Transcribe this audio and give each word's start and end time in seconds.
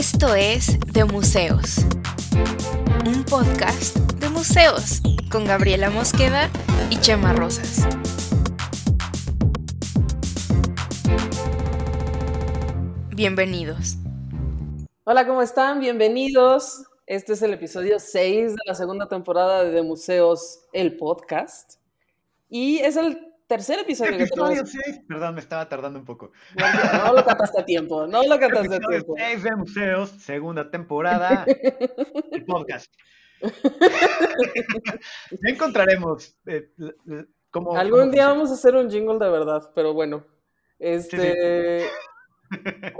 Esto 0.00 0.34
es 0.34 0.80
De 0.94 1.04
Museos, 1.04 1.76
un 3.04 3.22
podcast 3.22 3.98
de 4.14 4.30
museos 4.30 5.02
con 5.30 5.44
Gabriela 5.44 5.90
Mosqueda 5.90 6.48
y 6.88 6.96
Chema 6.96 7.34
Rosas. 7.34 7.86
Bienvenidos. 13.14 13.96
Hola, 15.04 15.26
¿cómo 15.26 15.42
están? 15.42 15.80
Bienvenidos. 15.80 16.82
Este 17.04 17.34
es 17.34 17.42
el 17.42 17.52
episodio 17.52 17.98
6 18.00 18.52
de 18.52 18.62
la 18.64 18.74
segunda 18.74 19.06
temporada 19.06 19.64
de 19.64 19.70
De 19.70 19.82
Museos, 19.82 20.60
el 20.72 20.96
podcast. 20.96 21.74
Y 22.48 22.78
es 22.78 22.96
el 22.96 23.29
tercer 23.50 23.80
episodio 23.80 24.12
Episodio 24.12 24.64
6, 24.64 25.00
perdón, 25.08 25.34
me 25.34 25.40
estaba 25.40 25.68
tardando 25.68 25.98
un 25.98 26.04
poco. 26.04 26.30
no 26.54 27.12
lo 27.12 27.24
cantaste 27.24 27.60
a 27.60 27.64
tiempo, 27.64 28.06
no 28.06 28.22
lo 28.22 28.38
cantaste 28.38 28.76
a 28.76 28.78
tiempo. 28.78 29.14
6 29.16 29.42
de 29.42 29.56
Museos, 29.56 30.10
segunda 30.10 30.70
temporada, 30.70 31.44
el 32.30 32.44
podcast. 32.44 32.94
ya 35.32 35.48
encontraremos 35.48 36.38
eh, 36.46 36.70
cómo... 37.50 37.76
Algún 37.76 38.12
día 38.12 38.28
vamos 38.28 38.52
a 38.52 38.54
hacer 38.54 38.76
un 38.76 38.88
jingle 38.88 39.18
de 39.18 39.28
verdad, 39.28 39.72
pero 39.74 39.94
bueno. 39.94 40.24
Este... 40.78 41.86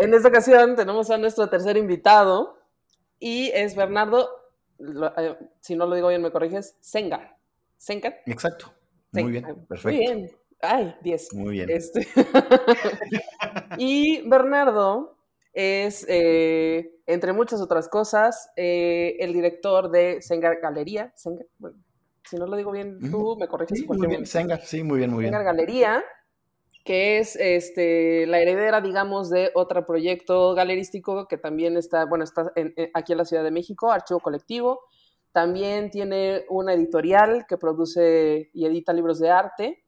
En 0.01 0.15
esta 0.15 0.29
ocasión 0.29 0.75
tenemos 0.75 1.11
a 1.11 1.19
nuestro 1.19 1.49
tercer 1.49 1.77
invitado 1.77 2.59
y 3.21 3.53
es 3.55 3.77
Bernardo, 3.77 4.29
eh, 4.81 5.37
si 5.61 5.77
no 5.77 5.87
lo 5.87 5.95
digo 5.95 6.09
bien 6.09 6.23
me 6.23 6.33
corriges, 6.33 6.77
Senga. 6.81 7.37
¿Senga? 7.77 8.17
Exacto. 8.27 8.73
Muy 9.13 9.31
bien, 9.31 9.45
perfecto. 9.69 9.89
Muy 9.89 9.99
bien. 9.99 10.40
Ay, 10.63 10.95
10. 11.03 11.35
Muy 11.35 11.53
bien. 11.53 11.71
Este... 11.71 12.07
y 13.79 14.29
Bernardo 14.29 15.17
es, 15.53 16.05
eh, 16.09 16.93
entre 17.07 17.33
muchas 17.33 17.61
otras 17.61 17.89
cosas, 17.89 18.51
eh, 18.57 19.17
el 19.21 19.33
director 19.33 19.91
de 19.91 20.21
Sengar 20.23 20.61
Galería. 20.61 21.13
Sengar, 21.17 21.47
bueno, 21.59 21.79
si 22.29 22.37
no 22.37 22.47
lo 22.47 22.57
digo 22.57 22.71
bien, 22.71 22.99
tú 23.11 23.37
me 23.39 23.49
corriges. 23.49 23.79
Sí, 23.79 23.87
muy 23.87 24.07
bien, 24.07 24.27
Sengar, 24.27 24.61
sí, 24.63 24.83
muy 24.83 24.99
bien, 24.99 25.11
muy 25.11 25.23
bien. 25.23 25.33
Sengar 25.33 25.45
Galería, 25.45 26.05
que 26.85 27.19
es 27.19 27.37
este, 27.37 28.27
la 28.27 28.41
heredera, 28.41 28.81
digamos, 28.81 29.31
de 29.31 29.51
otro 29.55 29.87
proyecto 29.87 30.55
galerístico 30.55 31.27
que 31.27 31.39
también 31.39 31.77
está, 31.77 32.05
bueno, 32.05 32.25
está 32.25 32.53
aquí 32.95 33.13
en 33.13 33.19
la 33.19 33.25
Ciudad 33.25 33.45
de 33.45 33.51
México, 33.51 33.91
Archivo 33.91 34.21
Colectivo. 34.21 34.81
También 35.33 35.91
tiene 35.91 36.45
una 36.49 36.75
editorial 36.75 37.47
que 37.49 37.57
produce 37.57 38.51
y 38.53 38.67
edita 38.67 38.93
libros 38.93 39.21
de 39.21 39.31
arte 39.31 39.85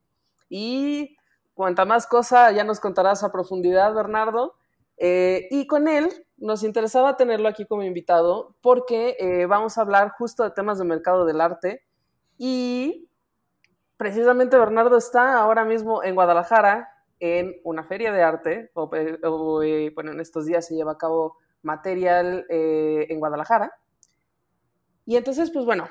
y 0.55 1.17
cuanta 1.55 1.87
más 1.87 2.07
cosa 2.07 2.53
ya 2.53 2.63
nos 2.63 2.79
contarás 2.79 3.25
a 3.25 3.33
profundidad, 3.33 3.95
Bernardo. 3.95 4.55
Eh, 4.99 5.49
y 5.51 5.67
con 5.67 5.89
él 5.89 6.27
nos 6.37 6.63
interesaba 6.63 7.17
tenerlo 7.17 7.49
aquí 7.49 7.65
como 7.65 7.83
invitado 7.83 8.55
porque 8.61 9.17
eh, 9.19 9.47
vamos 9.47 9.79
a 9.79 9.81
hablar 9.81 10.11
justo 10.11 10.45
de 10.45 10.51
temas 10.51 10.79
de 10.79 10.85
mercado 10.85 11.25
del 11.25 11.41
arte 11.41 11.83
y 12.37 13.09
precisamente 13.97 14.59
Bernardo 14.59 14.99
está 14.99 15.39
ahora 15.39 15.65
mismo 15.65 16.05
en 16.05 16.15
Guadalajara 16.15 16.91
en 17.19 17.57
una 17.65 17.83
feria 17.83 18.13
de 18.13 18.23
arte, 18.23 18.71
eh, 18.93 19.93
bueno, 19.95 20.13
en 20.13 20.21
estos 20.21 20.45
días 20.45 20.67
se 20.67 20.75
lleva 20.75 20.93
a 20.93 20.99
cabo 20.99 21.39
material 21.63 22.45
en 22.49 23.19
Guadalajara. 23.21 23.73
Y 25.07 25.17
entonces, 25.17 25.51
pues 25.51 25.65
bueno, 25.65 25.89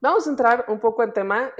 vamos 0.00 0.26
a 0.26 0.30
entrar 0.30 0.66
un 0.68 0.78
poco 0.78 1.02
en 1.02 1.12
tema 1.14 1.50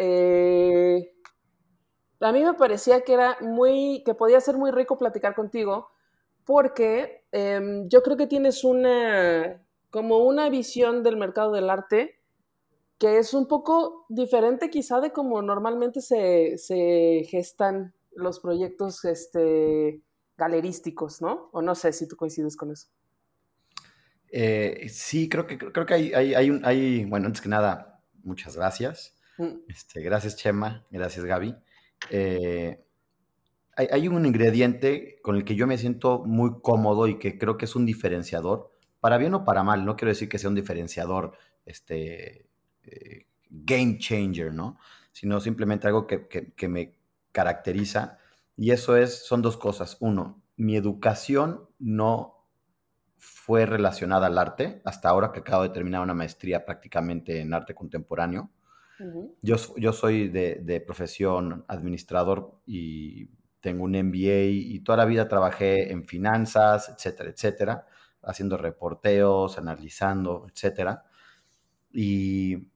a 2.21 2.33
mí 2.33 2.45
me 2.45 2.55
parecía 2.55 3.03
que 3.03 3.15
era 3.15 3.37
muy, 3.41 4.03
que 4.05 4.15
podía 4.15 4.41
ser 4.41 4.57
muy 4.57 4.71
rico 4.71 4.99
platicar 4.99 5.35
contigo, 5.35 5.91
porque 6.45 7.25
em, 7.33 7.89
yo 7.89 8.03
creo 8.03 8.17
que 8.17 8.27
tienes 8.27 8.65
una, 8.65 9.63
como 9.91 10.19
una 10.19 10.49
visión 10.49 11.03
del 11.03 11.17
mercado 11.17 11.53
del 11.53 11.71
arte 11.71 12.21
que 12.99 13.19
es 13.19 13.35
un 13.35 13.47
poco 13.47 14.07
diferente 14.09 14.71
quizá 14.71 15.01
de 15.01 15.13
como 15.13 15.43
normalmente 15.43 16.01
se, 16.01 17.27
gestan 17.29 17.95
los 18.15 18.41
proyectos 18.41 19.05
este, 19.05 20.01
galerísticos, 20.39 21.21
¿no? 21.21 21.51
O 21.53 21.61
no 21.61 21.75
sé 21.75 21.93
si 21.93 22.09
tú 22.09 22.17
coincides 22.17 22.57
con 22.57 22.73
eso. 22.73 22.89
Eh, 24.29 24.87
sí, 24.89 25.29
creo 25.29 25.47
que, 25.47 25.59
creo 25.59 25.85
que 25.85 25.95
hay, 25.95 26.15
hay, 26.15 26.61
hay, 26.65 27.05
bueno, 27.05 27.27
antes 27.27 27.43
que 27.43 27.49
nada, 27.49 28.03
muchas 28.23 28.57
gracias. 28.57 29.15
Mm. 29.37 29.59
Este, 29.69 30.01
gracias 30.01 30.37
Chema, 30.37 30.87
gracias 30.91 31.25
Gaby. 31.25 31.55
Eh, 32.11 32.83
hay, 33.77 34.09
un 34.09 34.25
ingrediente 34.25 35.19
con 35.23 35.37
el 35.37 35.45
que 35.45 35.55
yo 35.55 35.67
me 35.67 35.77
siento 35.77 36.25
muy 36.25 36.61
cómodo 36.63 37.09
y 37.09 37.19
que 37.19 37.37
creo 37.39 37.59
que 37.59 37.67
es 37.67 37.77
un 37.77 37.85
diferenciador, 37.85 38.73
para 39.01 39.19
bien 39.19 39.35
o 39.35 39.45
para 39.45 39.63
mal, 39.63 39.85
no 39.85 39.97
quiero 39.97 40.11
decir 40.11 40.29
que 40.31 40.39
sea 40.39 40.49
un 40.49 40.55
diferenciador, 40.55 41.33
este, 41.67 42.49
eh, 42.85 43.27
game 43.51 43.99
changer, 43.99 44.55
¿no? 44.55 44.79
Sino 45.13 45.41
simplemente 45.41 45.87
algo 45.87 46.07
que, 46.07 46.27
que, 46.27 46.69
me 46.69 46.95
caracteriza. 47.33 48.19
Y 48.57 48.71
eso 48.71 48.97
es, 48.97 49.27
son 49.27 49.43
dos 49.43 49.57
cosas. 49.59 49.99
Uno, 50.01 50.43
mi 50.57 50.77
educación 50.77 51.69
no 51.79 52.47
fue 53.19 53.67
relacionada 53.67 54.27
al 54.29 54.39
arte, 54.39 54.81
hasta 54.85 55.11
ahora 55.11 55.33
que 55.33 55.41
acabo 55.41 55.63
de 55.63 55.71
terminar 55.71 56.03
una 56.03 56.15
maestría 56.15 56.65
prácticamente 56.65 57.41
en 57.41 57.53
arte 57.53 57.75
contemporáneo 57.75 58.51
yo, 59.43 59.57
yo 59.77 59.93
soy 59.93 60.29
de, 60.29 60.83
profesión 60.87 61.65
administrador 61.69 62.61
y 62.67 63.31
tengo 63.61 63.85
un 63.85 63.93
MBA 63.93 64.45
y 64.51 64.81
toda 64.81 64.99
la 64.99 65.05
vida 65.05 65.29
trabajé 65.29 65.93
en 65.93 66.07
finanzas, 66.07 66.89
etcétera, 66.89 67.31
etcétera, 67.31 67.87
haciendo 68.23 68.57
reporteos, 68.57 69.59
analizando, 69.59 70.47
etcétera. 70.53 71.05
Y, 71.93 72.69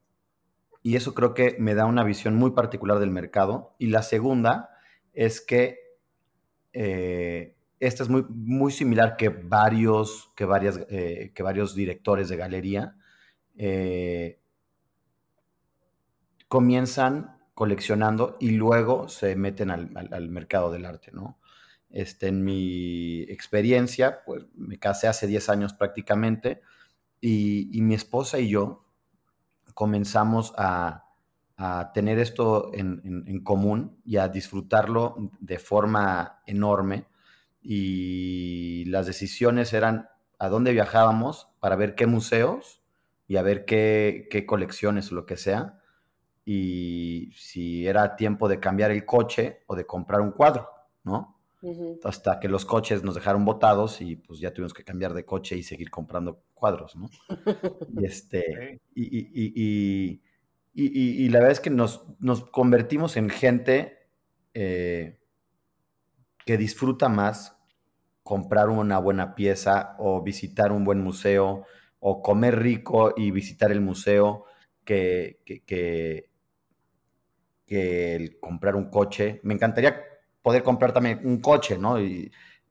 y 0.83 0.97
eso 0.97 1.15
creo 1.15 1.35
que 1.35 1.57
me 1.59 1.75
da 1.75 1.87
una 1.87 2.05
visión 2.05 2.35
muy 2.37 2.53
particular 2.53 2.99
del 2.99 3.11
mercado. 3.11 3.75
Y 3.79 3.87
la 3.87 4.03
segunda 4.03 4.71
es 5.13 5.41
que 5.41 5.79
eh, 6.73 7.57
esta 7.79 8.03
es 8.03 8.09
muy, 8.09 8.25
muy 8.29 8.73
similar 8.73 9.17
que 9.17 9.29
varios, 9.29 10.33
que, 10.37 10.45
varias, 10.45 10.81
eh, 10.89 11.33
que 11.35 11.43
varios 11.43 11.75
directores 11.75 12.29
de 12.29 12.37
galería. 12.37 12.97
Eh, 13.57 14.40
comienzan 16.51 17.39
coleccionando 17.55 18.37
y 18.41 18.51
luego 18.51 19.09
se 19.09 19.37
meten 19.37 19.71
al, 19.71 20.29
mercado 20.31 20.73
del 20.73 20.85
arte, 20.85 21.13
¿no? 21.13 21.39
Este, 21.91 22.27
en 22.27 22.43
mi 22.43 23.23
experiencia, 23.29 24.25
pues 24.27 24.47
me 24.57 24.77
casé 24.77 25.07
hace 25.07 25.29
10 25.29 25.49
años 25.49 25.75
prácticamente 25.75 26.61
y, 27.21 27.81
mi 27.83 27.95
esposa 27.95 28.41
y 28.41 28.49
yo 28.49 28.85
comenzamos 29.75 30.53
a, 30.57 31.05
tener 31.95 32.19
esto 32.19 32.73
en, 32.75 33.45
común 33.45 34.01
y 34.05 34.17
a 34.17 34.27
disfrutarlo 34.27 35.31
de 35.39 35.61
forma 35.61 36.43
enorme 36.47 37.07
y 37.63 38.87
las 38.87 39.07
decisiones 39.07 39.73
eran 39.73 40.09
a 40.41 40.49
dónde 40.49 40.73
viajábamos 40.73 41.49
para 41.61 41.77
ver 41.77 41.95
qué 41.95 42.07
museos 42.07 42.83
y 43.29 43.37
a 43.37 43.43
ver 43.43 43.67
qué, 43.67 44.27
qué 44.33 44.47
colecciones 44.47 45.13
o 45.13 45.15
lo 45.15 45.27
que 45.27 45.37
sea 45.37 45.80
y 46.45 47.31
si 47.37 47.87
era 47.87 48.17
tiempo 48.17 48.49
de 48.49 48.61
cambiar 48.61 48.91
el 48.91 49.05
coche 49.05 49.63
o 49.67 49.77
de 49.77 49.87
comprar 49.87 50.21
un 50.21 50.33
cuadro, 50.33 50.69
¿no? 51.05 51.37
Hasta 52.05 52.41
que 52.41 52.49
los 52.49 52.65
coches 52.65 53.05
nos 53.05 53.15
dejaron 53.15 53.45
botados 53.45 54.01
y 54.01 54.17
pues 54.17 54.41
ya 54.41 54.53
tuvimos 54.53 54.73
que 54.73 54.83
cambiar 54.83 55.13
de 55.13 55.27
coche 55.27 55.57
y 55.57 55.63
seguir 55.63 55.91
comprando 55.91 56.43
cuadros, 56.55 56.97
¿no? 56.97 57.11
y, 58.01 58.07
este, 58.07 58.81
y, 58.95 60.23
y, 60.73 61.29
la 61.29 61.41
verdad 61.41 61.53
es 61.53 61.61
que 61.61 61.69
nos, 61.69 62.05
nos 62.19 62.45
convertimos 62.47 63.19
en 63.19 63.29
gente 63.29 64.09
eh, 64.55 65.21
que 66.47 66.57
disfruta 66.57 67.11
más 67.11 67.59
comprar 68.23 68.71
una 68.71 68.99
buena 68.99 69.35
pieza 69.35 69.97
o 69.99 70.23
visitar 70.23 70.73
un 70.73 70.85
buen 70.85 71.03
museo 71.03 71.67
o 71.99 72.23
comer 72.23 72.59
rico 72.59 73.13
y 73.17 73.31
visitar 73.33 73.71
el 73.71 73.83
museo 73.83 74.45
que, 74.85 75.43
que, 75.45 75.63
que 75.65 76.30
el 77.71 78.39
comprar 78.41 78.77
un 78.77 78.91
coche. 78.91 79.41
Me 79.45 79.55
encantaría 79.55 80.03
poder 80.43 80.63
comprar 80.63 80.93
también 80.93 81.21
un 81.25 81.41
coche, 81.41 81.79
¿no? 81.79 81.97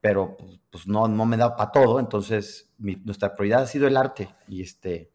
Pero 0.01 0.38
pues 0.69 0.88
no, 0.88 1.07
no 1.07 1.25
me 1.25 1.38
da 1.38 1.56
para 1.56 1.72
todo, 1.72 2.00
entonces 2.00 2.74
nuestra 2.78 3.36
prioridad 3.36 3.63
ha 3.63 3.68
sido 3.68 3.88
el 3.88 3.98
arte. 3.98 4.30
Y 4.48 4.62
este, 4.62 5.12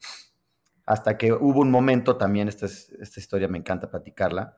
hasta 0.86 1.16
que 1.16 1.32
hubo 1.32 1.60
un 1.60 1.70
momento 1.70 2.16
también, 2.16 2.48
esta, 2.48 2.66
esta 2.66 3.20
historia 3.20 3.48
me 3.48 3.58
encanta 3.58 3.90
platicarla, 3.90 4.56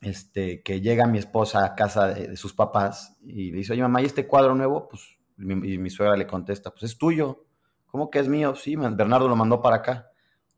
este, 0.00 0.62
que 0.62 0.80
llega 0.80 1.06
mi 1.06 1.18
esposa 1.18 1.64
a 1.64 1.74
casa 1.74 2.08
de, 2.08 2.36
sus 2.36 2.54
papás 2.54 3.16
y 3.22 3.50
le 3.50 3.58
dice, 3.58 3.72
oye 3.72 3.82
mamá, 3.82 4.00
¿y 4.00 4.06
este 4.06 4.26
cuadro 4.26 4.54
nuevo? 4.54 4.88
Pues, 4.88 5.02
y 5.38 5.78
mi 5.78 5.90
suegra 5.90 6.16
le 6.16 6.26
contesta, 6.26 6.70
pues 6.70 6.84
es 6.84 6.98
tuyo. 6.98 7.44
¿Cómo 7.86 8.10
que 8.10 8.20
es 8.20 8.28
mío? 8.28 8.54
Sí, 8.54 8.76
Bernardo 8.76 9.28
lo 9.28 9.36
mandó 9.36 9.60
para 9.60 9.76
acá. 9.76 10.09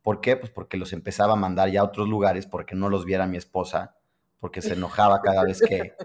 ¿Por 0.03 0.21
qué? 0.21 0.35
Pues 0.35 0.51
porque 0.51 0.77
los 0.77 0.93
empezaba 0.93 1.33
a 1.33 1.37
mandar 1.37 1.69
ya 1.69 1.81
a 1.81 1.85
otros 1.85 2.07
lugares 2.07 2.45
porque 2.45 2.75
no 2.75 2.89
los 2.89 3.05
viera 3.05 3.25
mi 3.25 3.37
esposa, 3.37 3.95
porque 4.39 4.61
se 4.61 4.73
enojaba 4.73 5.21
cada 5.21 5.43
vez 5.43 5.61
que, 5.61 5.95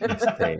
este, 0.00 0.58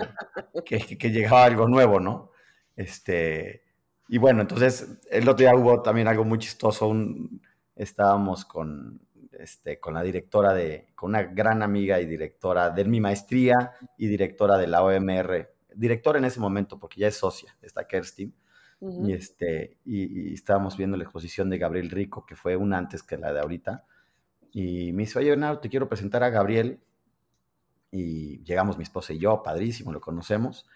que, 0.96 1.10
llegaba 1.10 1.44
algo 1.44 1.66
nuevo, 1.66 1.98
¿no? 1.98 2.30
Este, 2.76 3.64
y 4.08 4.18
bueno, 4.18 4.42
entonces 4.42 5.00
el 5.10 5.28
otro 5.28 5.38
día 5.38 5.56
hubo 5.56 5.80
también 5.80 6.06
algo 6.06 6.24
muy 6.24 6.38
chistoso. 6.38 6.86
Un, 6.86 7.40
estábamos 7.74 8.44
con, 8.44 9.00
este, 9.32 9.80
con 9.80 9.94
la 9.94 10.02
directora 10.02 10.52
de, 10.52 10.88
con 10.94 11.10
una 11.10 11.22
gran 11.22 11.62
amiga 11.62 11.98
y 11.98 12.06
directora 12.06 12.68
de 12.68 12.84
mi 12.84 13.00
maestría 13.00 13.72
y 13.96 14.06
directora 14.06 14.58
de 14.58 14.66
la 14.66 14.82
OMR, 14.82 15.50
directora 15.74 16.18
en 16.18 16.26
ese 16.26 16.40
momento 16.40 16.78
porque 16.78 17.00
ya 17.00 17.08
es 17.08 17.16
socia, 17.16 17.56
está 17.62 17.86
Kerstin. 17.86 18.34
Y, 18.82 19.12
este, 19.12 19.78
y, 19.84 20.34
estábamos 20.34 20.76
viendo 20.76 20.96
la 20.96 21.04
exposición 21.04 21.48
de 21.48 21.58
Gabriel 21.58 21.90
Rico, 21.90 22.26
que 22.26 22.34
fue 22.34 22.56
una 22.56 22.78
antes 22.78 23.02
que 23.02 23.16
la 23.16 23.32
de 23.32 23.40
ahorita. 23.40 23.84
Y 24.52 24.92
me 24.92 25.04
dice, 25.04 25.20
oye, 25.20 25.30
Bernardo, 25.30 25.60
te 25.60 25.68
quiero 25.68 25.88
presentar 25.88 26.24
a 26.24 26.30
Gabriel. 26.30 26.80
Y 27.92 28.42
llegamos 28.42 28.78
mi 28.78 28.82
esposa 28.82 29.12
y 29.12 29.18
yo, 29.18 29.42
padrísimo, 29.42 29.92
lo 29.92 30.00
conocemos. 30.00 30.66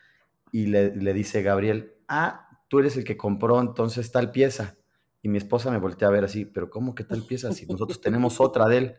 Y 0.53 0.67
le, 0.67 0.95
le 0.95 1.13
dice 1.15 1.43
Gabriel, 1.43 1.95
ah, 2.07 2.49
tú 2.69 2.79
eres 2.79 2.97
el 2.97 3.05
que 3.05 3.17
compró 3.17 3.61
entonces 3.61 4.13
tal 4.13 4.31
pieza. 4.31 4.77
Y 5.21 5.29
mi 5.29 5.39
esposa 5.39 5.73
me 5.73 5.79
voltea 5.79 6.07
a 6.07 6.13
ver 6.13 6.25
así, 6.25 6.45
pero 6.45 6.71
¿cómo 6.71 6.95
que 6.95 7.03
tal 7.03 7.25
pieza 7.25 7.53
si 7.53 7.67
nosotros 7.67 8.01
tenemos 8.01 8.41
otra 8.41 8.69
de 8.69 8.79
él? 8.79 8.97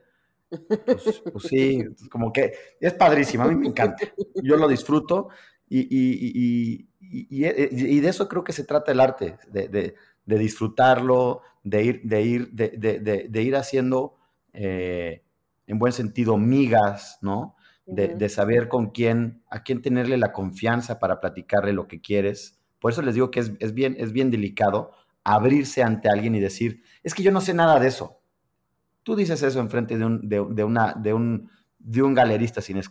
Pues, 0.49 1.21
pues 1.31 1.43
sí, 1.45 1.83
como 2.09 2.31
que 2.33 2.53
es 2.79 2.93
padrísimo, 2.93 3.43
a 3.43 3.47
mí 3.47 3.55
me 3.55 3.67
encanta. 3.67 4.05
Yo 4.43 4.57
lo 4.57 4.67
disfruto 4.67 5.29
y, 5.69 5.79
y, 5.81 6.87
y, 6.99 7.27
y 7.29 7.99
de 7.99 8.09
eso 8.09 8.27
creo 8.27 8.43
que 8.43 8.53
se 8.53 8.63
trata 8.63 8.91
el 8.91 8.99
arte, 8.99 9.37
de, 9.51 9.67
de, 9.67 9.95
de 10.25 10.37
disfrutarlo, 10.37 11.41
de 11.63 11.83
ir, 11.83 12.01
de 12.03 12.21
ir, 12.21 12.51
de, 12.51 13.27
de 13.29 13.41
ir 13.41 13.55
haciendo, 13.55 14.15
eh, 14.53 15.23
en 15.67 15.79
buen 15.79 15.91
sentido, 15.93 16.37
migas, 16.37 17.19
¿no? 17.21 17.55
De, 17.85 18.27
saber 18.27 18.67
con 18.67 18.89
quién, 18.89 19.43
a 19.49 19.63
quién 19.63 19.81
tenerle 19.81 20.17
la 20.17 20.33
confianza 20.33 20.99
para 20.99 21.21
platicarle 21.21 21.71
lo 21.71 21.87
que 21.87 22.01
quieres. 22.01 22.59
Por 22.79 22.91
eso 22.91 23.01
les 23.01 23.15
digo 23.15 23.31
que 23.31 23.39
es, 23.39 23.53
es 23.59 23.73
bien, 23.73 23.95
es 23.97 24.11
bien 24.11 24.29
delicado 24.29 24.91
abrirse 25.23 25.83
ante 25.83 26.09
alguien 26.09 26.35
y 26.35 26.41
decir, 26.41 26.81
es 27.03 27.13
que 27.13 27.23
yo 27.23 27.31
no 27.31 27.39
sé 27.39 27.53
nada 27.53 27.79
de 27.79 27.87
eso. 27.87 28.19
Tú 29.03 29.15
dices 29.15 29.41
eso 29.41 29.59
enfrente 29.61 29.97
de 29.97 30.05
un, 30.05 30.27
de, 30.27 30.63
una, 30.63 30.93
de 30.93 31.13
un, 31.13 31.49
de 31.79 32.01
un 32.01 32.13
galerista 32.13 32.59
sin, 32.61 32.81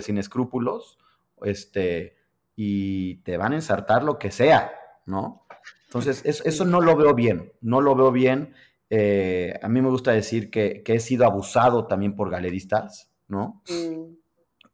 sin 0.00 0.18
escrúpulos, 0.18 0.98
este, 1.42 2.16
y 2.60 3.18
te 3.18 3.36
van 3.36 3.52
a 3.52 3.54
ensartar 3.54 4.02
lo 4.02 4.18
que 4.18 4.32
sea, 4.32 4.72
¿no? 5.06 5.46
Entonces, 5.84 6.24
eso, 6.24 6.64
no 6.64 6.80
lo 6.80 6.96
veo 6.96 7.14
bien, 7.14 7.52
no 7.60 7.80
lo 7.80 7.94
veo 7.94 8.10
bien. 8.10 8.52
Eh, 8.90 9.56
a 9.62 9.68
mí 9.68 9.80
me 9.80 9.88
gusta 9.88 10.10
decir 10.10 10.50
que, 10.50 10.82
he 10.84 10.98
sido 10.98 11.24
abusado 11.24 11.86
también 11.86 12.16
por 12.16 12.30
galeristas, 12.30 13.12
¿no? 13.28 13.62
Mm. 13.68 14.16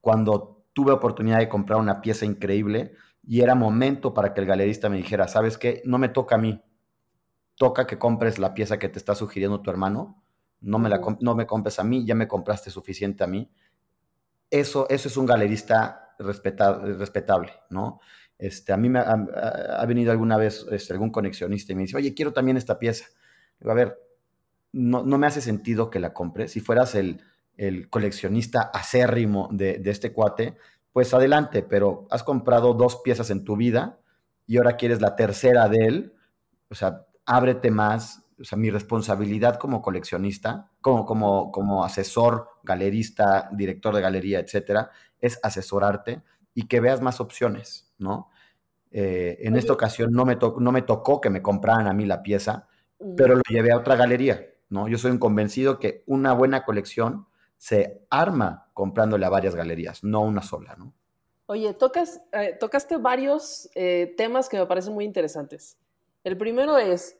Cuando 0.00 0.64
tuve 0.72 0.92
oportunidad 0.92 1.40
de 1.40 1.50
comprar 1.50 1.78
una 1.78 2.00
pieza 2.00 2.24
increíble 2.24 2.94
y 3.22 3.42
era 3.42 3.54
momento 3.54 4.14
para 4.14 4.32
que 4.32 4.40
el 4.40 4.46
galerista 4.46 4.88
me 4.88 4.96
dijera, 4.96 5.28
¿sabes 5.28 5.58
qué? 5.58 5.82
No 5.84 5.98
me 5.98 6.08
toca 6.08 6.36
a 6.36 6.38
mí, 6.38 6.62
toca 7.54 7.86
que 7.86 7.98
compres 7.98 8.38
la 8.38 8.54
pieza 8.54 8.78
que 8.78 8.88
te 8.88 8.98
está 8.98 9.14
sugiriendo 9.14 9.60
tu 9.60 9.68
hermano, 9.68 10.24
no 10.62 10.78
me, 10.78 10.88
la, 10.88 11.02
no 11.20 11.34
me 11.34 11.46
compres 11.46 11.78
a 11.78 11.84
mí, 11.84 12.06
ya 12.06 12.14
me 12.14 12.28
compraste 12.28 12.70
suficiente 12.70 13.24
a 13.24 13.26
mí. 13.26 13.52
Eso, 14.48 14.88
eso 14.88 15.08
es 15.08 15.18
un 15.18 15.26
galerista 15.26 16.03
respetable, 16.18 17.52
¿no? 17.70 18.00
Este, 18.38 18.72
a 18.72 18.76
mí 18.76 18.88
me 18.88 18.98
ha, 18.98 19.84
venido 19.86 20.10
alguna 20.10 20.36
vez 20.36 20.66
este, 20.70 20.92
algún 20.92 21.10
conexionista 21.10 21.72
y 21.72 21.76
me 21.76 21.82
dice, 21.82 21.96
oye, 21.96 22.14
quiero 22.14 22.32
también 22.32 22.56
esta 22.56 22.78
pieza. 22.78 23.06
Digo, 23.60 23.70
a 23.70 23.74
ver, 23.74 23.98
no, 24.72 25.04
no, 25.04 25.18
me 25.18 25.26
hace 25.26 25.40
sentido 25.40 25.88
que 25.90 26.00
la 26.00 26.12
compres. 26.12 26.52
Si 26.52 26.60
fueras 26.60 26.94
el, 26.94 27.22
el 27.56 27.88
coleccionista 27.88 28.62
acérrimo 28.62 29.48
de, 29.52 29.78
de, 29.78 29.90
este 29.90 30.12
cuate, 30.12 30.56
pues 30.92 31.14
adelante, 31.14 31.62
pero 31.62 32.06
has 32.10 32.24
comprado 32.24 32.74
dos 32.74 33.00
piezas 33.02 33.30
en 33.30 33.44
tu 33.44 33.56
vida 33.56 33.98
y 34.46 34.56
ahora 34.56 34.76
quieres 34.76 35.00
la 35.00 35.16
tercera 35.16 35.68
de 35.68 35.86
él. 35.86 36.14
O 36.68 36.74
sea, 36.74 37.06
ábrete 37.24 37.70
más, 37.70 38.24
o 38.40 38.44
sea, 38.44 38.58
mi 38.58 38.70
responsabilidad 38.70 39.58
como 39.58 39.80
coleccionista, 39.80 40.70
como, 40.80 41.06
como, 41.06 41.52
como 41.52 41.84
asesor, 41.84 42.48
galerista, 42.62 43.48
director 43.52 43.94
de 43.94 44.00
galería, 44.00 44.40
etcétera, 44.40 44.90
es 45.24 45.40
asesorarte 45.42 46.22
y 46.54 46.66
que 46.66 46.80
veas 46.80 47.00
más 47.00 47.20
opciones, 47.20 47.92
¿no? 47.98 48.30
Eh, 48.90 49.38
en 49.40 49.56
esta 49.56 49.72
ocasión 49.72 50.12
no 50.12 50.24
me, 50.24 50.36
no 50.36 50.70
me 50.70 50.82
tocó 50.82 51.20
que 51.20 51.30
me 51.30 51.42
compraran 51.42 51.88
a 51.88 51.92
mí 51.92 52.04
la 52.04 52.22
pieza, 52.22 52.68
pero 53.16 53.34
lo 53.34 53.42
llevé 53.48 53.72
a 53.72 53.78
otra 53.78 53.96
galería, 53.96 54.46
¿no? 54.68 54.86
Yo 54.86 54.98
soy 54.98 55.10
un 55.10 55.18
convencido 55.18 55.80
que 55.80 56.04
una 56.06 56.32
buena 56.32 56.64
colección 56.64 57.26
se 57.56 58.06
arma 58.10 58.68
comprándole 58.72 59.26
a 59.26 59.30
varias 59.30 59.54
galerías, 59.54 60.04
no 60.04 60.20
una 60.20 60.42
sola, 60.42 60.76
¿no? 60.76 60.92
Oye, 61.46 61.74
tocas, 61.74 62.22
eh, 62.32 62.56
tocaste 62.58 62.96
varios 62.96 63.68
eh, 63.74 64.14
temas 64.16 64.48
que 64.48 64.58
me 64.58 64.66
parecen 64.66 64.94
muy 64.94 65.04
interesantes. 65.04 65.78
El 66.22 66.36
primero 66.36 66.78
es 66.78 67.18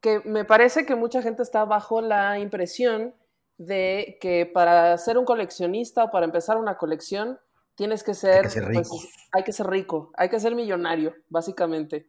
que 0.00 0.20
me 0.24 0.44
parece 0.44 0.86
que 0.86 0.94
mucha 0.94 1.22
gente 1.22 1.42
está 1.42 1.64
bajo 1.64 2.00
la 2.00 2.38
impresión 2.38 3.14
de 3.58 4.18
que 4.20 4.46
para 4.46 4.96
ser 4.98 5.18
un 5.18 5.24
coleccionista 5.24 6.04
o 6.04 6.10
para 6.10 6.24
empezar 6.24 6.56
una 6.56 6.78
colección 6.78 7.38
tienes 7.74 8.02
que 8.02 8.14
ser, 8.14 8.36
hay 8.36 8.42
que 8.42 8.50
ser 8.50 8.64
pues, 8.64 8.76
rico, 8.76 8.98
hay, 9.32 9.42
que 9.42 9.52
ser, 9.52 9.66
rico 9.66 10.12
hay 10.16 10.28
que 10.28 10.40
ser 10.40 10.54
millonario, 10.54 11.14
básicamente. 11.28 12.08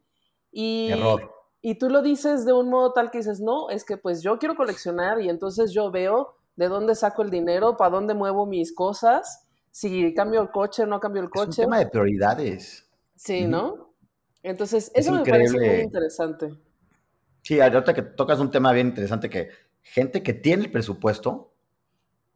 Y, 0.52 0.90
Error. 0.92 1.32
Y 1.62 1.76
tú 1.76 1.90
lo 1.90 2.02
dices 2.02 2.46
de 2.46 2.54
un 2.54 2.70
modo 2.70 2.94
tal 2.94 3.12
que 3.12 3.18
dices, 3.18 3.42
no, 3.42 3.70
es 3.70 3.84
que 3.84 3.98
pues 3.98 4.22
yo 4.22 4.40
quiero 4.40 4.56
coleccionar 4.56 5.20
y 5.22 5.30
entonces 5.30 5.72
yo 5.72 5.92
veo 5.92 6.36
de 6.56 6.70
dónde 6.70 6.96
saco 6.96 7.22
el 7.22 7.30
dinero, 7.30 7.76
para 7.76 7.92
dónde 7.92 8.14
muevo 8.14 8.46
mis 8.46 8.74
cosas, 8.74 9.46
si 9.72 10.14
cambio 10.14 10.42
el 10.42 10.52
coche 10.52 10.84
o 10.84 10.86
no 10.86 11.00
cambio 11.00 11.22
el 11.22 11.30
coche. 11.30 11.52
Es 11.52 11.58
un 11.60 11.66
tema 11.66 11.80
de 11.80 11.88
prioridades. 11.88 12.88
Sí, 13.16 13.46
¿no? 13.46 13.94
Entonces, 14.42 14.92
eso 14.96 15.12
me 15.12 15.26
parece 15.26 15.58
muy 15.58 15.82
interesante. 15.82 16.54
Sí, 17.42 17.60
ahorita 17.60 17.94
que 17.94 18.02
tocas 18.04 18.40
un 18.40 18.52
tema 18.52 18.72
bien 18.72 18.88
interesante 18.88 19.30
que 19.30 19.50
gente 19.82 20.24
que 20.24 20.34
tiene 20.34 20.66
el 20.66 20.72
presupuesto, 20.72 21.54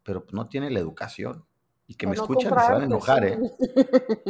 pero 0.04 0.26
no 0.32 0.48
tiene 0.48 0.70
la 0.70 0.80
educación 0.80 1.46
y 1.88 1.96
que 1.96 2.08
me 2.08 2.14
escuchan 2.14 2.54
y 2.54 2.62
se 2.62 2.72
van 2.72 2.82
a 2.82 2.86
enojar, 2.86 3.26
¿eh? 3.26 3.40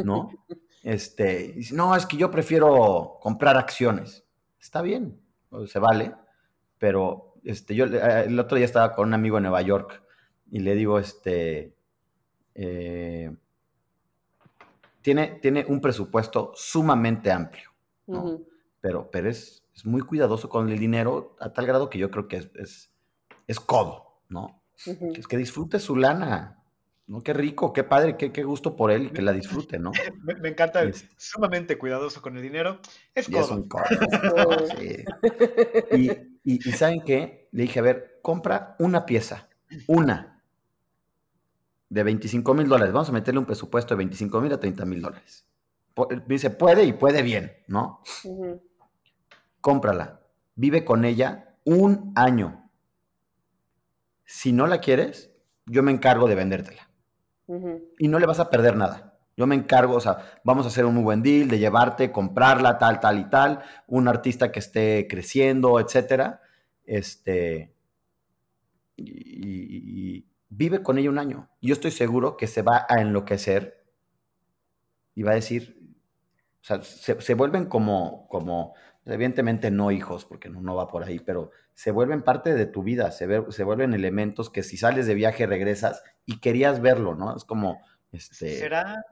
¿No? 0.04 0.30
Este, 0.84 1.54
no, 1.72 1.96
es 1.96 2.04
que 2.04 2.18
yo 2.18 2.30
prefiero 2.30 3.16
comprar 3.22 3.56
acciones. 3.56 4.22
Está 4.60 4.82
bien, 4.82 5.18
se 5.66 5.78
vale, 5.78 6.14
pero 6.76 7.36
este, 7.42 7.74
yo 7.74 7.86
eh, 7.86 8.24
el 8.26 8.38
otro 8.38 8.58
día 8.58 8.66
estaba 8.66 8.92
con 8.92 9.08
un 9.08 9.14
amigo 9.14 9.38
en 9.38 9.44
Nueva 9.44 9.62
York 9.62 10.02
y 10.50 10.60
le 10.60 10.74
digo, 10.74 10.98
este, 10.98 11.74
eh, 12.54 13.34
tiene, 15.00 15.64
un 15.68 15.80
presupuesto 15.80 16.52
sumamente 16.54 17.32
amplio, 17.32 17.70
¿no? 18.06 18.40
pero, 18.82 19.10
pero 19.10 19.30
es, 19.30 19.64
es, 19.74 19.86
muy 19.86 20.02
cuidadoso 20.02 20.50
con 20.50 20.70
el 20.70 20.78
dinero 20.78 21.34
a 21.40 21.52
tal 21.52 21.66
grado 21.66 21.88
que 21.88 21.98
yo 21.98 22.10
creo 22.10 22.28
que 22.28 22.36
es, 22.36 22.50
es, 22.54 22.93
es 23.46 23.60
codo, 23.60 24.20
¿no? 24.28 24.62
Es 25.16 25.26
que 25.28 25.36
disfrute 25.36 25.78
su 25.78 25.96
lana, 25.96 26.62
¿no? 27.06 27.22
Qué 27.22 27.32
rico, 27.32 27.72
qué 27.72 27.84
padre, 27.84 28.16
qué, 28.16 28.32
qué 28.32 28.42
gusto 28.42 28.76
por 28.76 28.90
él 28.90 29.06
y 29.06 29.10
que 29.10 29.22
la 29.22 29.32
disfrute, 29.32 29.78
¿no? 29.78 29.92
Me, 30.42 30.48
encanta, 30.48 30.82
es, 30.82 31.08
sumamente 31.16 31.78
cuidadoso 31.78 32.22
con 32.22 32.36
el 32.36 32.42
dinero, 32.42 32.80
es 33.14 33.28
codo. 33.28 33.40
Es 33.40 33.50
un 33.50 33.68
codo. 33.68 33.84
sí. 34.78 35.04
y, 35.92 36.10
y, 36.44 36.68
y 36.68 36.72
¿saben 36.72 37.02
qué? 37.02 37.48
Le 37.52 37.62
dije, 37.62 37.78
a 37.78 37.82
ver, 37.82 38.18
compra 38.22 38.76
una 38.78 39.06
pieza, 39.06 39.48
una, 39.86 40.34
de 41.94 42.02
25 42.02 42.54
mil 42.54 42.68
dólares. 42.68 42.92
Vamos 42.92 43.08
a 43.08 43.12
meterle 43.12 43.38
un 43.38 43.46
presupuesto 43.46 43.94
de 43.94 43.98
25 43.98 44.40
mil 44.40 44.52
a 44.52 44.58
30 44.58 44.84
mil 44.84 45.00
dólares. 45.00 45.46
Dice, 46.26 46.50
puede 46.50 46.84
y 46.84 46.92
puede 46.92 47.22
bien, 47.22 47.52
¿no? 47.68 48.00
Cómprala. 49.60 50.20
Vive 50.56 50.84
con 50.84 51.04
ella 51.04 51.56
un 51.64 52.12
año. 52.16 52.63
Si 54.24 54.52
no 54.52 54.66
la 54.66 54.80
quieres, 54.80 55.30
yo 55.66 55.82
me 55.82 55.92
encargo 55.92 56.28
de 56.28 56.34
vendértela. 56.34 56.90
Y 57.98 58.08
no 58.08 58.18
le 58.18 58.26
vas 58.26 58.40
a 58.40 58.48
perder 58.48 58.76
nada. 58.76 59.18
Yo 59.36 59.46
me 59.46 59.54
encargo, 59.54 59.96
o 59.96 60.00
sea, 60.00 60.40
vamos 60.44 60.64
a 60.64 60.68
hacer 60.68 60.86
un 60.86 60.94
muy 60.94 61.02
buen 61.02 61.22
deal 61.22 61.48
de 61.48 61.58
llevarte, 61.58 62.12
comprarla, 62.12 62.78
tal, 62.78 63.00
tal 63.00 63.18
y 63.18 63.24
tal, 63.28 63.62
un 63.86 64.06
artista 64.08 64.52
que 64.52 64.60
esté 64.60 65.06
creciendo, 65.10 65.80
etcétera. 65.80 66.40
Este, 66.84 67.74
y, 68.96 70.26
vive 70.48 70.82
con 70.82 70.98
ella 70.98 71.10
un 71.10 71.18
año. 71.18 71.50
Yo 71.60 71.72
estoy 71.72 71.90
seguro 71.90 72.36
que 72.36 72.46
se 72.46 72.62
va 72.62 72.86
a 72.88 73.00
enloquecer 73.00 73.84
y 75.16 75.24
va 75.24 75.32
a 75.32 75.36
decir, 75.36 75.76
o 76.62 76.64
sea, 76.64 76.80
se, 76.82 77.34
vuelven 77.34 77.66
como, 77.66 78.28
como, 78.28 78.74
evidentemente 79.04 79.72
no 79.72 79.90
hijos, 79.90 80.24
porque 80.24 80.48
no, 80.48 80.60
no 80.60 80.76
va 80.76 80.86
por 80.86 81.02
ahí, 81.02 81.18
pero 81.18 81.50
se 81.74 81.90
vuelven 81.90 82.22
parte 82.22 82.54
de 82.54 82.66
tu 82.66 82.82
vida, 82.82 83.10
se, 83.10 83.26
se 83.50 83.64
vuelven 83.64 83.94
elementos 83.94 84.50
que 84.50 84.62
si 84.62 84.76
sales 84.76 85.06
de 85.06 85.14
viaje 85.14 85.46
regresas 85.46 86.02
y 86.24 86.40
querías 86.40 86.80
verlo, 86.80 87.14
¿no? 87.14 87.36
Es 87.36 87.44
como, 87.44 87.80
este... 88.12 88.56
¿Será, 88.56 89.04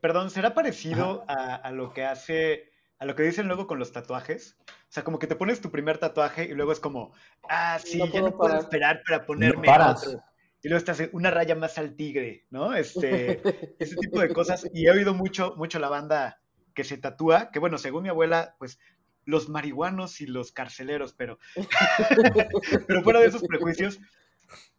perdón, 0.00 0.30
será 0.30 0.54
parecido 0.54 1.24
a, 1.28 1.70
lo 1.72 1.92
que 1.92 2.04
hace, 2.04 2.70
a 2.98 3.06
lo 3.06 3.16
que 3.16 3.22
dicen 3.22 3.48
luego 3.48 3.66
con 3.66 3.78
los 3.78 3.92
tatuajes? 3.92 4.56
O 4.68 4.90
sea, 4.90 5.04
como 5.04 5.18
que 5.18 5.26
te 5.26 5.36
pones 5.36 5.60
tu 5.60 5.70
primer 5.70 5.98
tatuaje 5.98 6.44
y 6.44 6.52
luego 6.52 6.72
es 6.72 6.80
como, 6.80 7.12
ah, 7.48 7.78
sí, 7.82 8.00
ya 8.12 8.20
no 8.20 8.36
puedo 8.36 8.58
esperar 8.58 9.02
para 9.06 9.24
ponerme 9.24 9.68
otro 9.68 10.22
y 10.66 10.68
luego 10.68 10.78
estás 10.78 11.00
una 11.12 11.30
raya 11.30 11.54
más 11.54 11.78
al 11.78 11.94
tigre, 11.94 12.44
¿no? 12.50 12.74
Este, 12.74 13.40
ese 13.78 13.94
tipo 13.94 14.18
de 14.18 14.32
cosas. 14.32 14.68
Y 14.74 14.86
he 14.86 14.90
oído 14.90 15.14
mucho, 15.14 15.54
mucho 15.56 15.78
la 15.78 15.88
banda 15.88 16.40
que 16.74 16.82
se 16.82 16.98
tatúa, 16.98 17.52
que 17.52 17.60
bueno, 17.60 17.78
según 17.78 18.02
mi 18.02 18.08
abuela, 18.08 18.56
pues 18.58 18.80
los 19.26 19.48
marihuanos 19.48 20.20
y 20.22 20.26
los 20.26 20.52
carceleros, 20.52 21.12
pero, 21.12 21.38
pero 22.86 23.02
fuera 23.02 23.20
de 23.20 23.26
esos 23.26 23.42
prejuicios, 23.42 24.00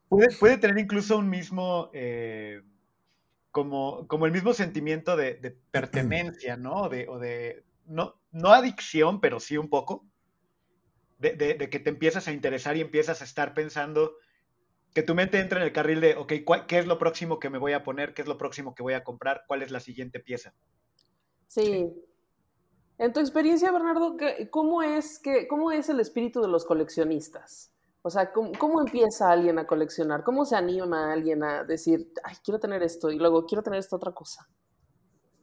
puede, 0.10 0.58
tener 0.58 0.80
incluso 0.80 1.18
un 1.18 1.30
mismo, 1.30 1.92
eh, 1.94 2.64
como, 3.52 4.08
como 4.08 4.26
el 4.26 4.32
mismo 4.32 4.54
sentimiento 4.54 5.16
de, 5.16 5.56
pertenencia, 5.70 6.58
¿no? 6.58 6.90
De, 6.90 7.08
o 7.08 7.20
de, 7.20 7.64
no, 7.86 8.20
no 8.32 8.54
adicción, 8.54 9.20
pero 9.22 9.40
sí 9.40 9.58
un 9.58 9.70
poco, 9.70 10.06
de, 11.20 11.36
de, 11.36 11.70
que 11.70 11.80
te 11.80 11.90
empiezas 11.90 12.28
a 12.28 12.32
interesar 12.32 12.78
y 12.78 12.82
empiezas 12.82 13.22
a 13.22 13.26
estar 13.26 13.54
pensando 13.54 14.16
que 14.94 15.04
tu 15.04 15.14
mente 15.14 15.40
entra 15.40 15.60
en 15.60 15.66
el 15.66 15.74
carril 15.74 16.00
de, 16.00 16.16
ok, 16.16 16.34
¿qué 16.68 16.80
es 16.80 16.88
lo 16.88 16.98
próximo 16.98 17.40
que 17.40 17.50
me 17.50 17.58
voy 17.58 17.74
a 17.74 17.84
poner? 17.84 18.14
¿Qué 18.14 18.22
es 18.22 18.28
lo 18.28 18.38
próximo 18.38 18.74
que 18.74 18.84
voy 18.84 18.94
a 18.94 19.04
comprar? 19.04 19.44
¿Cuál 19.46 19.62
es 19.62 19.72
la 19.72 19.80
siguiente 19.80 20.20
pieza? 20.20 20.54
Sí. 21.48 21.86
En 23.00 23.14
tu 23.14 23.20
experiencia, 23.20 23.72
Bernardo, 23.72 24.18
¿cómo 24.50 24.82
es, 24.82 25.20
que, 25.20 25.48
cómo 25.48 25.72
es 25.72 25.88
el 25.90 26.00
espíritu 26.00 26.42
de 26.42 26.48
los 26.48 26.66
coleccionistas? 26.66 27.72
O 28.02 28.10
sea, 28.10 28.32
¿cómo, 28.32 28.82
empieza 28.82 29.32
alguien 29.32 29.60
a 29.60 29.68
coleccionar? 29.68 30.24
¿Cómo 30.24 30.46
se 30.46 30.56
anima 30.56 31.10
a 31.10 31.14
alguien 31.14 31.44
a 31.44 31.64
decir, 31.64 32.12
ay, 32.24 32.36
quiero 32.44 32.60
tener 32.60 32.82
esto 32.82 33.12
y 33.12 33.18
luego 33.20 33.46
quiero 33.46 33.62
tener 33.62 33.80
esta 33.80 33.98
otra 33.98 34.14
cosa? 34.14 34.48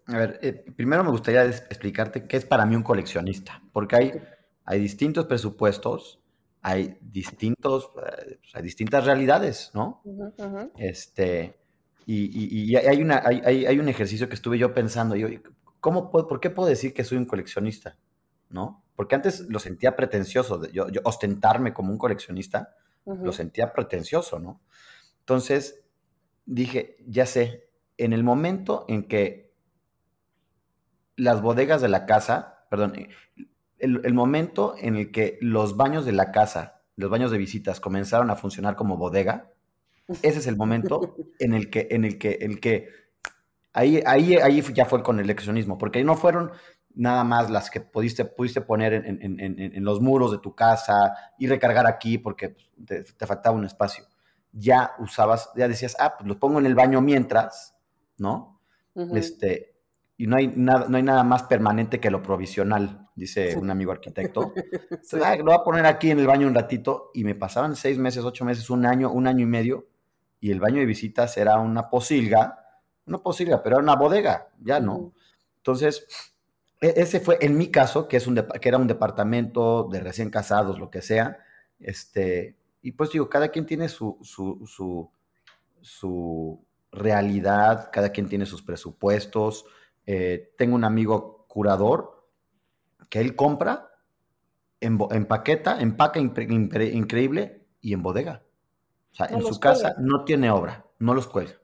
A 0.06 0.18
ver, 0.18 0.38
eh, 0.42 0.64
primero 0.74 1.04
me 1.04 1.10
gustaría 1.10 1.44
explicarte 1.44 2.26
qué 2.26 2.38
es 2.38 2.44
para 2.44 2.66
mí 2.66 2.74
un 2.74 2.82
coleccionista, 2.82 3.62
porque 3.72 3.96
hay, 3.96 4.22
hay 4.64 4.80
distintos 4.80 5.26
presupuestos, 5.26 6.20
hay 6.62 6.98
distintos, 7.02 7.90
eh, 7.98 8.38
hay 8.54 8.62
distintas 8.62 9.04
realidades, 9.04 9.70
¿no? 9.74 10.02
Este, 10.76 11.60
y, 12.06 12.70
y, 12.72 12.76
hay, 12.76 13.02
una, 13.02 13.22
hay, 13.24 13.66
hay, 13.66 13.78
un 13.78 13.88
ejercicio 13.88 14.28
que 14.28 14.34
estuve 14.34 14.58
yo 14.58 14.74
pensando, 14.74 15.16
yo, 15.16 15.28
¿cómo 15.84 16.10
¿por 16.10 16.40
qué 16.40 16.48
puedo 16.48 16.66
decir 16.66 16.94
que 16.94 17.04
soy 17.04 17.18
un 17.18 17.26
coleccionista? 17.26 17.98
¿No? 18.48 18.82
Porque 18.96 19.16
antes 19.16 19.40
lo 19.50 19.58
sentía 19.58 19.94
pretencioso, 19.96 20.66
yo, 20.72 20.86
ostentarme 21.02 21.74
como 21.74 21.92
un 21.92 21.98
coleccionista, 21.98 22.74
lo 23.04 23.32
sentía 23.32 23.70
pretencioso, 23.74 24.38
¿no? 24.38 24.62
Entonces 25.18 25.84
dije, 26.46 26.96
ya 27.06 27.26
sé, 27.26 27.68
en 27.98 28.14
el 28.14 28.24
momento 28.24 28.86
en 28.88 29.06
que 29.08 29.52
las 31.16 31.42
bodegas 31.42 31.82
de 31.82 31.88
la 31.90 32.06
casa, 32.06 32.64
perdón, 32.70 32.94
el, 33.76 34.00
el, 34.06 34.14
momento 34.14 34.76
en 34.78 34.96
el 34.96 35.12
que 35.12 35.36
los 35.42 35.76
baños 35.76 36.06
de 36.06 36.12
la 36.12 36.32
casa, 36.32 36.80
los 36.96 37.10
baños 37.10 37.30
de 37.30 37.36
visitas 37.36 37.78
comenzaron 37.78 38.30
a 38.30 38.36
funcionar 38.36 38.74
como 38.74 38.96
bodega, 38.96 39.52
ese 40.22 40.38
es 40.38 40.46
el 40.46 40.56
momento 40.56 41.14
en 41.40 41.52
el 41.52 41.68
que, 41.68 41.88
en 41.90 42.06
el 42.06 42.16
que, 42.16 42.38
el 42.40 42.58
que 42.58 42.88
Ahí, 43.74 44.00
ahí, 44.06 44.36
ahí 44.36 44.62
ya 44.72 44.86
fue 44.86 45.02
con 45.02 45.18
el 45.18 45.26
coleccionismo, 45.26 45.76
porque 45.76 46.02
no 46.04 46.16
fueron 46.16 46.52
nada 46.94 47.24
más 47.24 47.50
las 47.50 47.70
que 47.70 47.80
pudiste, 47.80 48.24
pudiste 48.24 48.60
poner 48.60 48.94
en, 48.94 49.84
los 49.84 50.00
muros 50.00 50.30
de 50.30 50.38
tu 50.38 50.54
casa 50.54 51.12
y 51.38 51.48
recargar 51.48 51.86
aquí 51.86 52.18
porque 52.18 52.50
pues, 52.50 53.14
te, 53.16 53.26
faltaba 53.26 53.56
un 53.56 53.64
espacio. 53.64 54.04
Ya 54.52 54.92
usabas, 55.00 55.50
ya 55.56 55.66
decías, 55.66 55.96
ah, 55.98 56.14
pues 56.16 56.28
los 56.28 56.36
pongo 56.36 56.60
en 56.60 56.66
el 56.66 56.76
baño 56.76 57.00
mientras, 57.00 57.76
¿no? 58.16 58.60
Este, 59.12 59.74
y 60.16 60.28
no 60.28 60.36
hay, 60.36 60.52
nada, 60.54 60.86
no 60.88 60.96
hay 60.96 61.02
nada 61.02 61.24
más 61.24 61.42
permanente 61.42 61.98
que 61.98 62.12
lo 62.12 62.22
provisional, 62.22 63.08
dice 63.16 63.56
un 63.56 63.70
amigo 63.70 63.92
arquitecto. 63.92 64.52
Ah, 65.24 65.36
lo 65.36 65.44
voy 65.44 65.54
a 65.54 65.62
poner 65.62 65.86
aquí 65.86 66.10
en 66.10 66.18
el 66.18 66.26
baño 66.26 66.46
un 66.46 66.54
ratito 66.54 67.10
y 67.14 67.24
me 67.24 67.34
pasaban 67.34 67.76
seis 67.76 67.98
meses, 67.98 68.24
ocho 68.24 68.44
meses, 68.44 68.70
un 68.70 68.86
año, 68.86 69.10
un 69.10 69.26
año 69.26 69.42
y 69.42 69.46
medio 69.46 69.88
y 70.40 70.50
el 70.50 70.60
baño 70.60 70.80
de 70.80 70.86
visitas 70.86 71.36
era 71.36 71.58
una 71.58 71.88
posilga 71.88 72.63
una 73.06 73.18
posibilidad, 73.18 73.62
pero 73.62 73.76
era 73.76 73.82
una 73.82 73.96
bodega, 73.96 74.48
ya 74.60 74.80
no. 74.80 75.12
Entonces, 75.58 76.06
e, 76.80 76.94
ese 76.96 77.20
fue 77.20 77.38
en 77.40 77.56
mi 77.56 77.70
caso, 77.70 78.08
que, 78.08 78.16
es 78.16 78.26
un 78.26 78.34
que 78.34 78.68
era 78.68 78.78
un 78.78 78.86
departamento 78.86 79.88
de 79.90 80.00
recién 80.00 80.30
casados, 80.30 80.78
lo 80.78 80.90
que 80.90 81.02
sea, 81.02 81.38
este, 81.78 82.56
y 82.82 82.92
pues 82.92 83.10
digo, 83.10 83.28
cada 83.28 83.48
quien 83.48 83.66
tiene 83.66 83.88
su, 83.88 84.18
su, 84.22 85.10
su, 85.80 86.64
realidad, 86.92 87.90
cada 87.92 88.10
quien 88.10 88.28
tiene 88.28 88.46
sus 88.46 88.62
presupuestos. 88.62 89.66
Eh, 90.06 90.54
tengo 90.56 90.76
un 90.76 90.84
amigo 90.84 91.44
curador 91.48 92.28
que 93.08 93.20
él 93.20 93.34
compra, 93.34 93.90
en, 94.80 94.98
empaqueta, 95.10 95.80
empaca 95.80 96.20
increíble 96.20 97.66
y 97.80 97.94
en 97.94 98.02
bodega. 98.02 98.44
O 99.12 99.14
sea, 99.16 99.26
en 99.26 99.42
su 99.42 99.58
casa 99.58 99.96
no 99.98 100.24
tiene 100.24 100.50
obra, 100.50 100.86
no 100.98 101.14
los 101.14 101.26
cuelga 101.26 101.63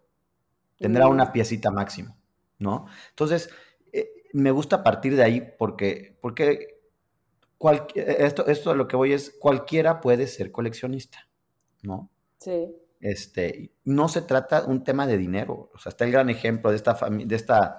tendrá 0.81 1.09
una 1.09 1.31
piecita 1.31 1.71
máximo, 1.71 2.17
¿no? 2.59 2.87
Entonces, 3.11 3.51
eh, 3.93 4.11
me 4.33 4.51
gusta 4.51 4.83
partir 4.83 5.15
de 5.15 5.23
ahí 5.23 5.43
porque, 5.59 6.17
porque 6.21 6.81
esto, 7.95 8.47
esto 8.47 8.71
a 8.71 8.75
lo 8.75 8.89
que 8.89 8.97
voy 8.97 9.13
es, 9.13 9.37
cualquiera 9.39 10.01
puede 10.01 10.27
ser 10.27 10.51
coleccionista, 10.51 11.29
¿no? 11.83 12.11
Sí. 12.39 12.75
Este, 13.01 13.73
no 13.85 14.09
se 14.09 14.23
trata 14.23 14.65
un 14.65 14.83
tema 14.83 15.07
de 15.07 15.19
dinero, 15.19 15.71
o 15.75 15.79
sea, 15.79 15.91
está 15.91 16.05
el 16.05 16.13
gran 16.13 16.31
ejemplo 16.31 16.71
de 16.71 16.77
esta, 16.77 16.99
de 17.09 17.37
esta 17.37 17.77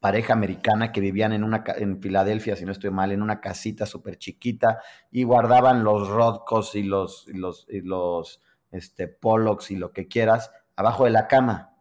pareja 0.00 0.32
americana 0.32 0.90
que 0.90 1.00
vivían 1.00 1.32
en, 1.32 1.44
una, 1.44 1.62
en 1.76 2.00
Filadelfia, 2.00 2.56
si 2.56 2.64
no 2.64 2.72
estoy 2.72 2.90
mal, 2.90 3.12
en 3.12 3.22
una 3.22 3.40
casita 3.40 3.86
súper 3.86 4.18
chiquita 4.18 4.80
y 5.10 5.22
guardaban 5.22 5.84
los 5.84 6.08
Rodcos 6.08 6.74
y 6.74 6.82
los, 6.82 7.28
y 7.28 7.34
los, 7.34 7.66
y 7.68 7.82
los 7.82 8.42
este, 8.70 9.08
Pollocks 9.08 9.70
y 9.70 9.76
lo 9.76 9.92
que 9.92 10.08
quieras 10.08 10.50
abajo 10.76 11.04
de 11.04 11.10
la 11.10 11.26
cama. 11.26 11.74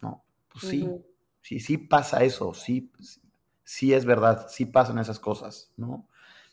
No, 0.00 0.24
pues 0.48 0.64
sí, 0.64 0.88
sí, 1.42 1.60
sí 1.60 1.78
pasa 1.78 2.24
eso, 2.24 2.54
sí, 2.54 2.90
sí 3.64 3.94
es 3.94 4.04
verdad, 4.04 4.46
sí 4.48 4.66
pasan 4.66 4.98
esas 4.98 5.20
cosas, 5.20 5.70
¿no? 5.76 6.08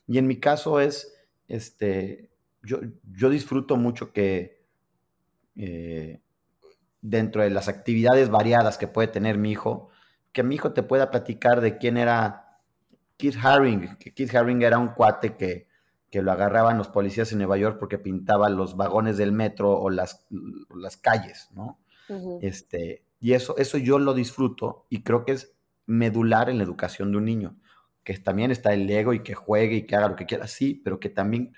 Y 0.07 0.17
en 0.17 0.27
mi 0.27 0.39
caso 0.39 0.79
es, 0.79 1.15
este, 1.47 2.29
yo, 2.61 2.79
yo 3.11 3.29
disfruto 3.29 3.77
mucho 3.77 4.13
que 4.13 4.63
eh, 5.55 6.21
dentro 7.01 7.41
de 7.41 7.49
las 7.49 7.67
actividades 7.67 8.29
variadas 8.29 8.77
que 8.77 8.87
puede 8.87 9.07
tener 9.07 9.37
mi 9.37 9.51
hijo, 9.51 9.89
que 10.31 10.43
mi 10.43 10.55
hijo 10.55 10.73
te 10.73 10.83
pueda 10.83 11.11
platicar 11.11 11.61
de 11.61 11.77
quién 11.77 11.97
era 11.97 12.59
Keith 13.17 13.37
Haring, 13.41 13.95
que 13.97 14.13
Keith 14.13 14.35
Haring 14.35 14.61
era 14.61 14.77
un 14.77 14.89
cuate 14.89 15.35
que, 15.35 15.67
que 16.09 16.21
lo 16.21 16.31
agarraban 16.31 16.77
los 16.77 16.89
policías 16.89 17.31
en 17.31 17.39
Nueva 17.39 17.57
York 17.57 17.77
porque 17.79 17.97
pintaba 17.97 18.49
los 18.49 18.75
vagones 18.75 19.17
del 19.17 19.31
metro 19.31 19.71
o 19.71 19.89
las, 19.89 20.25
las 20.75 20.97
calles, 20.97 21.49
¿no? 21.53 21.79
Este, 22.41 23.03
y 23.19 23.33
eso, 23.33 23.57
eso 23.57 23.77
yo 23.77 23.99
lo 23.99 24.13
disfruto 24.13 24.85
y 24.89 25.03
creo 25.03 25.25
que 25.25 25.33
es 25.33 25.55
medular 25.85 26.49
en 26.49 26.57
la 26.57 26.63
educación 26.63 27.11
de 27.11 27.17
un 27.17 27.25
niño, 27.25 27.57
que 28.03 28.17
también 28.17 28.51
está 28.51 28.73
el 28.73 28.89
ego 28.89 29.13
y 29.13 29.23
que 29.23 29.33
juegue 29.33 29.75
y 29.75 29.85
que 29.85 29.95
haga 29.95 30.09
lo 30.09 30.15
que 30.15 30.25
quiera, 30.25 30.47
sí, 30.47 30.81
pero 30.83 30.99
que 30.99 31.09
también 31.09 31.55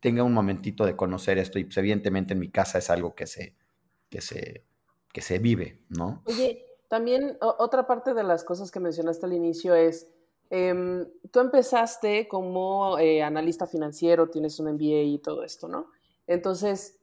tenga 0.00 0.22
un 0.24 0.32
momentito 0.32 0.84
de 0.84 0.96
conocer 0.96 1.38
esto 1.38 1.58
y 1.58 1.64
pues, 1.64 1.76
evidentemente 1.76 2.32
en 2.34 2.40
mi 2.40 2.50
casa 2.50 2.78
es 2.78 2.90
algo 2.90 3.14
que 3.14 3.26
se, 3.26 3.56
que 4.10 4.20
se, 4.20 4.64
que 5.12 5.20
se 5.20 5.38
vive, 5.38 5.84
¿no? 5.88 6.22
Oye, 6.26 6.66
también 6.88 7.38
otra 7.40 7.86
parte 7.86 8.12
de 8.12 8.22
las 8.22 8.44
cosas 8.44 8.70
que 8.70 8.80
mencionaste 8.80 9.26
al 9.26 9.32
inicio 9.32 9.74
es, 9.74 10.08
em, 10.50 11.06
tú 11.30 11.40
empezaste 11.40 12.26
como 12.28 12.98
eh, 12.98 13.22
analista 13.22 13.66
financiero, 13.66 14.28
tienes 14.28 14.58
un 14.58 14.68
MBA 14.74 15.02
y 15.02 15.18
todo 15.18 15.44
esto, 15.44 15.68
¿no? 15.68 15.86
Entonces, 16.26 17.01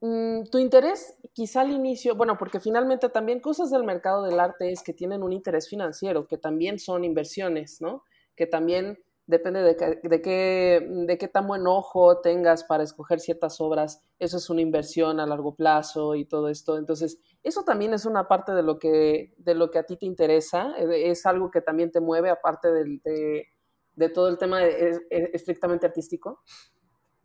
Mm, 0.00 0.44
tu 0.50 0.58
interés 0.58 1.16
quizá 1.32 1.62
al 1.62 1.70
inicio, 1.70 2.16
bueno, 2.16 2.36
porque 2.38 2.60
finalmente 2.60 3.08
también 3.08 3.40
cosas 3.40 3.70
del 3.70 3.84
mercado 3.84 4.22
del 4.24 4.38
arte 4.40 4.70
es 4.70 4.82
que 4.82 4.92
tienen 4.92 5.22
un 5.22 5.32
interés 5.32 5.68
financiero, 5.68 6.26
que 6.26 6.36
también 6.38 6.78
son 6.78 7.04
inversiones, 7.04 7.80
¿no? 7.80 8.04
Que 8.34 8.46
también 8.46 8.98
depende 9.26 9.62
de, 9.62 10.00
de, 10.02 10.22
qué, 10.22 10.86
de 10.88 11.18
qué 11.18 11.28
tan 11.28 11.48
buen 11.48 11.66
ojo 11.66 12.20
tengas 12.20 12.62
para 12.64 12.84
escoger 12.84 13.20
ciertas 13.20 13.60
obras, 13.60 14.02
eso 14.18 14.36
es 14.36 14.48
una 14.50 14.60
inversión 14.60 15.18
a 15.18 15.26
largo 15.26 15.54
plazo 15.54 16.14
y 16.14 16.26
todo 16.26 16.48
esto. 16.48 16.78
Entonces, 16.78 17.18
eso 17.42 17.64
también 17.64 17.92
es 17.92 18.06
una 18.06 18.28
parte 18.28 18.52
de 18.52 18.62
lo 18.62 18.78
que, 18.78 19.34
de 19.38 19.54
lo 19.54 19.70
que 19.70 19.78
a 19.78 19.84
ti 19.84 19.96
te 19.96 20.06
interesa, 20.06 20.74
eh, 20.78 21.10
es 21.10 21.26
algo 21.26 21.50
que 21.50 21.60
también 21.60 21.90
te 21.90 22.00
mueve 22.00 22.30
aparte 22.30 22.68
de, 22.70 23.48
de, 23.94 24.08
todo 24.10 24.28
el 24.28 24.38
tema 24.38 24.62
estrictamente 24.62 25.86
artístico. 25.86 26.42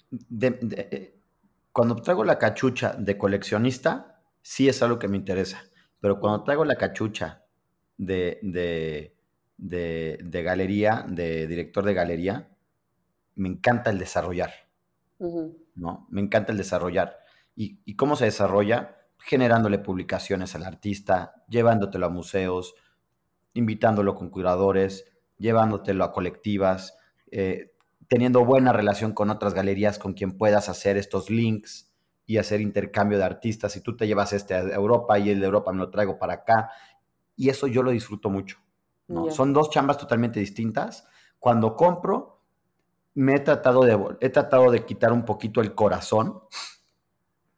De, 0.09 0.57
eh, 0.91 1.20
cuando 1.71 1.95
traigo 1.95 2.23
la 2.23 2.37
cachucha 2.37 2.93
de 2.97 3.17
coleccionista, 3.17 4.21
sí 4.41 4.67
es 4.67 4.81
algo 4.81 4.99
que 4.99 5.07
me 5.07 5.17
interesa. 5.17 5.63
Pero 5.99 6.19
cuando 6.19 6.43
traigo 6.43 6.65
la 6.65 6.75
cachucha 6.75 7.43
de, 7.97 8.39
de, 9.57 10.43
galería, 10.43 11.05
de 11.07 11.47
director 11.47 11.85
de 11.85 11.93
galería, 11.93 12.49
me 13.35 13.49
encanta 13.49 13.91
el 13.91 13.99
desarrollar. 13.99 14.51
¿no? 15.75 16.07
Me 16.09 16.21
encanta 16.21 16.51
el 16.51 16.57
desarrollar. 16.57 17.17
¿Y, 17.55 17.79
¿Y, 17.85 17.95
cómo 17.95 18.15
se 18.15 18.25
desarrolla? 18.25 18.97
Generándole 19.19 19.77
publicaciones 19.77 20.55
al 20.55 20.63
artista, 20.63 21.43
llevándotelo 21.47 22.07
a 22.07 22.09
museos, 22.09 22.73
invitándolo 23.53 24.15
con 24.15 24.29
curadores, 24.29 25.05
llevándotelo 25.37 26.03
a 26.03 26.11
colectivas, 26.11 26.97
eh, 27.31 27.70
teniendo 28.11 28.43
buena 28.43 28.73
relación 28.73 29.13
con 29.13 29.29
otras 29.29 29.53
galerías 29.53 29.97
con 29.97 30.11
quien 30.11 30.37
puedas 30.37 30.67
hacer 30.67 30.97
estos 30.97 31.29
links 31.29 31.93
y 32.25 32.39
hacer 32.39 32.59
intercambio 32.59 33.17
de 33.17 33.23
artistas. 33.23 33.71
Si 33.71 33.79
tú 33.79 33.95
te 33.95 34.05
llevas 34.05 34.33
este 34.33 34.53
a 34.53 34.59
Europa 34.63 35.17
y 35.17 35.29
el 35.29 35.39
de 35.39 35.45
Europa 35.45 35.71
me 35.71 35.77
lo 35.77 35.89
traigo 35.89 36.19
para 36.19 36.33
acá. 36.33 36.71
Y 37.37 37.47
eso 37.47 37.67
yo 37.67 37.83
lo 37.83 37.91
disfruto 37.91 38.29
mucho. 38.29 38.57
¿no? 39.07 39.31
Son 39.31 39.53
dos 39.53 39.69
chambas 39.69 39.97
totalmente 39.97 40.41
distintas. 40.41 41.07
Cuando 41.39 41.73
compro, 41.77 42.43
me 43.13 43.35
he 43.35 43.39
tratado 43.39 43.85
de, 43.85 43.97
he 44.19 44.27
tratado 44.27 44.69
de 44.71 44.83
quitar 44.83 45.13
un 45.13 45.23
poquito 45.23 45.61
el 45.61 45.73
corazón, 45.73 46.41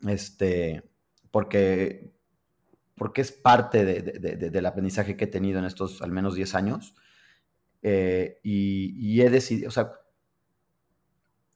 este, 0.07 0.87
porque, 1.31 2.13
porque 2.93 3.21
es 3.21 3.31
parte 3.31 3.83
del 3.83 4.65
aprendizaje 4.67 5.17
que 5.17 5.23
he 5.23 5.27
tenido 5.27 5.57
en 5.57 5.65
estos 5.65 6.03
al 6.03 6.11
menos 6.11 6.35
10 6.35 6.53
años. 6.53 6.93
Eh, 7.81 8.39
y, 8.43 9.19
he 9.19 9.31
decidido, 9.31 9.69
o 9.69 9.71
sea, 9.71 9.93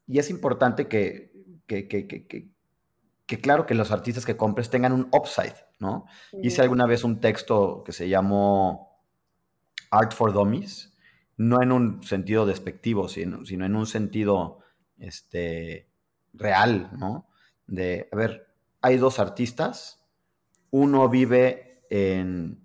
y 0.08 0.20
es 0.20 0.30
importante 0.30 0.88
que, 0.88 1.32
que, 1.68 1.88
que, 1.88 3.42
claro 3.42 3.66
que 3.66 3.76
los 3.76 3.92
artistas 3.92 4.26
que 4.26 4.38
compres 4.38 4.70
tengan 4.70 4.94
un 4.94 5.10
upside, 5.12 5.56
¿no? 5.80 6.06
Hice 6.42 6.62
alguna 6.62 6.86
vez 6.86 7.04
un 7.04 7.20
texto 7.20 7.84
que 7.84 7.92
se 7.92 8.08
llamó 8.08 9.02
Art 9.92 10.14
for 10.14 10.32
Dummies, 10.32 10.98
no 11.36 11.62
en 11.62 11.72
un 11.72 12.04
sentido 12.04 12.46
despectivo, 12.46 13.10
sino, 13.10 13.46
sino 13.46 13.66
en 13.66 13.76
un 13.76 13.86
sentido 13.86 14.60
este, 14.98 15.90
real, 16.34 16.90
¿no? 16.98 17.28
De, 17.68 18.08
a 18.12 18.16
ver, 18.16 18.48
hay 18.82 18.98
dos 18.98 19.20
artistas, 19.20 20.06
uno 20.72 21.10
vive 21.10 21.84
en 21.90 22.64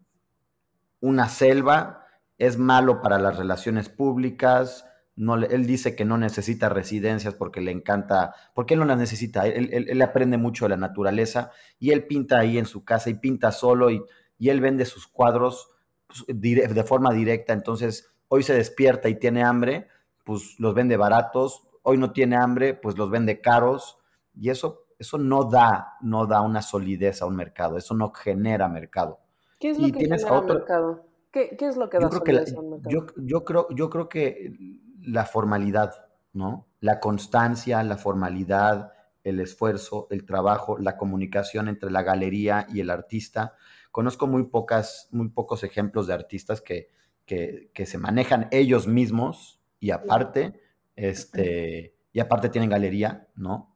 una 1.01 1.29
selva, 1.29 2.07
es 2.39 2.57
malo 2.59 3.03
para 3.03 3.19
las 3.19 3.37
relaciones 3.37 3.89
públicas, 3.89 4.87
no, 5.15 5.35
él 5.37 5.67
dice 5.67 5.95
que 5.95 6.05
no 6.05 6.17
necesita 6.17 6.69
residencias 6.69 7.35
porque 7.35 7.61
le 7.61 7.71
encanta, 7.71 8.35
porque 8.55 8.75
él 8.75 8.81
no 8.81 8.87
las 8.87 8.99
necesita, 8.99 9.47
él, 9.47 9.69
él, 9.71 10.03
aprende 10.03 10.39
mucho 10.39 10.65
de 10.65 10.71
la 10.71 10.77
naturaleza 10.77 11.51
y 11.79 11.91
él 11.91 12.07
pinta 12.07 12.39
ahí 12.39 12.57
en 12.57 12.67
su 12.67 12.85
casa 12.85 13.11
y 13.11 13.15
pinta 13.15 13.53
solo 13.53 13.91
y, 13.91 14.03
y 14.39 14.49
él 14.49 14.61
vende 14.61 14.87
sus 14.87 15.07
cuadros 15.07 15.71
pues, 16.07 16.25
de 16.27 16.85
forma 16.85 17.13
directa, 17.13 17.53
entonces 17.53 18.13
hoy 18.29 18.43
se 18.43 18.55
despierta 18.55 19.09
y 19.09 19.17
tiene 19.17 19.43
hambre, 19.43 19.89
pues 20.25 20.59
los 20.59 20.75
vende 20.75 20.97
baratos, 20.97 21.69
hoy 21.83 21.99
no 21.99 22.13
tiene 22.13 22.37
hambre, 22.37 22.75
pues 22.75 22.97
los 22.97 23.11
vende 23.11 23.41
caros, 23.41 23.99
y 24.35 24.49
eso, 24.51 24.87
eso 24.99 25.19
no 25.19 25.45
da, 25.45 25.95
no 26.01 26.27
da 26.27 26.41
una 26.41 26.63
solidez 26.63 27.21
a 27.23 27.27
un 27.27 27.37
mercado, 27.37 27.77
eso 27.77 27.95
no 27.95 28.11
genera 28.13 28.69
mercado. 28.69 29.21
¿Qué 29.61 29.71
es 29.71 29.79
lo 29.79 29.87
que 29.89 30.01
genera 30.01 30.41
mercado? 30.41 31.07
¿Qué, 31.31 31.57
es 31.61 31.77
lo 31.77 31.89
que 31.89 31.99
da 31.99 32.11
solidez 32.11 32.55
a 32.55 32.61
un 32.61 32.71
mercado? 32.71 33.07
Yo, 33.17 33.45
creo, 33.45 33.69
yo 33.71 33.91
creo 33.91 34.09
que 34.09 34.55
la 35.03 35.25
formalidad, 35.25 36.07
¿no? 36.33 36.69
La 36.81 37.01
constancia, 37.01 37.83
la 37.83 37.97
formalidad, 37.97 38.93
el 39.25 39.41
esfuerzo, 39.41 40.09
el 40.11 40.25
trabajo, 40.25 40.79
la 40.79 40.97
comunicación 40.97 41.69
entre 41.69 41.91
la 41.91 42.03
galería 42.03 42.67
y 42.73 42.81
el 42.81 42.91
artista. 42.91 43.55
Conozco 43.91 44.27
muy 44.27 44.45
pocas, 44.45 45.09
muy 45.13 45.29
pocos 45.29 45.65
ejemplos 45.65 46.07
de 46.07 46.15
artistas 46.15 46.61
que, 46.61 46.89
que, 47.27 47.87
se 47.87 47.99
manejan 47.99 48.49
ellos 48.51 48.87
mismos 48.87 49.61
y 49.81 49.91
aparte, 49.91 50.61
este, 50.97 51.95
y 52.13 52.21
aparte 52.21 52.49
tienen 52.49 52.71
galería, 52.71 53.29
¿no? 53.37 53.75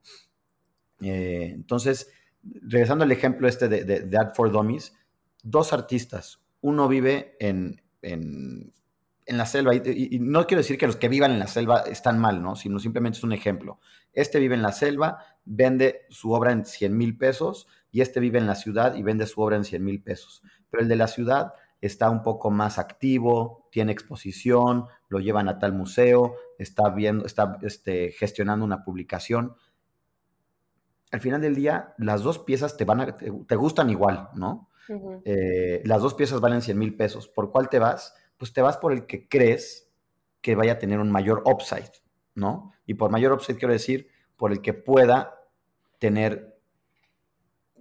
Eh, 1.01 1.53
entonces, 1.55 2.11
regresando 2.43 3.05
al 3.05 3.13
ejemplo 3.13 3.49
este 3.49 3.69
de, 3.69 3.85
de, 3.85 4.19
Art 4.19 4.35
for 4.35 4.51
Dummies, 4.51 4.95
dos 5.43 5.73
artistas, 5.73 6.43
uno 6.61 6.89
vive 6.89 7.37
en, 7.41 7.83
en, 8.03 8.73
la 9.29 9.47
selva, 9.47 9.75
y, 9.75 10.19
no 10.21 10.47
quiero 10.47 10.61
decir 10.61 10.79
que 10.79 10.87
los 10.87 10.97
que 10.97 11.09
vivan 11.09 11.33
en 11.33 11.41
la 11.41 11.49
selva 11.49 11.81
están 11.81 12.19
mal, 12.19 12.43
¿no? 12.43 12.55
Sino 12.55 12.79
simplemente 12.79 13.19
es 13.19 13.25
un 13.25 13.33
ejemplo. 13.33 13.81
Este 14.13 14.39
vive 14.39 14.55
en 14.55 14.63
la 14.63 14.73
selva, 14.73 15.19
vende 15.45 16.07
su 16.11 16.33
obra 16.33 16.53
en 16.53 16.65
100 16.65 16.97
mil 16.97 17.19
pesos, 17.19 17.67
y 17.91 18.03
este 18.03 18.21
vive 18.21 18.39
en 18.39 18.47
la 18.47 18.55
ciudad 18.55 18.95
y 18.95 19.03
vende 19.03 19.27
su 19.27 19.41
obra 19.41 19.57
en 19.57 19.65
100 19.65 19.85
mil 19.85 20.03
pesos. 20.03 20.43
Pero 20.71 20.83
el 20.83 20.89
de 20.89 20.97
la 20.97 21.09
ciudad 21.09 21.55
está 21.81 22.11
un 22.11 22.23
poco 22.23 22.51
más 22.51 22.79
activo, 22.79 23.69
tiene 23.71 23.93
exposición, 23.93 24.87
lo 25.09 25.19
llevan 25.19 25.49
a 25.49 25.59
tal 25.59 25.73
museo, 25.73 26.35
está 26.59 26.89
viendo, 26.91 27.27
está 27.27 27.59
este, 27.63 28.13
gestionando 28.13 28.65
una 28.65 28.85
publicación. 28.85 29.57
Al 31.11 31.21
final 31.21 31.41
del 31.41 31.55
día, 31.55 31.95
las 31.99 32.23
dos 32.23 32.39
piezas 32.39 32.77
te 32.77 32.85
van 32.85 33.01
a, 33.01 33.17
te, 33.17 33.57
gustan 33.57 33.91
igual, 33.91 34.29
¿no? 34.35 34.69
Eh, 35.25 35.83
las 35.85 36.01
dos 36.01 36.15
piezas 36.15 36.41
valen 36.41 36.63
100 36.63 36.79
mil 36.79 36.97
pesos. 36.97 37.29
¿Por 37.29 37.51
cuál 37.51 37.69
te 37.69 37.79
vas? 37.79 38.15
Pues 38.37 38.53
te 38.53 38.63
vas 38.63 38.77
por 38.77 38.93
el 38.93 39.07
que 39.07 39.29
crees 39.29 39.89
que 40.41 40.55
vaya 40.55 40.73
a 40.73 40.79
tener 40.79 41.01
un 41.01 41.11
mayor 41.11 41.43
upside, 41.45 41.91
¿no? 42.35 42.73
Y 42.87 42.95
por 42.95 43.11
mayor 43.11 43.33
upside 43.33 43.59
quiero 43.59 43.73
decir 43.73 44.09
por 44.37 44.53
el 44.53 44.61
que 44.61 44.75
pueda 44.75 45.41
tener 45.99 46.59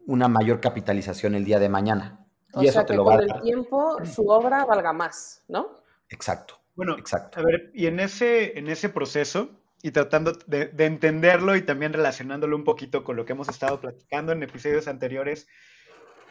una 0.07 0.27
mayor 0.27 0.61
capitalización 0.61 1.35
el 1.35 1.45
día 1.45 1.59
de 1.59 1.69
mañana. 1.69 2.25
O 2.53 2.63
sea, 2.63 2.85
que 2.85 2.95
con 2.95 3.21
el 3.21 3.41
tiempo 3.41 3.97
su 4.05 4.27
obra 4.29 4.65
valga 4.65 4.93
más, 4.93 5.43
¿no? 5.47 5.81
Exacto. 6.09 6.57
Bueno, 6.75 6.97
exacto. 6.97 7.39
A 7.39 7.43
ver, 7.43 7.71
y 7.73 7.87
en 7.87 7.99
ese, 7.99 8.57
en 8.57 8.69
ese 8.69 8.89
proceso, 8.89 9.49
y 9.81 9.91
tratando 9.91 10.33
de, 10.47 10.71
entenderlo 10.77 11.55
y 11.55 11.61
también 11.61 11.93
relacionándolo 11.93 12.55
un 12.55 12.63
poquito 12.63 13.03
con 13.03 13.15
lo 13.15 13.25
que 13.25 13.33
hemos 13.33 13.49
estado 13.49 13.79
platicando 13.79 14.31
en 14.31 14.43
episodios 14.43 14.87
anteriores, 14.87 15.47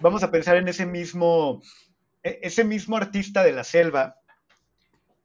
vamos 0.01 0.23
a 0.23 0.31
pensar 0.31 0.57
en 0.57 0.69
ese 0.69 0.87
mismo, 0.87 1.63
ese 2.25 2.65
mismo 2.65 2.97
artista 2.97 3.45
de 3.45 3.53
la 3.53 3.65
selva 3.65 4.21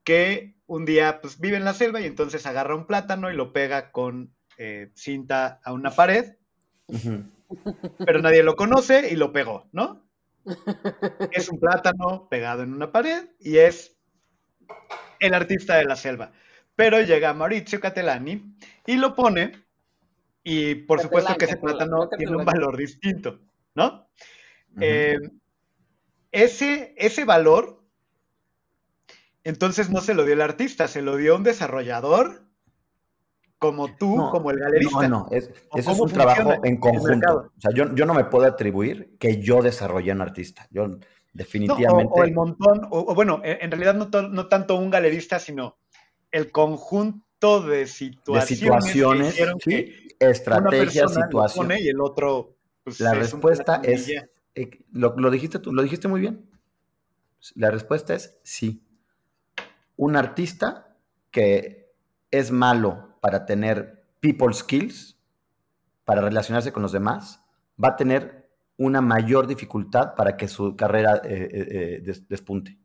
que 0.04 0.56
un 0.68 0.86
día 0.86 1.22
pues, 1.22 1.40
vive 1.40 1.58
en 1.58 1.66
la 1.66 1.74
selva 1.74 2.02
y 2.02 2.06
entonces 2.06 2.46
agarra 2.46 2.76
un 2.76 2.86
plátano 2.86 3.32
y 3.32 3.36
lo 3.36 3.54
pega 3.54 3.92
con 3.92 4.36
eh, 4.58 4.92
cinta 4.94 5.60
a 5.64 5.74
una 5.74 5.92
pared, 5.92 6.36
pero 8.06 8.22
nadie 8.22 8.44
lo 8.44 8.56
conoce 8.56 9.10
y 9.12 9.16
lo 9.16 9.32
pegó, 9.32 9.68
¿no? 9.72 10.06
es 11.32 11.50
un 11.50 11.60
plátano 11.60 12.28
pegado 12.30 12.64
en 12.64 12.74
una 12.74 12.92
pared 12.92 13.30
y 13.40 13.58
es 13.58 13.98
el 15.20 15.34
artista 15.34 15.76
de 15.78 15.86
la 15.86 15.96
selva. 15.96 16.32
Pero 16.76 17.02
llega 17.02 17.34
Maurizio 17.34 17.80
Catelani 17.80 18.56
y 18.86 18.96
lo 18.96 19.16
pone 19.16 19.52
y 20.44 20.76
por 20.76 21.02
supuesto 21.02 21.36
que 21.36 21.46
ese 21.46 21.58
plátano 21.58 22.10
tiene 22.10 22.36
un 22.36 22.46
valor 22.46 22.78
distinto, 22.78 23.40
¿no? 23.76 24.10
Eh, 24.80 25.18
ese, 26.32 26.94
ese 26.98 27.26
valor, 27.26 27.82
entonces 29.44 29.90
no 29.90 30.02
se 30.02 30.14
lo 30.14 30.26
dio 30.26 30.34
el 30.34 30.42
artista, 30.42 30.88
se 30.88 31.02
lo 31.02 31.16
dio 31.16 31.36
un 31.36 31.44
desarrollador 31.44 32.50
como 33.58 33.94
tú, 33.96 34.30
como 34.32 34.52
el 34.52 34.60
galerista. 34.60 35.08
No, 35.08 35.26
no, 35.26 35.28
es, 35.32 35.52
eso 35.76 35.92
es 35.92 36.00
un 36.00 36.10
trabajo 36.12 36.54
en 36.64 36.78
conjunto. 36.78 37.52
O 37.58 37.62
sea, 37.62 37.72
yo, 37.74 37.94
yo, 37.94 38.06
no 38.06 38.14
me 38.14 38.24
puedo 38.24 38.46
atribuir 38.46 39.18
que 39.20 39.42
yo 39.42 39.62
desarrollé 39.62 40.14
un 40.14 40.22
artista. 40.22 40.68
Yo 40.72 40.98
definitivamente... 41.34 42.12
o, 42.16 42.24
el 42.24 42.34
montón, 42.34 42.88
o, 42.90 43.14
bueno, 43.14 43.42
en 43.44 43.70
realidad 43.70 43.96
no, 43.96 44.08
no, 44.22 44.48
tanto 44.48 44.76
un 44.76 44.90
galerista, 44.90 45.40
sino 45.40 45.78
el 46.32 46.52
conjunto 46.52 47.62
de 47.62 47.86
situaciones, 47.86 48.50
de 48.50 48.56
situaciones 48.56 49.36
sí, 49.64 50.16
estrategias, 50.20 51.14
situaciones. 51.14 51.82
Y 51.82 51.90
el 51.90 52.00
otro... 52.00 52.56
Pues, 52.84 53.00
La 53.02 53.14
respuesta 53.14 53.82
es... 53.84 54.10
Eh, 54.56 54.86
lo, 54.92 55.16
lo, 55.18 55.32
dijiste 55.32 55.60
tú, 55.60 55.74
lo 55.74 55.82
dijiste 55.82 56.08
muy 56.08 56.22
bien. 56.22 56.50
La 57.56 57.72
respuesta 57.72 58.14
es 58.14 58.38
sí. 58.44 58.84
Un 59.96 60.16
artista 60.16 60.96
que 61.32 61.94
es 62.32 62.52
malo 62.52 63.18
para 63.22 63.46
tener 63.46 64.06
people 64.20 64.54
skills, 64.54 65.18
para 66.06 66.22
relacionarse 66.22 66.72
con 66.72 66.84
los 66.84 66.92
demás, 66.92 67.42
va 67.82 67.90
a 67.90 67.96
tener 67.96 68.50
una 68.78 69.02
mayor 69.02 69.46
dificultad 69.46 70.16
para 70.16 70.38
que 70.38 70.48
su 70.48 70.76
carrera 70.76 71.22
eh, 71.24 71.50
eh, 71.52 72.02
eh, 72.08 72.14
despunte. 72.30 72.78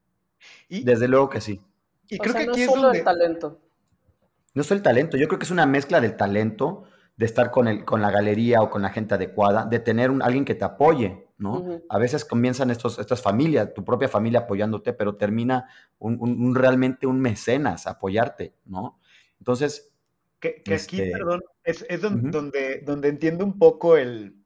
Y, 0.69 0.85
Desde 0.85 1.09
luego 1.09 1.31
que 1.31 1.41
sí. 1.41 1.61
Y 2.09 2.19
creo 2.19 2.35
que 2.35 2.47
no 2.47 2.55
es 2.55 2.67
solo 2.67 2.93
el 2.93 3.05
talento. 3.05 3.61
No 4.53 4.63
es 4.63 4.71
el 4.71 4.83
talento, 4.83 5.17
yo 5.17 5.27
creo 5.27 5.39
que 5.39 5.45
es 5.45 5.51
una 5.51 5.67
mezcla 5.67 6.01
del 6.01 6.17
talento, 6.17 6.85
de 7.17 7.27
estar 7.27 7.51
con, 7.51 7.67
el, 7.69 7.85
con 7.85 8.03
la 8.03 8.11
galería 8.11 8.61
o 8.61 8.71
con 8.71 8.83
la 8.83 8.91
gente 8.91 9.15
adecuada, 9.15 9.65
de 9.65 9.79
tener 9.79 10.11
un, 10.11 10.23
alguien 10.23 10.45
que 10.45 10.55
te 10.55 10.65
apoye, 10.65 11.24
¿no? 11.37 11.83
A 11.89 11.99
veces 11.99 12.25
comienzan 12.25 12.71
estos, 12.71 12.99
estas 12.99 13.21
familias, 13.21 13.75
tu 13.75 13.85
propia 13.85 14.09
familia 14.09 14.41
apoyándote, 14.41 14.93
pero 14.93 15.17
termina 15.17 15.69
un, 15.99 16.55
realmente 16.55 17.07
un 17.07 17.21
mecenas 17.21 17.87
apoyarte, 17.87 18.55
¿no? 18.65 19.01
Entonces, 19.39 19.93
que, 20.39 20.63
aquí, 20.67 20.73
este, 21.01 21.11
perdón, 21.11 21.43
es, 21.65 22.01
donde, 22.01 22.81
donde, 22.81 23.09
entiendo 23.09 23.45
un 23.45 23.59
poco 23.59 23.97
el, 23.97 24.37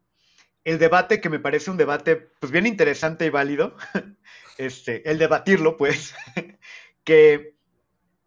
debate, 0.64 1.20
que 1.20 1.28
me 1.28 1.40
parece 1.40 1.70
un 1.70 1.76
debate 1.76 2.16
pues 2.16 2.52
bien 2.52 2.66
interesante 2.66 3.26
y 3.26 3.30
válido, 3.30 3.74
este, 4.58 5.08
el 5.10 5.18
debatirlo, 5.18 5.76
pues, 5.76 6.14
que 7.04 7.56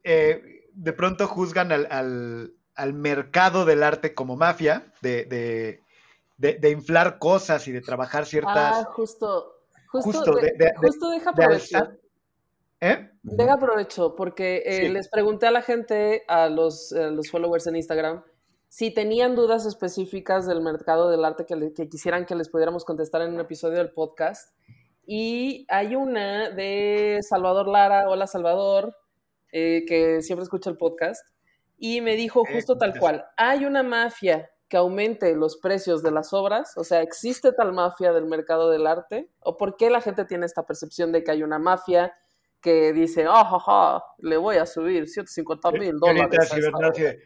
eh, 0.03 0.69
de 0.73 0.93
pronto 0.93 1.27
juzgan 1.27 1.71
al, 1.71 2.53
mercado 2.93 3.65
del 3.65 3.83
arte 3.83 4.13
como 4.13 4.35
mafia, 4.35 4.91
de, 5.01 5.81
inflar 6.69 7.19
cosas 7.19 7.67
y 7.67 7.71
de 7.71 7.81
trabajar 7.81 8.25
ciertas... 8.25 8.55
Ah, 8.57 8.83
justo, 8.91 9.63
justo, 9.87 10.33
justo 10.77 11.09
deja 11.09 11.29
aprovechar. 11.29 11.97
¿Eh? 12.79 13.11
Deja 13.21 13.53
aprovecho, 13.53 14.15
porque 14.15 14.63
eh, 14.65 14.89
les 14.89 15.07
pregunté 15.07 15.45
a 15.45 15.51
la 15.51 15.61
gente, 15.61 16.23
a 16.27 16.49
los, 16.49 16.91
los, 16.91 17.29
followers 17.29 17.67
en 17.67 17.75
Instagram, 17.75 18.23
si 18.69 18.91
tenían 18.91 19.35
dudas 19.35 19.67
específicas 19.67 20.47
del 20.47 20.61
mercado 20.61 21.11
del 21.11 21.23
arte 21.23 21.45
que, 21.45 21.89
quisieran 21.89 22.25
que 22.25 22.35
les 22.35 22.49
pudiéramos 22.49 22.83
contestar 22.83 23.21
en 23.21 23.33
un 23.33 23.39
episodio 23.39 23.77
del 23.77 23.91
podcast. 23.91 24.55
Y 25.05 25.67
hay 25.69 25.95
una 25.95 26.49
de 26.49 27.19
Salvador 27.21 27.67
Lara, 27.67 28.09
hola 28.09 28.25
Salvador, 28.25 28.95
eh, 29.51 29.83
que 29.87 30.21
siempre 30.23 30.43
escucha 30.43 30.69
el 30.69 30.77
podcast. 30.77 31.23
y 31.77 32.01
me 32.01 32.15
dijo 32.15 32.43
justo 32.45 32.77
tal 32.77 32.97
cual, 32.99 33.25
hay 33.37 33.65
una 33.65 33.83
mafia 33.83 34.50
que 34.71 34.77
aumente 34.77 35.35
los 35.35 35.57
precios 35.57 36.01
de 36.01 36.11
las 36.11 36.31
obras, 36.31 36.77
o 36.77 36.85
sea, 36.85 37.01
¿existe 37.01 37.51
tal 37.51 37.73
mafia 37.73 38.13
del 38.13 38.25
mercado 38.25 38.69
del 38.69 38.87
arte? 38.87 39.29
¿O 39.41 39.57
por 39.57 39.75
qué 39.75 39.89
la 39.89 39.99
gente 39.99 40.23
tiene 40.23 40.45
esta 40.45 40.65
percepción 40.65 41.11
de 41.11 41.25
que 41.25 41.31
hay 41.31 41.43
una 41.43 41.59
mafia 41.59 42.13
que 42.61 42.93
dice, 42.93 43.27
oh, 43.27 43.43
jaja, 43.43 44.01
le 44.19 44.37
voy 44.37 44.55
a 44.55 44.65
subir 44.65 45.09
150 45.09 45.71
mil 45.73 45.99
dólares? 45.99 46.21
ahorita 46.23 46.41
a 46.41 46.45
sí, 46.45 46.55
esta 46.55 46.71
¿verdad? 46.71 46.91
Así 46.91 47.01
obra"? 47.01 47.11
de, 47.11 47.19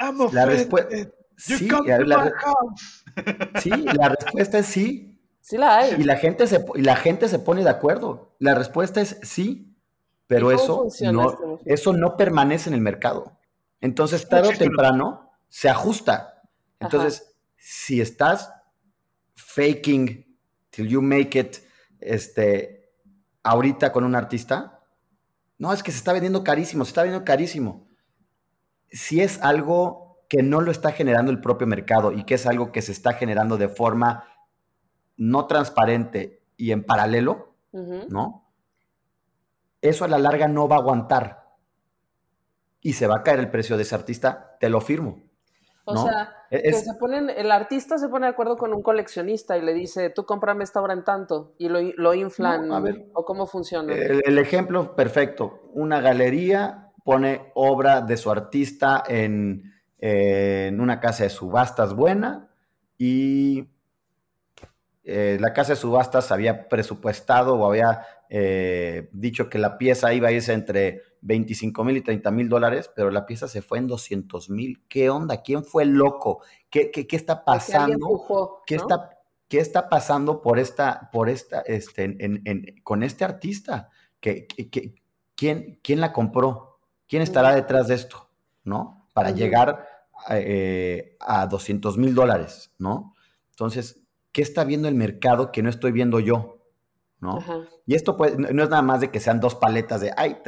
I'm 0.00 0.34
La 0.34 0.46
respuesta. 0.46 0.96
You 0.96 1.12
Sí, 1.36 1.68
la 1.68 2.32
sí, 3.60 3.70
la 3.70 4.08
respuesta 4.08 4.58
es 4.58 4.66
sí. 4.66 5.16
Sí 5.40 5.58
la 5.58 5.78
hay. 5.78 5.94
Y 5.96 6.02
la 6.02 6.16
gente 6.16 6.48
se, 6.48 6.66
y 6.74 6.82
la 6.82 6.96
gente 6.96 7.28
se 7.28 7.38
pone 7.38 7.62
de 7.62 7.70
acuerdo. 7.70 8.34
La 8.40 8.56
respuesta 8.56 9.00
es 9.00 9.16
sí, 9.22 9.76
pero 10.26 10.50
¿Y 10.50 10.56
cómo 10.56 10.88
eso 10.88 11.12
no, 11.12 11.30
este 11.30 11.72
eso 11.72 11.92
no 11.92 12.16
permanece 12.16 12.68
en 12.68 12.74
el 12.74 12.80
mercado. 12.80 13.38
Entonces, 13.80 14.28
tarde 14.28 14.48
o 14.48 14.58
temprano, 14.58 15.30
se 15.48 15.68
ajusta. 15.68 16.29
Entonces, 16.80 17.34
si 17.56 18.00
estás 18.00 18.52
faking 19.34 20.36
till 20.70 20.88
you 20.88 21.02
make 21.02 21.38
it, 21.38 21.58
este, 22.00 22.90
ahorita 23.42 23.92
con 23.92 24.04
un 24.04 24.14
artista, 24.14 24.82
no, 25.58 25.72
es 25.72 25.82
que 25.82 25.92
se 25.92 25.98
está 25.98 26.12
vendiendo 26.12 26.42
carísimo, 26.42 26.84
se 26.84 26.90
está 26.90 27.02
vendiendo 27.02 27.24
carísimo. 27.24 27.86
Si 28.90 29.20
es 29.20 29.40
algo 29.42 30.10
que 30.30 30.42
no 30.42 30.60
lo 30.60 30.70
está 30.70 30.92
generando 30.92 31.32
el 31.32 31.40
propio 31.40 31.66
mercado 31.66 32.12
y 32.12 32.24
que 32.24 32.34
es 32.34 32.46
algo 32.46 32.70
que 32.70 32.82
se 32.82 32.92
está 32.92 33.14
generando 33.14 33.58
de 33.58 33.68
forma 33.68 34.24
no 35.16 35.46
transparente 35.46 36.40
y 36.56 36.70
en 36.70 36.84
paralelo. 36.84 37.54
¿no? 37.72 38.48
Eso 39.82 40.04
a 40.04 40.08
la 40.08 40.18
larga 40.18 40.46
no 40.46 40.68
va 40.68 40.76
a 40.76 40.78
aguantar. 40.78 41.50
Y 42.80 42.94
se 42.94 43.06
va 43.06 43.16
a 43.16 43.22
caer 43.22 43.40
el 43.40 43.50
precio 43.50 43.76
de 43.76 43.82
ese 43.82 43.94
artista, 43.94 44.56
te 44.60 44.70
lo 44.70 44.80
firmo. 44.80 45.20
O 45.84 45.94
¿no? 45.94 46.02
sea, 46.04 46.32
Es- 46.50 46.62
que 46.62 46.72
se 46.92 46.94
ponen, 46.98 47.30
el 47.30 47.50
artista 47.50 47.98
se 47.98 48.08
pone 48.08 48.26
de 48.26 48.32
acuerdo 48.32 48.56
con 48.56 48.72
un 48.74 48.82
coleccionista 48.82 49.56
y 49.56 49.62
le 49.62 49.72
dice, 49.74 50.10
tú 50.10 50.24
cómprame 50.24 50.64
esta 50.64 50.80
obra 50.80 50.92
en 50.92 51.04
tanto, 51.04 51.54
y 51.58 51.68
lo, 51.68 51.80
lo 51.96 52.14
inflan, 52.14 52.68
No, 52.68 52.76
a 52.76 52.80
ver. 52.80 53.06
o 53.14 53.24
cómo 53.24 53.46
funciona. 53.46 53.94
El, 53.94 54.22
el 54.24 54.38
ejemplo 54.38 54.94
perfecto, 54.94 55.62
una 55.72 56.00
galería 56.00 56.92
pone 57.04 57.50
obra 57.54 58.02
de 58.02 58.16
su 58.16 58.30
artista 58.30 59.02
en, 59.08 59.72
en 59.98 60.80
una 60.80 61.00
casa 61.00 61.24
de 61.24 61.30
subastas 61.30 61.94
buena 61.94 62.50
y 62.98 63.68
eh, 65.04 65.38
la 65.40 65.52
casa 65.52 65.72
de 65.72 65.76
subastas 65.76 66.30
había 66.32 66.68
presupuestado 66.68 67.54
o 67.56 67.66
había 67.66 68.02
eh, 68.28 69.08
dicho 69.12 69.48
que 69.48 69.58
la 69.58 69.78
pieza 69.78 70.12
iba 70.14 70.28
a 70.28 70.32
irse 70.32 70.52
entre 70.52 71.02
25 71.22 71.84
mil 71.84 71.96
y 71.96 72.00
30 72.02 72.30
mil 72.30 72.48
dólares, 72.48 72.90
pero 72.94 73.10
la 73.10 73.26
pieza 73.26 73.48
se 73.48 73.62
fue 73.62 73.78
en 73.78 73.86
200 73.86 74.50
mil. 74.50 74.82
¿Qué 74.88 75.10
onda? 75.10 75.42
¿Quién 75.42 75.64
fue 75.64 75.82
el 75.84 75.90
loco? 75.90 76.42
¿Qué, 76.70 76.90
qué, 76.90 77.06
qué 77.06 77.16
está 77.16 77.44
pasando? 77.44 77.94
empujó, 77.94 78.62
¿Qué 78.66 78.76
¿no? 78.76 78.82
está, 78.82 79.10
qué 79.48 79.58
está 79.58 79.88
pasando 79.88 80.42
por 80.42 80.58
esta, 80.58 81.10
por 81.12 81.28
esta, 81.28 81.60
este, 81.62 82.04
en- 82.04 82.42
en- 82.44 82.80
con 82.82 83.02
este 83.02 83.24
artista? 83.24 83.90
¿Qué, 84.20 84.46
quién, 85.34 85.80
quién 85.82 86.00
la 86.00 86.12
compró? 86.12 86.78
¿Quién 87.08 87.22
estará 87.22 87.54
detrás 87.54 87.88
de 87.88 87.94
esto? 87.94 88.30
¿No? 88.64 89.08
Para 89.12 89.30
llegar 89.30 89.86
eh, 90.30 91.16
a 91.20 91.46
200 91.46 91.96
mil 91.98 92.14
dólares, 92.14 92.72
¿no? 92.78 93.14
Entonces, 93.50 93.99
¿qué 94.32 94.42
está 94.42 94.64
viendo 94.64 94.88
el 94.88 94.94
mercado 94.94 95.52
que 95.52 95.62
no 95.62 95.70
estoy 95.70 95.92
viendo 95.92 96.20
yo? 96.20 96.58
¿No? 97.20 97.38
Ajá. 97.38 97.60
Y 97.86 97.94
esto 97.94 98.16
pues, 98.16 98.38
no 98.38 98.62
es 98.62 98.68
nada 98.70 98.82
más 98.82 99.00
de 99.00 99.10
que 99.10 99.20
sean 99.20 99.40
dos 99.40 99.54
paletas 99.54 100.00
de, 100.00 100.12
ay, 100.16 100.38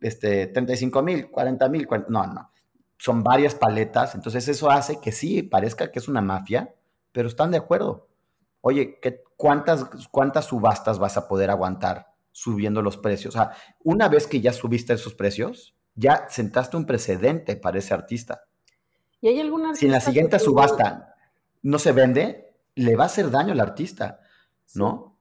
este, 0.00 0.46
35 0.48 1.02
mil, 1.02 1.30
40 1.30 1.68
mil, 1.68 1.86
no, 2.08 2.26
no. 2.26 2.50
Son 2.98 3.22
varias 3.22 3.54
paletas, 3.54 4.14
entonces 4.14 4.48
eso 4.48 4.70
hace 4.70 5.00
que 5.00 5.12
sí, 5.12 5.42
parezca 5.42 5.92
que 5.92 5.98
es 5.98 6.08
una 6.08 6.22
mafia, 6.22 6.74
pero 7.12 7.28
están 7.28 7.50
de 7.50 7.58
acuerdo. 7.58 8.08
Oye, 8.62 8.98
¿qué, 9.00 9.22
cuántas, 9.36 9.86
¿cuántas 10.10 10.46
subastas 10.46 10.98
vas 10.98 11.16
a 11.16 11.28
poder 11.28 11.50
aguantar 11.50 12.08
subiendo 12.32 12.82
los 12.82 12.96
precios? 12.96 13.34
O 13.34 13.38
sea, 13.38 13.52
una 13.84 14.08
vez 14.08 14.26
que 14.26 14.40
ya 14.40 14.52
subiste 14.52 14.94
esos 14.94 15.14
precios, 15.14 15.76
ya 15.94 16.26
sentaste 16.28 16.76
un 16.76 16.86
precedente 16.86 17.56
para 17.56 17.78
ese 17.78 17.94
artista. 17.94 18.42
¿Y 19.20 19.28
hay 19.28 19.40
algún 19.40 19.74
Si 19.74 19.86
en 19.86 19.92
la 19.92 20.00
siguiente 20.00 20.38
subasta 20.38 21.14
no 21.62 21.78
se 21.78 21.92
vende, 21.92 22.45
le 22.76 22.94
va 22.96 23.04
a 23.04 23.06
hacer 23.06 23.30
daño 23.30 23.52
al 23.52 23.60
artista. 23.60 24.20
¿no? 24.74 25.16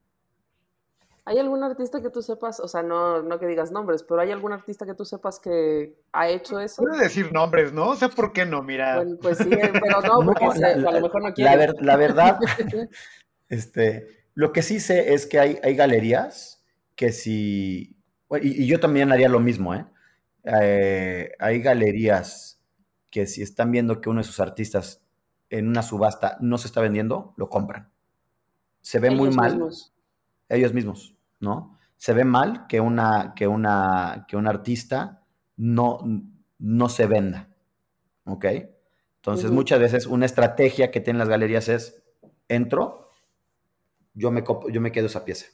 ¿Hay 1.28 1.40
algún 1.40 1.64
artista 1.64 2.02
que 2.02 2.12
tú 2.12 2.22
sepas, 2.22 2.60
o 2.60 2.68
sea, 2.68 2.84
no, 2.84 3.24
no 3.24 3.40
que 3.40 3.48
digas 3.48 3.72
nombres, 3.72 4.04
pero 4.04 4.22
hay 4.22 4.32
algún 4.32 4.52
artista 4.54 4.86
que 4.86 4.94
tú 4.94 5.06
sepas 5.06 5.40
que 5.40 5.96
ha 6.14 6.30
hecho 6.30 6.60
eso? 6.60 6.84
Puede 6.84 7.00
decir 7.02 7.34
nombres, 7.34 7.74
¿no? 7.74 7.90
O 7.90 7.96
sea, 7.96 8.10
¿por 8.10 8.32
qué 8.32 8.46
no? 8.46 8.62
Mira, 8.62 8.98
Bueno, 8.98 9.18
pues 9.20 9.40
sí, 9.40 9.50
eh, 9.52 9.72
pero 9.82 10.02
no, 10.02 10.20
No, 10.24 10.26
porque 10.34 10.52
se- 10.52 10.60
la- 10.60 10.68
a 10.68 10.78
la- 10.78 10.92
lo 10.92 11.02
mejor 11.02 11.22
no 11.24 11.30
la, 11.30 11.34
quiere. 11.34 11.58
ver- 11.58 11.76
la 11.82 11.96
verdad, 11.96 12.40
este, 13.50 14.08
lo 14.36 14.52
que 14.54 14.62
sí 14.62 14.80
sé 14.80 15.14
es 15.14 15.26
que 15.26 15.40
hay, 15.40 15.60
hay 15.64 15.76
galerías 15.76 16.64
que 16.96 17.12
si, 17.12 17.98
y 18.42 18.68
yo 18.68 18.80
también 18.80 19.12
haría 19.12 19.30
lo 19.30 19.40
mismo, 19.40 19.74
¿eh? 19.74 19.86
Eh, 20.44 21.32
Hay 21.40 21.60
galerías 21.62 22.62
que 23.10 23.26
si 23.26 23.42
están 23.42 23.72
viendo 23.72 24.00
que 24.00 24.10
uno 24.10 24.20
de 24.22 24.26
sus 24.28 24.40
artistas 24.40 25.02
en 25.50 25.68
una 25.68 25.82
subasta 25.84 26.38
no 26.42 26.58
se 26.58 26.68
está 26.68 26.82
vendiendo, 26.82 27.34
lo 27.38 27.50
compran. 27.50 27.92
Se 28.82 29.00
ve 29.00 29.12
muy 29.12 29.30
mal, 29.32 29.54
mismos. 29.54 29.94
ellos 30.50 30.74
mismos, 30.74 31.16
¿no? 31.40 31.78
Se 31.98 32.14
ve 32.14 32.24
mal 32.26 32.68
que 32.68 32.80
una, 32.82 33.34
que 33.36 33.48
una, 33.48 34.26
que 34.28 34.38
un 34.38 34.48
artista 34.48 35.24
no, 35.58 36.00
no 36.60 36.90
se 36.90 37.08
venda, 37.08 37.50
¿ok? 38.26 38.46
Entonces, 39.18 39.50
muchas 39.50 39.80
veces 39.80 40.06
una 40.06 40.26
estrategia 40.26 40.92
que 40.92 41.00
tienen 41.00 41.18
las 41.20 41.30
galerías 41.30 41.68
es, 41.68 42.04
entro, 42.48 43.10
yo 44.14 44.30
me, 44.32 44.44
yo 44.72 44.82
me 44.82 44.92
quedo 44.92 45.08
esa 45.08 45.26
pieza, 45.26 45.48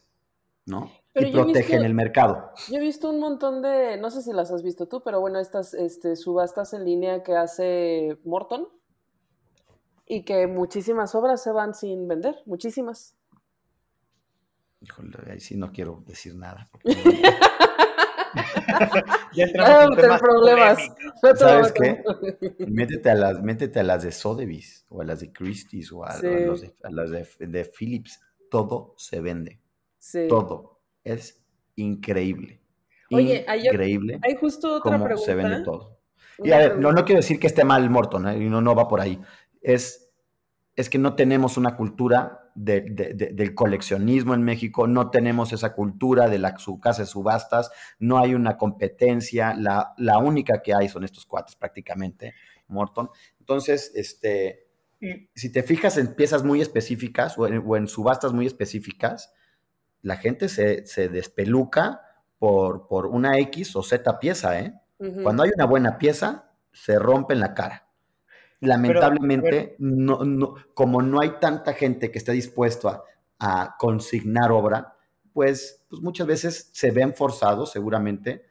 ¿no? 0.65 0.91
Pero 1.13 1.27
y 1.27 1.31
protegen 1.31 1.71
visto- 1.71 1.85
el 1.85 1.93
mercado. 1.93 2.51
Yo 2.69 2.77
he 2.77 2.81
visto 2.81 3.09
un 3.09 3.19
montón 3.19 3.61
de, 3.61 3.97
no 3.97 4.11
sé 4.11 4.21
si 4.21 4.33
las 4.33 4.51
has 4.51 4.61
visto 4.63 4.87
tú, 4.87 5.01
pero 5.03 5.21
bueno, 5.21 5.39
estas 5.39 5.73
este, 5.73 6.15
subastas 6.17 6.73
en 6.73 6.83
línea 6.83 7.23
que 7.23 7.35
hace 7.35 8.17
Morton 8.25 8.67
y 10.13 10.23
que 10.25 10.45
muchísimas 10.45 11.15
obras 11.15 11.41
se 11.41 11.51
van 11.53 11.73
sin 11.73 12.05
vender, 12.05 12.35
muchísimas. 12.45 13.15
Híjole, 14.81 15.17
ahí 15.31 15.39
sí 15.39 15.55
no 15.55 15.71
quiero 15.71 16.03
decir 16.05 16.35
nada. 16.35 16.69
ya 19.33 19.43
entramos 19.45 19.97
en 19.97 20.17
problemas. 20.19 20.79
No 21.23 21.35
¿Sabes 21.35 21.71
qué? 21.73 22.03
a- 22.05 22.65
métete, 22.67 23.09
a 23.09 23.15
las, 23.15 23.41
métete 23.41 23.79
a 23.79 23.83
las 23.83 24.03
de 24.03 24.11
Sotheby's 24.11 24.85
o 24.89 25.01
a 25.01 25.05
las 25.05 25.19
de 25.21 25.31
Christie's 25.31 25.91
o 25.91 26.03
a, 26.03 26.11
Sí. 26.13 26.27
a 26.27 26.39
los 26.41 26.61
de, 26.61 26.75
a 26.83 26.89
las 26.91 27.09
de, 27.09 27.27
de 27.47 27.65
Philips. 27.65 28.19
Todo 28.49 28.93
se 28.97 29.21
vende. 29.21 29.61
Sí. 29.97 30.27
Todo. 30.27 30.81
Es 31.03 31.41
increíble. 31.75 32.61
Oye, 33.11 33.45
hay- 33.47 33.65
increíble 33.67 34.19
Hay 34.23 34.35
justo 34.35 34.75
otra 34.75 34.91
cómo 34.91 35.05
pregunta. 35.05 35.25
se 35.25 35.35
vende 35.35 35.63
todo. 35.63 35.97
Y 36.43 36.51
a 36.53 36.57
ver, 36.57 36.79
no, 36.79 36.91
no 36.91 37.05
quiero 37.05 37.19
decir 37.21 37.39
que 37.39 37.45
esté 37.47 37.63
mal 37.63 37.87
Morton, 37.89 38.27
¿eh? 38.29 38.37
y 38.37 38.49
no, 38.49 38.61
no 38.61 38.73
va 38.73 38.87
por 38.87 38.99
ahí. 38.99 39.21
Es, 39.61 40.09
es 40.75 40.89
que 40.89 40.97
no 40.97 41.15
tenemos 41.15 41.57
una 41.57 41.75
cultura 41.77 42.49
de- 42.55 42.81
de- 42.81 43.13
de- 43.13 43.31
del 43.33 43.55
coleccionismo 43.55 44.33
en 44.33 44.43
México, 44.43 44.87
no 44.87 45.09
tenemos 45.09 45.53
esa 45.53 45.73
cultura 45.73 46.27
de 46.27 46.37
la 46.39 46.57
su 46.57 46.79
casa 46.79 47.03
de 47.03 47.07
subastas, 47.07 47.71
no 47.99 48.19
hay 48.19 48.33
una 48.35 48.57
competencia, 48.57 49.53
la, 49.53 49.93
la 49.97 50.17
única 50.17 50.61
que 50.61 50.73
hay 50.73 50.89
son 50.89 51.03
estos 51.05 51.25
cuates 51.25 51.55
prácticamente, 51.55 52.33
Morton. 52.67 53.09
Entonces, 53.39 53.91
este, 53.95 54.67
si 55.33 55.51
te 55.51 55.63
fijas 55.63 55.97
en 55.97 56.13
piezas 56.15 56.43
muy 56.43 56.61
específicas 56.61 57.37
o 57.37 57.47
en, 57.47 57.63
o 57.65 57.77
en 57.77 57.87
subastas 57.87 58.33
muy 58.33 58.45
específicas, 58.45 59.33
la 60.01 60.17
gente 60.17 60.49
se, 60.49 60.85
se 60.85 61.09
despeluca 61.09 62.01
por, 62.37 62.87
por 62.87 63.05
una 63.05 63.37
X 63.39 63.75
o 63.75 63.83
Z 63.83 64.19
pieza, 64.19 64.59
¿eh? 64.59 64.73
Cuando 65.23 65.43
hay 65.43 65.51
una 65.55 65.65
buena 65.65 65.97
pieza, 65.97 66.51
se 66.71 66.99
rompe 66.99 67.33
en 67.33 67.39
la 67.39 67.53
cara. 67.53 67.87
Lamentablemente, 68.61 69.75
Pero, 69.75 69.75
no, 69.79 70.23
no- 70.23 70.55
como 70.73 71.01
no 71.01 71.19
hay 71.19 71.31
tanta 71.39 71.73
gente 71.73 72.11
que 72.11 72.19
esté 72.19 72.31
dispuesto 72.31 72.89
a, 72.89 73.03
a 73.39 73.75
consignar 73.77 74.51
obra, 74.51 74.95
pues, 75.33 75.83
pues 75.89 76.01
muchas 76.01 76.27
veces 76.27 76.69
se 76.73 76.91
ven 76.91 77.13
forzados 77.15 77.71
seguramente 77.71 78.45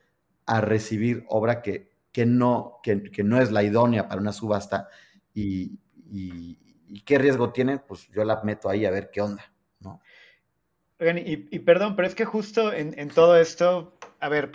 a 0.46 0.61
recibir 0.61 1.25
obra 1.29 1.62
que, 1.62 1.90
que, 2.12 2.27
no, 2.27 2.81
que, 2.83 3.03
que 3.11 3.23
no 3.23 3.40
es 3.40 3.53
la 3.53 3.62
idónea 3.62 4.09
para 4.09 4.20
una 4.20 4.33
subasta 4.33 4.88
y, 5.33 5.79
y- 6.11 6.59
y 6.88 7.03
qué 7.03 7.18
riesgo 7.18 7.53
tiene, 7.53 7.79
pues 7.79 8.09
yo 8.09 8.25
la 8.25 8.42
meto 8.42 8.68
ahí 8.68 8.85
a 8.85 8.90
ver 8.90 9.11
qué 9.12 9.20
onda, 9.20 9.44
¿no? 9.79 10.01
Oigan, 10.99 11.18
y, 11.18 11.49
y 11.51 11.59
perdón, 11.61 11.96
pero 11.96 12.07
es 12.09 12.14
que 12.14 12.25
justo 12.25 12.73
en, 12.73 12.99
en 12.99 13.09
todo 13.09 13.37
esto, 13.37 13.96
a 14.18 14.29
ver, 14.29 14.53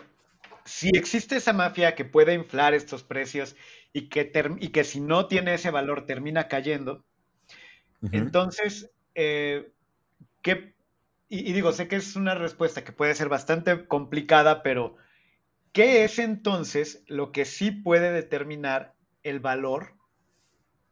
si 0.65 0.89
existe 0.93 1.37
esa 1.37 1.53
mafia 1.53 1.95
que 1.95 2.05
puede 2.05 2.33
inflar 2.33 2.73
estos 2.73 3.03
precios 3.03 3.55
y 3.95 4.10
que, 4.10 4.31
y 4.60 4.67
que 4.69 4.84
si 4.84 4.99
no 4.99 5.27
tiene 5.27 5.53
ese 5.53 5.71
valor 5.71 6.05
termina 6.05 6.47
cayendo, 6.47 7.05
entonces, 8.12 8.91
eh, 9.15 9.71
¿qué? 10.41 10.75
Y, 11.29 11.49
y 11.49 11.53
digo, 11.53 11.71
sé 11.71 11.88
que 11.88 11.95
es 11.95 12.15
una 12.15 12.36
respuesta 12.36 12.84
que 12.84 12.91
puede 12.91 13.15
ser 13.15 13.29
bastante 13.29 13.88
complicada, 13.88 14.63
pero 14.63 14.97
¿qué 15.71 16.03
es 16.03 16.19
entonces 16.19 17.03
lo 17.08 17.31
que 17.31 17.45
sí 17.45 17.71
puede 17.71 18.12
determinar 18.12 18.93
el 19.23 19.39
valor 19.39 19.95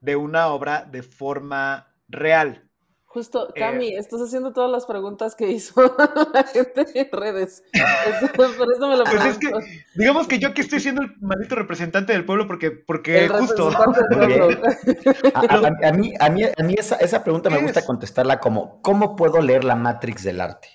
de 0.04 0.16
una 0.18 0.48
obra 0.48 0.84
de 0.84 1.02
forma 1.02 1.96
real. 2.10 2.70
Justo, 3.14 3.50
eh, 3.50 3.60
Cami, 3.60 3.96
estás 3.96 4.22
haciendo 4.22 4.54
todas 4.54 4.72
las 4.72 4.88
preguntas 4.88 5.36
que 5.36 5.52
hizo 5.52 5.84
la 6.34 6.44
gente 6.46 6.88
en 6.96 7.12
redes. 7.12 7.64
Por 8.36 8.74
eso 8.74 8.88
me 8.88 8.98
lo 8.98 9.04
pues 9.04 9.24
es 9.26 9.38
que, 9.38 9.52
digamos 9.94 10.28
que 10.28 10.40
yo 10.40 10.48
aquí 10.48 10.62
estoy 10.62 10.80
siendo 10.80 11.04
el 11.04 11.16
maldito 11.22 11.54
representante 11.54 12.12
del 12.12 12.26
pueblo 12.26 12.48
porque, 12.48 12.72
porque 12.72 13.30
justo. 13.30 13.70
A, 13.70 13.86
mí, 15.92 16.12
a 16.20 16.30
mí, 16.32 16.42
a 16.58 16.64
mí 16.64 16.76
esa, 16.76 16.96
esa 16.96 17.24
pregunta 17.24 17.52
me 17.52 17.62
gusta 17.62 17.86
contestarla 17.86 18.40
como: 18.40 18.82
¿cómo 18.82 19.16
puedo 19.16 19.42
leer 19.42 19.64
la 19.64 19.76
Matrix 19.76 20.24
del 20.24 20.42
arte? 20.42 20.70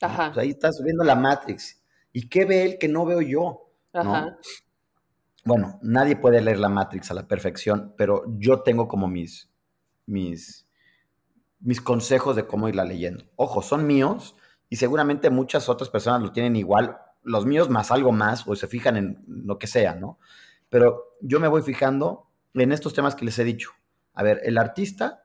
Ajá. 0.00 0.32
Pues 0.32 0.42
ahí 0.42 0.52
estás 0.52 0.80
viendo 0.82 1.04
la 1.04 1.16
Matrix. 1.16 1.82
¿Y 2.14 2.30
qué 2.30 2.46
ve 2.46 2.64
él 2.64 2.78
que 2.80 2.88
no 2.88 3.04
veo 3.04 3.20
yo? 3.20 3.74
Ajá. 3.92 4.38
Bueno, 5.44 5.78
nadie 5.82 6.16
puede 6.16 6.40
leer 6.40 6.60
la 6.60 6.70
Matrix 6.70 7.10
a 7.10 7.14
la 7.14 7.28
perfección, 7.28 7.92
pero 7.98 8.24
yo 8.38 8.62
tengo 8.62 8.88
como 8.88 9.06
mis, 9.06 9.50
mis 10.06 10.63
mis 11.64 11.80
consejos 11.80 12.36
de 12.36 12.46
cómo 12.46 12.68
irla 12.68 12.84
leyendo. 12.84 13.24
Ojo, 13.36 13.62
son 13.62 13.86
míos 13.86 14.36
y 14.68 14.76
seguramente 14.76 15.30
muchas 15.30 15.68
otras 15.68 15.88
personas 15.88 16.22
lo 16.22 16.30
tienen 16.30 16.56
igual, 16.56 16.98
los 17.22 17.46
míos 17.46 17.70
más 17.70 17.90
algo 17.90 18.12
más, 18.12 18.46
o 18.46 18.54
se 18.54 18.68
fijan 18.68 18.96
en 18.96 19.24
lo 19.26 19.58
que 19.58 19.66
sea, 19.66 19.94
¿no? 19.94 20.18
Pero 20.68 21.16
yo 21.20 21.40
me 21.40 21.48
voy 21.48 21.62
fijando 21.62 22.28
en 22.52 22.70
estos 22.70 22.92
temas 22.92 23.14
que 23.14 23.24
les 23.24 23.38
he 23.38 23.44
dicho. 23.44 23.70
A 24.12 24.22
ver, 24.22 24.40
el 24.44 24.58
artista 24.58 25.24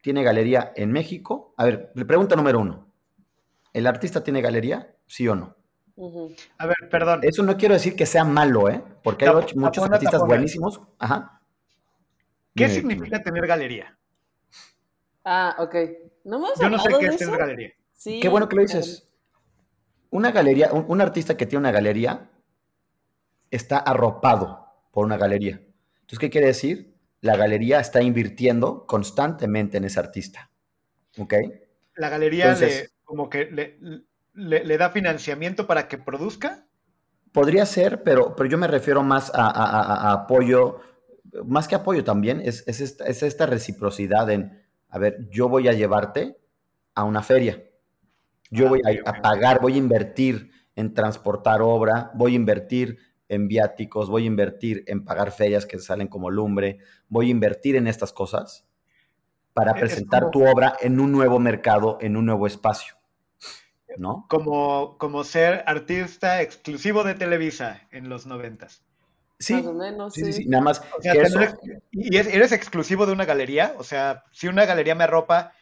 tiene 0.00 0.24
galería 0.24 0.72
en 0.74 0.90
México. 0.90 1.54
A 1.56 1.64
ver, 1.64 1.92
pregunta 2.06 2.34
número 2.34 2.60
uno. 2.60 2.92
¿El 3.72 3.86
artista 3.86 4.24
tiene 4.24 4.40
galería? 4.40 4.96
¿Sí 5.06 5.28
o 5.28 5.36
no? 5.36 5.56
A 6.58 6.66
ver, 6.66 6.88
perdón. 6.90 7.20
Eso 7.22 7.42
no 7.42 7.56
quiero 7.56 7.74
decir 7.74 7.94
que 7.94 8.06
sea 8.06 8.24
malo, 8.24 8.68
¿eh? 8.68 8.82
Porque 9.02 9.28
hay 9.28 9.34
muchos 9.54 9.84
artistas 9.84 10.22
buenísimos. 10.22 10.80
Ajá. 10.98 11.40
¿Qué 12.54 12.68
significa 12.68 13.22
tener 13.22 13.46
galería? 13.46 13.97
Ah, 15.30 15.56
ok. 15.58 15.74
¿No 16.24 16.40
Yo 16.58 16.70
no 16.70 16.78
sé 16.78 16.88
qué 16.98 17.06
es 17.06 17.30
galería. 17.30 17.72
Sí, 17.92 18.18
qué 18.18 18.28
bueno 18.30 18.48
que 18.48 18.56
lo 18.56 18.62
dices. 18.62 19.06
Una 20.08 20.32
galería, 20.32 20.72
un, 20.72 21.00
artista 21.02 21.36
que 21.36 21.44
tiene 21.44 21.60
una 21.60 21.70
galería 21.70 22.30
está 23.50 23.76
arropado 23.76 24.72
por 24.90 25.04
una 25.04 25.18
galería. 25.18 25.60
Entonces, 25.96 26.18
¿qué 26.18 26.30
quiere 26.30 26.46
decir? 26.46 26.94
La 27.20 27.36
galería 27.36 27.78
está 27.78 28.00
invirtiendo 28.00 28.86
constantemente 28.86 29.76
en 29.76 29.84
ese 29.84 30.00
artista. 30.00 30.50
¿Ok? 31.18 31.34
La 31.96 32.08
galería 32.08 32.54
le, 32.54 32.88
como 33.04 33.28
que 33.28 33.50
le, 34.32 34.78
da 34.78 34.88
financiamiento 34.88 35.66
para 35.66 35.88
que 35.88 35.98
produzca. 35.98 36.64
Podría 37.32 37.66
ser, 37.66 38.02
pero, 38.02 38.34
pero 38.34 38.48
yo 38.48 38.56
me 38.56 38.66
refiero 38.66 39.02
más 39.02 39.30
a, 39.34 40.10
apoyo, 40.10 40.80
más 41.44 41.68
que 41.68 41.74
apoyo 41.74 42.02
también, 42.02 42.40
es, 42.40 42.66
esta, 42.66 43.04
es 43.04 43.22
esta 43.22 43.44
reciprocidad 43.44 44.30
en 44.30 44.67
a 44.90 44.98
ver, 44.98 45.28
yo 45.30 45.48
voy 45.48 45.68
a 45.68 45.72
llevarte 45.72 46.38
a 46.94 47.04
una 47.04 47.22
feria. 47.22 47.62
Yo 48.50 48.66
ah, 48.66 48.68
voy 48.70 48.82
a, 49.04 49.22
pagar, 49.22 49.60
voy 49.60 49.74
a 49.74 49.78
invertir 49.78 50.50
en 50.74 50.94
transportar 50.94 51.60
obra, 51.60 52.10
voy 52.14 52.32
a 52.32 52.36
invertir 52.36 52.98
en 53.28 53.46
viáticos, 53.46 54.08
voy 54.08 54.24
a 54.24 54.26
invertir 54.26 54.84
en 54.86 55.04
pagar 55.04 55.32
ferias 55.32 55.66
que 55.66 55.78
salen 55.78 56.08
como 56.08 56.30
lumbre, 56.30 56.78
voy 57.08 57.28
a 57.28 57.30
invertir 57.30 57.76
en 57.76 57.86
estas 57.86 58.12
cosas 58.12 58.66
para 59.52 59.74
presentar 59.74 60.30
tu 60.30 60.46
obra 60.46 60.76
en 60.80 61.00
un 61.00 61.12
nuevo 61.12 61.38
mercado, 61.38 61.98
en 62.00 62.16
un 62.16 62.26
nuevo 62.26 62.46
espacio. 62.46 62.94
¿No? 63.96 64.26
Como, 64.28 64.96
como 64.98 65.24
ser 65.24 65.64
artista 65.66 66.40
exclusivo 66.40 67.02
de 67.02 67.14
Televisa 67.14 67.88
en 67.90 68.08
los 68.08 68.26
noventas. 68.26 68.84
Sí, 69.38 69.54
más 69.54 69.66
o 69.66 69.74
menos, 69.74 70.14
sí, 70.14 70.32
sí. 70.32 70.46
nada 70.46 70.64
más. 70.64 70.82
¿Y 71.92 72.16
eres 72.16 72.52
exclusivo 72.52 73.06
de 73.06 73.12
una 73.12 73.24
galería? 73.24 73.74
O 73.78 73.84
sea, 73.84 74.24
si 74.32 74.48
una 74.48 74.64
galería 74.66 74.96
me 74.96 75.04
arropa, 75.04 75.52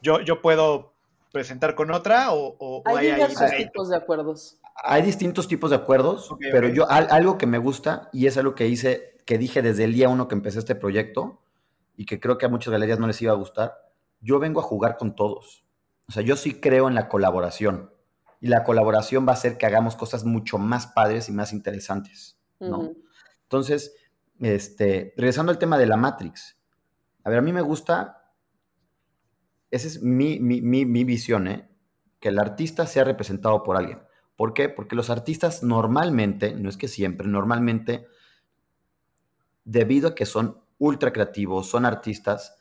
yo, 0.00 0.20
yo 0.20 0.40
puedo 0.40 0.92
presentar 1.32 1.74
con 1.74 1.90
otra 1.90 2.28
o, 2.30 2.82
hay, 2.84 3.12
diversos 3.12 3.50
tipos 3.56 3.88
de 3.88 3.96
acuerdos. 3.96 4.58
Hay 4.84 5.02
distintos 5.02 5.48
tipos 5.48 5.70
de 5.70 5.76
acuerdos, 5.76 6.34
pero 6.40 6.68
yo 6.68 6.88
algo 6.88 7.38
que 7.38 7.46
me 7.46 7.58
gusta 7.58 8.08
y 8.12 8.26
es 8.26 8.36
algo 8.36 8.54
que 8.54 8.68
hice, 8.68 9.16
que 9.24 9.38
dije 9.38 9.62
desde 9.62 9.84
el 9.84 9.94
día 9.94 10.08
uno 10.08 10.28
que 10.28 10.34
empecé 10.34 10.58
este 10.58 10.74
proyecto 10.74 11.40
y 11.96 12.06
que 12.06 12.20
creo 12.20 12.38
que 12.38 12.46
a 12.46 12.48
muchas 12.48 12.70
galerías 12.70 12.98
no 12.98 13.06
les 13.06 13.20
iba 13.22 13.32
a 13.32 13.36
gustar, 13.36 13.74
yo 14.20 14.38
vengo 14.38 14.60
a 14.60 14.64
jugar 14.64 14.96
con 14.96 15.14
todos. 15.16 15.64
O 16.08 16.12
sea, 16.12 16.22
yo 16.22 16.36
sí 16.36 16.60
creo 16.60 16.88
en 16.88 16.94
la 16.94 17.08
colaboración 17.08 17.90
y 18.40 18.48
la 18.48 18.64
colaboración 18.64 19.26
va 19.26 19.32
a 19.32 19.34
hacer 19.34 19.56
que 19.56 19.66
hagamos 19.66 19.96
cosas 19.96 20.24
mucho 20.24 20.58
más 20.58 20.86
padres 20.86 21.28
y 21.28 21.32
más 21.32 21.52
interesantes. 21.52 22.38
¿No? 22.62 22.92
Entonces, 23.42 23.94
este, 24.40 25.14
regresando 25.16 25.52
al 25.52 25.58
tema 25.58 25.78
de 25.78 25.86
la 25.86 25.96
Matrix, 25.96 26.58
a 27.24 27.30
ver, 27.30 27.38
a 27.38 27.42
mí 27.42 27.52
me 27.52 27.60
gusta, 27.60 28.32
esa 29.70 29.86
es 29.86 30.02
mi, 30.02 30.40
mi, 30.40 31.04
visión, 31.04 31.46
¿eh? 31.46 31.68
que 32.18 32.28
el 32.28 32.38
artista 32.38 32.86
sea 32.86 33.04
representado 33.04 33.62
por 33.62 33.76
alguien. 33.76 34.02
¿Por 34.36 34.54
qué? 34.54 34.68
Porque 34.68 34.96
los 34.96 35.10
artistas 35.10 35.62
normalmente, 35.62 36.54
no 36.54 36.68
es 36.68 36.76
que 36.76 36.88
siempre, 36.88 37.28
normalmente, 37.28 38.06
debido 39.64 40.08
a 40.08 40.14
que 40.14 40.26
son 40.26 40.60
ultra 40.78 41.12
creativos, 41.12 41.68
son 41.68 41.84
artistas, 41.84 42.56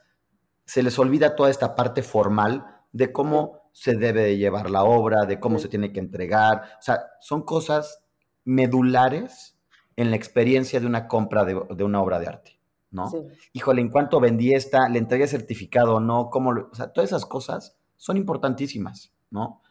se 0.66 0.84
les 0.84 0.98
olvida 1.00 1.36
toda 1.36 1.50
esta 1.50 1.76
parte 1.76 2.04
formal 2.04 2.82
de 2.92 3.12
cómo 3.12 3.62
se 3.72 3.96
debe 3.96 4.24
de 4.24 4.38
llevar 4.38 4.70
la 4.70 4.84
obra, 4.84 5.26
de 5.26 5.40
cómo 5.40 5.58
se 5.58 5.70
tiene 5.70 5.92
que 5.92 6.00
entregar. 6.00 6.76
O 6.80 6.82
sea, 6.82 7.00
son 7.20 7.44
cosas 7.44 8.04
medulares 8.44 9.58
en 10.02 10.10
la 10.10 10.18
experiencia 10.18 10.80
de 10.80 10.86
una 10.86 11.08
compra 11.08 11.46
de, 11.46 11.84
una 11.84 12.02
obra 12.02 12.20
de 12.20 12.28
arte, 12.28 12.60
¿no? 12.92 13.12
Híjole, 13.54 13.82
¿en 13.82 13.90
cuánto 13.90 14.20
vendí 14.20 14.54
esta? 14.54 14.90
¿Le 14.90 15.00
entregué 15.00 15.28
certificado 15.28 15.96
o 15.96 16.00
no? 16.00 16.30
¿Cómo 16.30 16.52
o 16.72 16.76
sea, 16.76 16.92
todas 16.92 17.10
esas 17.10 17.26
cosas 17.26 17.78
son 17.98 18.18
importantísimas, 18.18 19.14
¿no? 19.30 19.62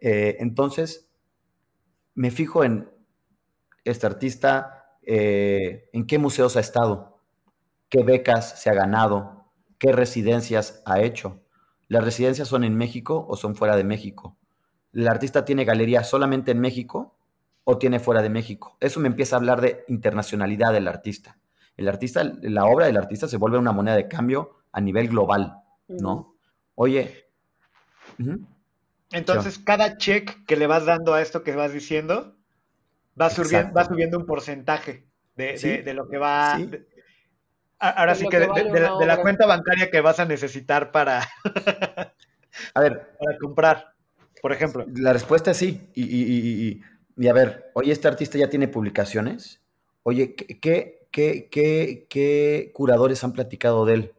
Eh, 0.00 0.36
entonces, 0.40 1.08
me 2.14 2.30
fijo 2.30 2.64
en 2.64 2.90
este 3.84 4.06
artista, 4.06 4.96
eh, 5.02 5.88
en 5.92 6.06
qué 6.06 6.18
museos 6.18 6.56
ha 6.56 6.60
estado, 6.60 7.20
qué 7.88 8.02
becas 8.02 8.60
se 8.60 8.70
ha 8.70 8.74
ganado, 8.74 9.52
qué 9.78 9.92
residencias 9.92 10.82
ha 10.84 11.00
hecho. 11.00 11.40
¿Las 11.88 12.04
residencias 12.04 12.48
son 12.48 12.64
en 12.64 12.76
México 12.76 13.26
o 13.28 13.36
son 13.36 13.54
fuera 13.54 13.76
de 13.76 13.84
México? 13.84 14.36
¿El 14.92 15.08
artista 15.08 15.44
tiene 15.44 15.64
galería 15.64 16.04
solamente 16.04 16.50
en 16.50 16.60
México 16.60 17.17
o 17.70 17.76
tiene 17.76 18.00
fuera 18.00 18.22
de 18.22 18.30
México. 18.30 18.78
Eso 18.80 18.98
me 18.98 19.08
empieza 19.08 19.36
a 19.36 19.40
hablar 19.40 19.60
de 19.60 19.84
internacionalidad 19.88 20.72
del 20.72 20.88
artista. 20.88 21.36
El 21.76 21.86
artista, 21.86 22.24
la 22.40 22.64
obra 22.64 22.86
del 22.86 22.96
artista 22.96 23.28
se 23.28 23.36
vuelve 23.36 23.58
una 23.58 23.72
moneda 23.72 23.94
de 23.94 24.08
cambio 24.08 24.56
a 24.72 24.80
nivel 24.80 25.08
global, 25.08 25.54
¿no? 25.86 26.34
Oye. 26.76 27.26
Entonces, 29.10 29.58
cada 29.58 29.98
check 29.98 30.46
que 30.46 30.56
le 30.56 30.66
vas 30.66 30.86
dando 30.86 31.12
a 31.12 31.20
esto 31.20 31.42
que 31.42 31.54
vas 31.54 31.74
diciendo, 31.74 32.38
va, 33.20 33.28
subiendo, 33.28 33.74
va 33.74 33.84
subiendo 33.84 34.16
un 34.16 34.24
porcentaje 34.24 35.06
de, 35.36 35.92
lo 35.92 36.08
que 36.08 36.16
va. 36.16 36.58
ahora 37.78 38.14
sí 38.14 38.30
que, 38.30 38.38
de, 38.38 39.06
la, 39.06 39.20
cuenta 39.20 39.44
bancaria 39.44 39.90
que 39.90 40.00
vas 40.00 40.20
a 40.20 40.24
necesitar 40.24 40.90
para. 40.90 41.20
a 42.72 42.80
ver. 42.80 43.14
Para 43.20 43.38
comprar, 43.38 43.92
por 44.40 44.52
ejemplo. 44.52 44.86
La 44.94 45.12
respuesta 45.12 45.50
es 45.50 45.58
sí. 45.58 45.90
y 45.94 46.02
y 46.02 46.82
a 47.26 47.32
ver, 47.32 47.72
oye, 47.74 47.90
este 47.90 48.06
artista 48.06 48.38
ya 48.38 48.48
tiene 48.48 48.68
publicaciones. 48.68 49.60
Oye, 50.04 50.36
¿qué, 50.36 51.08
qué, 51.10 51.48
qué, 51.50 52.06
qué 52.08 52.70
curadores 52.74 53.24
han 53.24 53.32
platicado 53.32 53.84
de 53.84 53.94
él? 53.94 54.14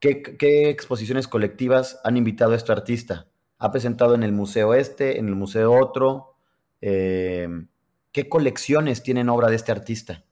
¿Qué, 0.00 0.70
exposiciones 0.70 1.26
colectivas 1.26 2.00
han 2.04 2.16
invitado 2.16 2.52
a 2.52 2.56
este 2.56 2.72
artista? 2.72 3.26
¿Ha 3.58 3.72
presentado 3.72 4.14
en 4.14 4.22
el 4.22 4.32
museo 4.32 4.74
este, 4.74 5.18
en 5.18 5.28
el 5.28 5.34
museo 5.34 5.72
otro? 5.72 6.36
Em, 6.80 7.68
¿Qué 8.12 8.28
colecciones 8.28 9.02
tienen 9.02 9.28
obra 9.28 9.48
de 9.48 9.56
este 9.56 9.72
artista? 9.72 10.24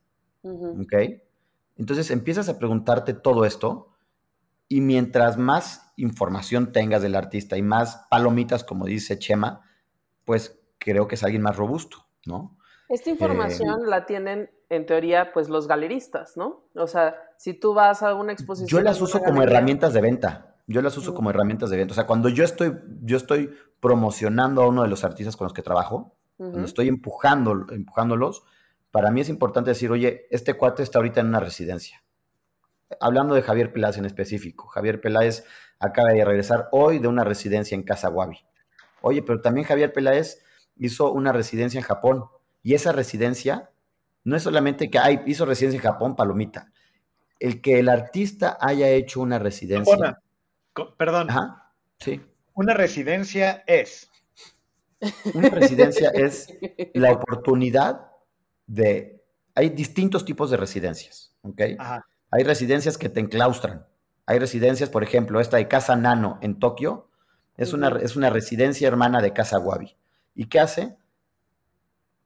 Entonces 1.76 2.10
empiezas 2.10 2.48
a 2.48 2.58
preguntarte 2.58 3.12
todo 3.12 3.44
esto 3.44 3.88
y 4.68 4.80
mientras 4.80 5.36
más 5.36 5.92
información 5.96 6.72
tengas 6.72 7.02
del 7.02 7.16
artista 7.16 7.56
y 7.56 7.62
más 7.62 8.06
palomitas, 8.08 8.62
como 8.62 8.86
dice 8.86 9.18
Chema, 9.18 9.62
pues 10.24 10.60
creo 10.86 11.08
que 11.08 11.16
es 11.16 11.24
alguien 11.24 11.42
más 11.42 11.56
robusto, 11.56 12.06
¿no? 12.26 12.56
Esta 12.88 13.10
información 13.10 13.80
eh, 13.84 13.88
la 13.88 14.06
tienen, 14.06 14.50
en 14.68 14.86
teoría, 14.86 15.32
pues 15.32 15.48
los 15.48 15.66
galeristas, 15.66 16.36
¿no? 16.36 16.68
O 16.74 16.86
sea, 16.86 17.16
si 17.36 17.54
tú 17.54 17.74
vas 17.74 18.04
a 18.04 18.14
una 18.14 18.32
exposición... 18.32 18.68
Yo 18.68 18.80
las 18.80 19.00
uso 19.00 19.20
como 19.20 19.42
herramientas 19.42 19.92
de 19.92 20.00
venta. 20.00 20.54
Yo 20.68 20.82
las 20.82 20.96
uso 20.96 21.12
como 21.12 21.30
herramientas 21.30 21.70
de 21.70 21.76
venta. 21.76 21.92
O 21.92 21.94
sea, 21.96 22.06
cuando 22.06 22.28
yo 22.28 22.44
estoy, 22.44 22.78
yo 23.02 23.16
estoy 23.16 23.50
promocionando 23.80 24.62
a 24.62 24.68
uno 24.68 24.82
de 24.82 24.88
los 24.88 25.02
artistas 25.02 25.36
con 25.36 25.46
los 25.46 25.52
que 25.52 25.62
trabajo, 25.62 26.16
cuando 26.36 26.64
estoy 26.64 26.88
empujando, 26.88 27.66
empujándolos, 27.70 28.44
para 28.90 29.10
mí 29.10 29.22
es 29.22 29.28
importante 29.28 29.70
decir, 29.70 29.90
oye, 29.90 30.26
este 30.30 30.54
cuate 30.54 30.82
está 30.82 30.98
ahorita 30.98 31.20
en 31.20 31.28
una 31.28 31.40
residencia. 31.40 32.04
Hablando 33.00 33.34
de 33.34 33.42
Javier 33.42 33.72
Peláez 33.72 33.98
en 33.98 34.04
específico. 34.04 34.68
Javier 34.68 35.00
Peláez 35.00 35.44
acaba 35.80 36.10
de 36.10 36.24
regresar 36.24 36.68
hoy 36.72 36.98
de 36.98 37.08
una 37.08 37.24
residencia 37.24 37.74
en 37.74 37.82
Casa 37.82 38.08
Guavi. 38.08 38.38
Oye, 39.00 39.22
pero 39.22 39.40
también 39.40 39.66
Javier 39.66 39.92
Peláez 39.92 40.42
hizo 40.78 41.12
una 41.12 41.32
residencia 41.32 41.78
en 41.78 41.84
Japón 41.84 42.26
y 42.62 42.74
esa 42.74 42.92
residencia 42.92 43.70
no 44.24 44.36
es 44.36 44.42
solamente 44.42 44.90
que 44.90 44.98
ay, 44.98 45.20
hizo 45.26 45.46
residencia 45.46 45.78
en 45.78 45.84
Japón, 45.84 46.16
palomita. 46.16 46.72
El 47.38 47.60
que 47.60 47.78
el 47.78 47.88
artista 47.88 48.58
haya 48.60 48.88
hecho 48.88 49.20
una 49.20 49.38
residencia. 49.38 50.20
Perdón. 50.98 51.30
Ajá, 51.30 51.72
sí. 51.98 52.20
Una 52.54 52.74
residencia 52.74 53.62
es. 53.66 54.10
Una 55.34 55.50
residencia 55.50 56.10
es 56.14 56.48
la 56.94 57.12
oportunidad 57.12 58.08
de. 58.66 59.22
Hay 59.54 59.70
distintos 59.70 60.24
tipos 60.24 60.50
de 60.50 60.56
residencias, 60.56 61.34
¿ok? 61.42 61.60
Hay 62.30 62.44
residencias 62.44 62.98
que 62.98 63.08
te 63.08 63.20
enclaustran. 63.20 63.86
Hay 64.26 64.38
residencias, 64.38 64.90
por 64.90 65.04
ejemplo, 65.04 65.40
esta 65.40 65.58
de 65.58 65.68
Casa 65.68 65.94
Nano 65.96 66.38
en 66.42 66.58
Tokio, 66.58 67.10
es, 67.56 67.72
una, 67.72 67.88
es 68.02 68.16
una 68.16 68.28
residencia 68.28 68.88
hermana 68.88 69.22
de 69.22 69.32
Casa 69.32 69.58
Wabi. 69.58 69.96
¿Y 70.36 70.48
qué 70.48 70.60
hace? 70.60 70.96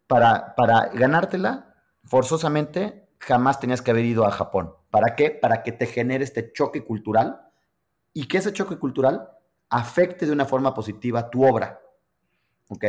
Para, 0.07 0.55
para 0.57 0.88
ganártela, 0.88 1.75
forzosamente, 2.05 3.09
jamás 3.18 3.61
tenías 3.61 3.81
que 3.81 3.92
haber 3.92 4.05
ido 4.05 4.27
a 4.27 4.33
Japón. 4.33 4.75
¿Para 4.90 5.14
qué? 5.14 5.31
Para 5.31 5.62
que 5.62 5.73
te 5.73 5.87
genere 5.87 6.25
este 6.25 6.53
choque 6.53 6.85
cultural 6.85 7.49
y 8.12 8.27
que 8.27 8.38
ese 8.38 8.53
choque 8.53 8.77
cultural 8.77 9.31
afecte 9.70 10.27
de 10.27 10.33
una 10.33 10.44
forma 10.44 10.75
positiva 10.75 11.31
tu 11.31 11.46
obra. 11.46 11.81
¿Ok? 12.68 12.85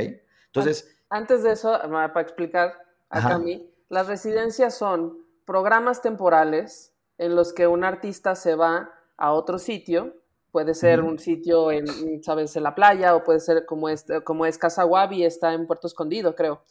Entonces... 0.47 0.97
Antes 1.09 1.43
de 1.43 1.51
eso, 1.51 1.79
para 1.79 2.21
explicar 2.21 2.73
a 3.09 3.37
mí, 3.37 3.69
las 3.89 4.07
residencias 4.07 4.75
son 4.75 5.19
programas 5.45 6.01
temporales 6.01 6.95
en 7.17 7.35
los 7.35 7.53
que 7.53 7.67
un 7.67 7.83
artista 7.83 8.35
se 8.35 8.55
va 8.55 8.89
a 9.17 9.33
otro 9.33 9.59
sitio, 9.59 10.15
puede 10.51 10.73
ser 10.73 11.01
un 11.01 11.17
sitio 11.17 11.71
en, 11.71 11.87
sabes, 12.23 12.55
en 12.55 12.63
la 12.63 12.75
playa 12.75 13.15
o 13.15 13.23
puede 13.23 13.39
ser 13.39 13.65
como 13.65 13.89
es, 13.89 14.05
como 14.23 14.45
es 14.45 14.57
Casa 14.57 14.85
Wabi, 14.85 15.23
está 15.23 15.53
en 15.53 15.65
Puerto 15.65 15.87
Escondido, 15.87 16.35
creo. 16.35 16.63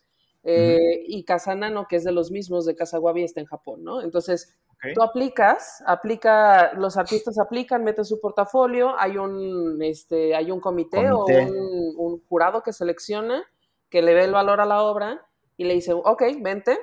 Eh, 0.42 1.04
y 1.06 1.24
Casa 1.24 1.54
Nano, 1.54 1.86
que 1.88 1.96
es 1.96 2.04
de 2.04 2.12
los 2.12 2.30
mismos 2.30 2.64
de 2.64 2.74
Casa 2.74 2.98
Wabi, 2.98 3.24
está 3.24 3.40
en 3.40 3.46
Japón, 3.46 3.84
¿no? 3.84 4.02
Entonces, 4.02 4.58
tú 4.94 5.02
aplicas, 5.02 5.82
aplica, 5.86 6.72
los 6.74 6.96
artistas 6.96 7.38
aplican, 7.38 7.84
meten 7.84 8.04
su 8.04 8.20
portafolio, 8.20 8.98
hay 8.98 9.18
un, 9.18 9.82
este, 9.82 10.34
hay 10.34 10.50
un 10.50 10.60
comité, 10.60 11.10
o 11.10 11.24
un, 11.24 11.94
un, 11.96 12.22
jurado 12.26 12.62
que 12.62 12.72
selecciona, 12.72 13.42
que 13.90 14.02
le 14.02 14.14
ve 14.14 14.24
el 14.24 14.32
valor 14.32 14.60
a 14.60 14.66
la 14.66 14.82
obra 14.82 15.26
y 15.56 15.64
le 15.64 15.74
dice, 15.74 15.92
ok, 15.92 16.22
vente, 16.40 16.78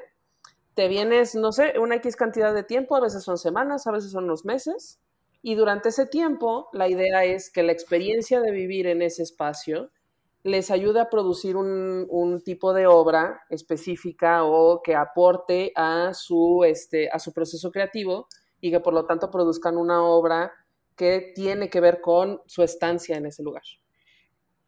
te 0.75 0.87
vienes, 0.87 1.33
no 1.33 1.51
sé, 1.51 1.79
una 1.79 1.95
X 1.95 2.15
cantidad 2.15 2.53
de 2.53 2.63
tiempo, 2.63 2.95
a 2.95 3.01
veces 3.01 3.23
son 3.23 3.39
semanas, 3.39 3.87
a 3.87 3.91
veces 3.91 4.11
son 4.11 4.25
unos 4.25 4.45
meses, 4.45 4.99
y 5.47 5.55
durante 5.55 5.87
ese 5.87 6.05
tiempo 6.05 6.67
la 6.73 6.89
idea 6.89 7.23
es 7.23 7.49
que 7.49 7.63
la 7.63 7.71
experiencia 7.71 8.41
de 8.41 8.51
vivir 8.51 8.85
en 8.85 9.01
ese 9.01 9.23
espacio 9.23 9.91
les 10.43 10.71
ayude 10.71 10.99
a 10.99 11.09
producir 11.09 11.55
un, 11.55 12.41
tipo 12.43 12.73
de 12.73 12.85
obra 12.85 13.39
específica 13.49 14.43
o 14.43 14.81
que 14.83 14.93
aporte 14.93 15.71
a 15.73 16.11
su, 16.13 16.65
este, 16.65 17.09
a 17.09 17.17
su 17.19 17.31
proceso 17.31 17.71
creativo 17.71 18.27
y 18.59 18.71
que 18.71 18.81
por 18.81 18.93
lo 18.93 19.05
tanto 19.05 19.31
produzcan 19.31 19.77
una 19.77 20.03
obra 20.03 20.51
que 20.97 21.31
tiene 21.33 21.69
que 21.69 21.79
ver 21.79 22.01
con 22.01 22.41
su 22.45 22.61
estancia 22.61 23.15
en 23.15 23.27
ese 23.27 23.41
lugar. 23.41 23.63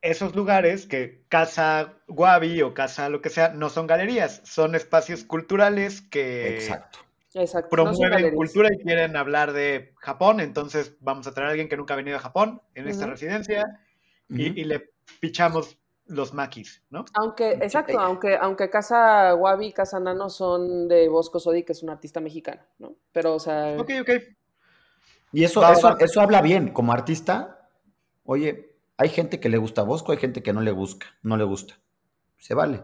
Esos 0.02 0.34
lugares 0.34 0.86
que 0.86 1.26
Casa 1.28 2.00
Guavi 2.08 2.62
o 2.62 2.74
Casa 2.74 3.10
lo 3.10 3.22
que 3.22 3.30
sea 3.30 3.50
no 3.50 3.68
son 3.68 3.86
galerías, 3.86 4.40
son 4.46 4.76
espacios 4.76 5.26
culturales 5.26 6.00
que 6.00 6.72
promueven 7.70 8.36
cultura 8.36 8.70
y 8.74 8.82
quieren 8.84 9.16
hablar 9.16 9.54
de 9.54 9.94
Japón, 9.98 10.40
entonces 10.40 10.96
vamos 11.00 11.28
a 11.28 11.34
traer 11.34 11.48
a 11.48 11.52
alguien 11.52 11.70
que 11.70 11.78
nunca 11.78 11.94
ha 11.94 11.98
venido 11.98 12.18
a 12.18 12.20
Japón 12.20 12.62
en 12.74 12.88
esta 12.88 13.08
residencia 13.08 13.66
y, 14.30 14.64
le 14.64 14.92
pichamos 15.20 15.78
los 16.06 16.34
maquis, 16.34 16.84
¿no? 16.90 17.06
Aunque, 17.14 17.52
exacto, 17.52 18.00
aunque, 18.00 18.36
aunque 18.36 18.70
Casa 18.70 19.32
Guavi 19.34 19.68
y 19.68 19.74
Casa 19.74 20.00
Nano 20.00 20.30
son 20.30 20.88
de 20.88 21.08
Bosco 21.08 21.40
Sodi, 21.40 21.64
que 21.64 21.74
es 21.74 21.84
un 21.84 21.92
artista 21.92 22.20
mexicano, 22.20 22.62
¿no? 22.80 22.96
Pero, 23.12 23.36
o 23.36 23.40
sea... 23.40 23.76
Ok, 23.80 23.92
ok. 24.02 24.10
Y 25.32 25.44
eso, 25.44 25.68
eso, 25.72 25.98
eso 26.00 26.22
habla 26.22 26.42
bien, 26.42 26.74
como 26.74 26.92
artista, 26.92 27.70
oye, 28.24 28.76
hay 28.98 29.10
gente 29.10 29.40
que 29.40 29.50
le 29.50 29.58
gusta 29.58 29.84
Bosco, 29.84 30.12
hay 30.12 30.18
gente 30.18 30.42
que 30.42 30.52
no 30.52 30.62
le 30.62 30.72
busca, 30.72 31.08
no 31.22 31.38
le 31.38 31.44
gusta. 31.44 31.80
Se 32.38 32.54
vale. 32.54 32.84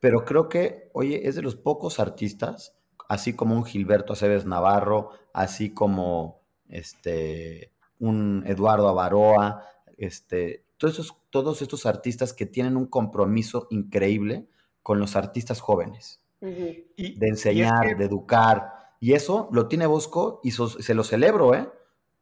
Pero 0.00 0.24
creo 0.26 0.48
que, 0.48 0.90
oye, 0.92 1.26
es 1.26 1.36
de 1.36 1.42
los 1.42 1.56
pocos 1.56 1.98
artistas, 1.98 2.76
así 3.08 3.34
como 3.34 3.54
un 3.54 3.64
Gilberto 3.64 4.12
Aceves 4.12 4.46
Navarro, 4.46 5.10
así 5.32 5.70
como 5.72 6.40
este 6.68 7.72
un 7.98 8.44
Eduardo 8.46 8.88
Avaroa, 8.88 9.64
este, 9.96 10.64
todos, 10.76 11.16
todos 11.30 11.62
estos 11.62 11.86
artistas 11.86 12.32
que 12.32 12.46
tienen 12.46 12.76
un 12.76 12.86
compromiso 12.86 13.66
increíble 13.70 14.46
con 14.82 14.98
los 14.98 15.16
artistas 15.16 15.60
jóvenes. 15.60 16.20
de 16.40 17.28
enseñar, 17.28 17.96
de 17.96 18.04
educar. 18.04 18.72
Y 19.00 19.14
eso 19.14 19.48
lo 19.50 19.66
tiene 19.66 19.86
Bosco 19.86 20.40
y 20.42 20.50
se 20.50 20.94
lo 20.94 21.02
celebro, 21.02 21.54
¿eh? 21.54 21.70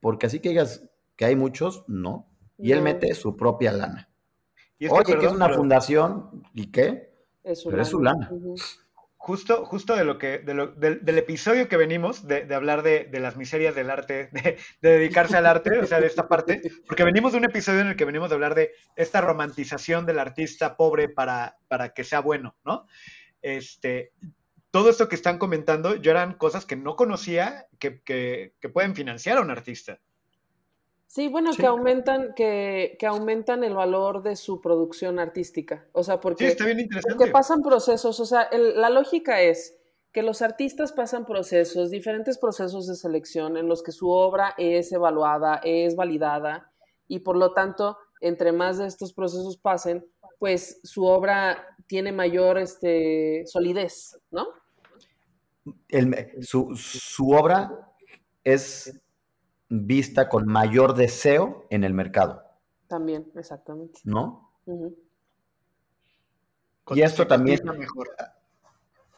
Porque 0.01 0.27
así 0.27 0.39
que 0.39 0.51
digas 0.51 0.89
que 1.17 1.25
hay 1.25 1.35
muchos, 1.35 1.85
no. 1.89 2.29
Y 2.57 2.71
él 2.71 2.83
mete 2.83 3.13
su 3.15 3.37
propia 3.37 3.73
lana. 3.73 4.09
Oye, 4.91 5.19
que 5.19 5.27
es 5.27 5.33
una 5.33 5.49
fundación, 5.49 6.45
¿y 6.55 6.71
qué? 6.71 7.13
Es 7.43 7.65
pero 7.65 7.83
es 7.83 7.89
su 7.89 8.01
lana. 8.01 8.31
Justo, 9.25 9.65
justo 9.65 9.95
de 9.95 10.05
lo 10.05 10.19
que, 10.19 10.41
del, 10.41 11.17
episodio 11.17 11.69
que 11.69 11.77
venimos, 11.77 12.27
de, 12.27 12.53
hablar 12.53 12.83
de, 12.83 13.09
las 13.21 13.37
miserias 13.37 13.73
del 13.73 13.89
arte, 13.89 14.31
de, 14.33 14.59
dedicarse 14.81 15.37
al 15.37 15.47
arte, 15.47 15.79
o 15.79 15.87
sea, 15.87 16.01
de 16.01 16.09
esta 16.09 16.27
parte, 16.27 16.61
porque 16.89 17.05
venimos 17.05 17.31
de 17.31 17.39
un 17.39 17.45
episodio 17.45 17.83
en 17.83 17.87
el 17.87 17.97
que 17.97 18.05
venimos 18.05 18.31
de 18.31 18.35
hablar 18.35 18.57
de 18.57 18.73
esta 18.97 19.21
romantización 19.21 20.07
del 20.07 20.19
artista 20.19 20.77
pobre 20.77 21.09
para, 21.09 21.57
para 21.69 21.91
que 21.91 22.03
sea 22.03 22.19
bueno, 22.19 22.57
¿no? 22.65 22.89
Este, 23.43 24.11
todo 24.73 24.91
esto 24.91 25.09
que 25.09 25.15
están 25.15 25.39
comentando, 25.39 25.95
yo 25.95 26.11
eran 26.11 26.33
cosas 26.33 26.67
que 26.67 26.75
no 26.75 26.97
conocía 26.97 27.69
que, 27.79 28.03
que, 28.03 28.55
que 28.61 28.69
pueden 28.71 28.97
financiar 28.97 29.39
a 29.39 29.43
un 29.43 29.53
artista. 29.53 30.01
Sí, 31.13 31.29
bueno, 31.29 31.51
que 31.55 31.67
aumentan, 31.67 32.33
que, 32.35 32.97
que, 32.99 33.07
aumentan 33.07 33.65
el 33.65 33.75
valor 33.75 34.23
de 34.23 34.35
su 34.35 34.63
producción 34.63 35.19
artística. 35.19 35.87
O 35.93 36.03
sea, 36.03 36.21
porque, 36.21 36.47
sí, 36.47 36.51
está 36.53 36.65
bien 36.65 36.81
interesante. 36.81 37.31
pasan 37.31 37.61
procesos. 37.61 38.19
O 38.19 38.25
sea, 38.25 38.49
la 38.51 38.89
lógica 38.89 39.43
es 39.43 39.79
que 40.11 40.23
los 40.23 40.41
artistas 40.41 40.91
pasan 40.95 41.27
procesos, 41.27 41.91
diferentes 41.91 42.39
procesos 42.39 42.87
de 42.87 42.95
selección 42.95 43.59
en 43.59 43.69
los 43.69 43.83
que 43.83 43.93
su 43.93 44.09
obra 44.09 44.55
es 44.57 44.91
evaluada, 44.91 45.61
es 45.63 45.97
validada, 45.97 46.73
y 47.07 47.19
por 47.19 47.37
lo 47.37 47.53
tanto, 47.53 47.99
entre 48.23 48.53
más 48.53 48.79
de 48.79 48.87
estos 48.87 49.13
procesos 49.13 49.59
pasen, 49.59 50.07
pues 50.39 50.81
su 50.83 51.05
obra 51.05 51.77
tiene 51.87 52.13
mayor 52.13 52.57
este, 52.57 53.45
solidez, 53.45 54.19
¿no? 54.31 54.47
su, 56.41 56.75
su 56.75 57.33
obra 57.33 57.93
es 58.45 59.02
vista 59.73 60.29
con 60.29 60.47
mayor 60.47 60.95
deseo 60.95 61.67
en 61.71 61.85
el 61.85 61.95
mercado. 61.95 62.43
También, 62.89 63.31
exactamente. 63.37 64.01
¿No? 64.05 64.53
Y 66.91 67.01
esto 67.01 67.27
también... 67.27 67.61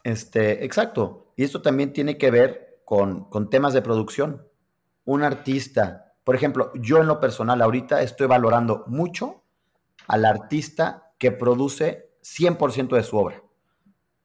Este, 0.04 0.64
exacto. 0.64 1.32
Y 1.34 1.44
esto 1.44 1.62
también 1.62 1.92
tiene 1.92 2.18
que 2.18 2.30
ver 2.30 2.80
con, 2.84 3.24
con 3.30 3.50
temas 3.50 3.72
de 3.72 3.82
producción. 3.82 4.46
Un 5.04 5.22
artista, 5.22 6.14
por 6.22 6.36
ejemplo, 6.36 6.72
yo 6.74 6.98
en 6.98 7.06
lo 7.08 7.18
personal 7.18 7.60
ahorita 7.60 8.02
estoy 8.02 8.26
valorando 8.26 8.84
mucho 8.86 9.42
al 10.06 10.24
artista 10.24 11.12
que 11.18 11.32
produce 11.32 12.10
100% 12.22 12.94
de 12.94 13.02
su 13.02 13.16
obra. 13.16 13.42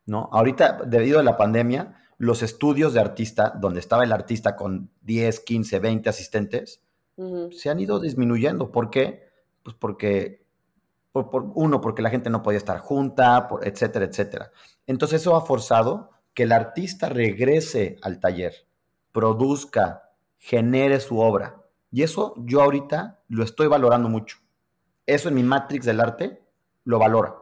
¿no? 0.06 0.30
Ahorita, 0.32 0.82
debido 0.86 1.20
a 1.20 1.24
la 1.24 1.38
pandemia, 1.38 1.96
los 2.20 2.44
estudios 2.44 2.94
de 2.94 3.00
artista, 3.00 3.54
donde 3.60 3.80
estaba 3.80 4.04
el 4.04 4.12
artista 4.12 4.58
con 4.58 4.92
10, 5.02 5.40
15, 5.40 5.80
20 5.80 6.10
asistentes, 6.10 6.84
se 7.52 7.70
han 7.70 7.80
ido 7.80 8.00
disminuyendo. 8.00 8.72
¿Por 8.72 8.90
qué? 8.90 9.28
Pues 9.64 9.76
porque, 9.78 10.46
por, 11.12 11.52
uno, 11.56 11.82
porque 11.82 12.02
la 12.02 12.10
gente 12.10 12.30
no 12.30 12.44
podía 12.44 12.58
estar 12.58 12.80
junta, 12.80 13.48
por, 13.48 13.68
etcétera, 13.68 14.06
etcétera. 14.06 14.52
Entonces 14.86 15.22
eso 15.22 15.36
ha 15.36 15.46
forzado 15.46 16.12
que 16.34 16.44
el 16.44 16.52
artista 16.52 17.10
regrese 17.10 17.98
al 18.02 18.20
taller, 18.20 18.54
produzca, 19.12 20.12
genere 20.38 21.00
su 21.00 21.20
obra. 21.20 21.62
Y 21.90 22.04
eso 22.04 22.34
yo 22.38 22.62
ahorita 22.62 23.22
lo 23.30 23.44
estoy 23.44 23.68
valorando 23.68 24.10
mucho. 24.10 24.38
Eso 25.06 25.30
en 25.30 25.36
mi 25.36 25.44
Matrix 25.44 25.86
del 25.86 26.02
arte 26.02 26.44
lo 26.84 27.00
valora. 27.00 27.36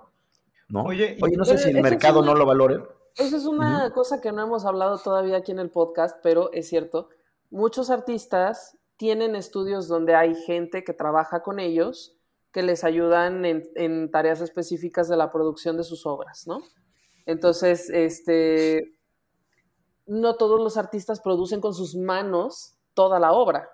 ¿no? 0.69 0.83
Oye, 0.83 1.17
no 1.35 1.45
sé 1.45 1.57
si 1.57 1.69
el 1.69 1.81
mercado 1.81 2.21
no 2.21 2.35
lo 2.35 2.45
valore. 2.45 2.83
Esa 3.17 3.37
es 3.37 3.45
una 3.45 3.91
cosa 3.93 4.21
que 4.21 4.31
no 4.31 4.43
hemos 4.43 4.63
hablado 4.63 4.99
todavía 4.99 5.37
aquí 5.37 5.51
en 5.51 5.57
el 5.57 5.71
podcast, 5.71 6.19
pero 6.21 6.51
es 6.53 6.69
cierto. 6.69 7.09
Muchos 7.49 7.89
artistas 7.89 8.77
tienen 8.95 9.35
estudios 9.35 9.87
donde 9.87 10.13
hay 10.13 10.35
gente 10.35 10.83
que 10.83 10.93
trabaja 10.93 11.41
con 11.41 11.59
ellos 11.59 12.15
que 12.51 12.61
les 12.61 12.83
ayudan 12.83 13.43
en, 13.43 14.11
tareas 14.11 14.41
específicas 14.41 15.07
de 15.07 15.17
la 15.17 15.31
producción 15.31 15.77
de 15.77 15.83
sus 15.83 16.05
obras, 16.05 16.45
¿no? 16.45 16.61
Entonces, 17.25 17.89
este, 17.89 18.95
no 20.05 20.35
todos 20.35 20.59
los 20.61 20.77
artistas 20.77 21.19
producen 21.19 21.59
con 21.59 21.73
sus 21.73 21.95
manos 21.95 22.77
toda 22.93 23.19
la 23.19 23.33
obra. 23.33 23.67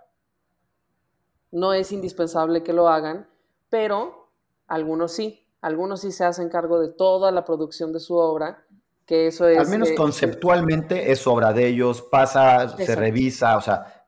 No 1.51 1.73
es 1.73 1.91
indispensable 1.91 2.63
que 2.63 2.73
lo 2.73 2.87
hagan, 2.87 3.29
pero 3.69 4.31
algunos 4.67 5.11
sí. 5.11 5.45
Algunos 5.59 6.01
sí 6.01 6.13
se 6.13 6.23
hacen 6.23 6.49
cargo 6.49 6.79
de 6.79 6.89
toda 6.89 7.31
la 7.31 7.43
producción 7.43 7.91
de 7.91 7.99
su 7.99 8.15
obra 8.15 8.65
que 9.05 9.27
eso 9.27 9.47
es... 9.47 9.59
Al 9.59 9.67
menos 9.67 9.89
eh, 9.89 9.95
conceptualmente 9.95 11.11
es 11.11 11.25
obra 11.27 11.53
de 11.53 11.67
ellos, 11.67 12.01
pasa, 12.01 12.77
se 12.77 12.95
revisa, 12.95 13.57
o 13.57 13.61
sea, 13.61 14.05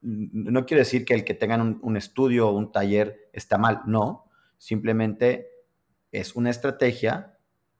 no 0.00 0.66
quiere 0.66 0.82
decir 0.82 1.04
que 1.04 1.14
el 1.14 1.24
que 1.24 1.34
tengan 1.34 1.80
un, 1.82 1.96
estudio 1.96 2.48
o 2.48 2.52
un 2.52 2.72
taller 2.72 3.30
está 3.32 3.58
mal, 3.58 3.82
no, 3.86 4.30
simplemente 4.58 5.50
es 6.12 6.36
una 6.36 6.50
estrategia 6.50 7.38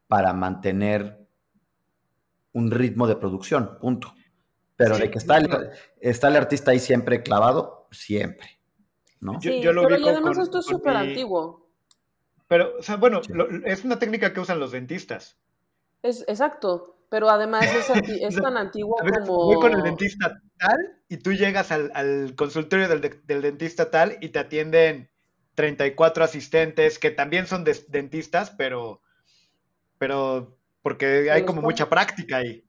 para 0.09 0.33
mantener 0.33 1.27
un 2.53 2.71
ritmo 2.71 3.07
de 3.07 3.17
producción, 3.17 3.79
punto. 3.81 4.15
Pero 4.77 4.99
de 4.99 5.11
que 5.11 5.19
está 5.19 5.37
el, 5.37 5.71
está 6.01 6.29
el 6.29 6.37
artista 6.37 6.73
ahí 6.73 6.81
siempre 6.81 7.23
clavado, 7.23 7.87
siempre. 7.91 8.59
¿no? 9.21 9.41
Sí, 9.41 9.61
yo, 9.61 9.73
lo 9.73 9.83
pero 9.83 9.99
y 9.99 10.09
además 10.09 10.39
esto 10.39 10.59
es 10.59 10.67
súper 10.67 10.97
antiguo. 10.97 11.69
Pero, 12.47 12.79
o 12.79 12.83
sea, 12.83 12.97
bueno, 12.97 13.21
es 13.65 13.85
una 13.85 13.99
técnica 13.99 14.33
que 14.33 14.41
usan 14.41 14.61
los 14.61 14.73
dentistas. 14.73 15.39
Es, 16.05 16.23
exacto, 16.29 16.99
pero 17.09 17.31
además 17.31 17.65
es, 17.65 17.89
es 18.21 18.37
tan 18.37 18.59
antiguo 18.59 18.97
como... 18.97 19.47
Voy 19.47 19.57
con 19.57 19.73
el 19.73 19.83
dentista 19.83 20.39
tal 20.59 21.01
y 21.09 21.17
tú 21.17 21.33
llegas 21.33 21.73
al, 21.73 22.35
consultorio 22.37 22.89
del, 22.89 23.43
dentista 23.43 23.91
tal 23.91 24.19
y 24.21 24.29
te 24.29 24.39
atienden 24.39 25.11
34 25.55 26.25
asistentes 26.25 26.99
que 26.99 27.11
también 27.11 27.47
son 27.47 27.65
dentistas, 27.89 28.51
pero, 28.51 29.01
pero 29.97 30.59
porque 30.83 31.31
hay 31.31 31.47
como 31.47 31.63
mucha 31.63 31.89
práctica 31.89 32.37
ahí. 32.37 32.63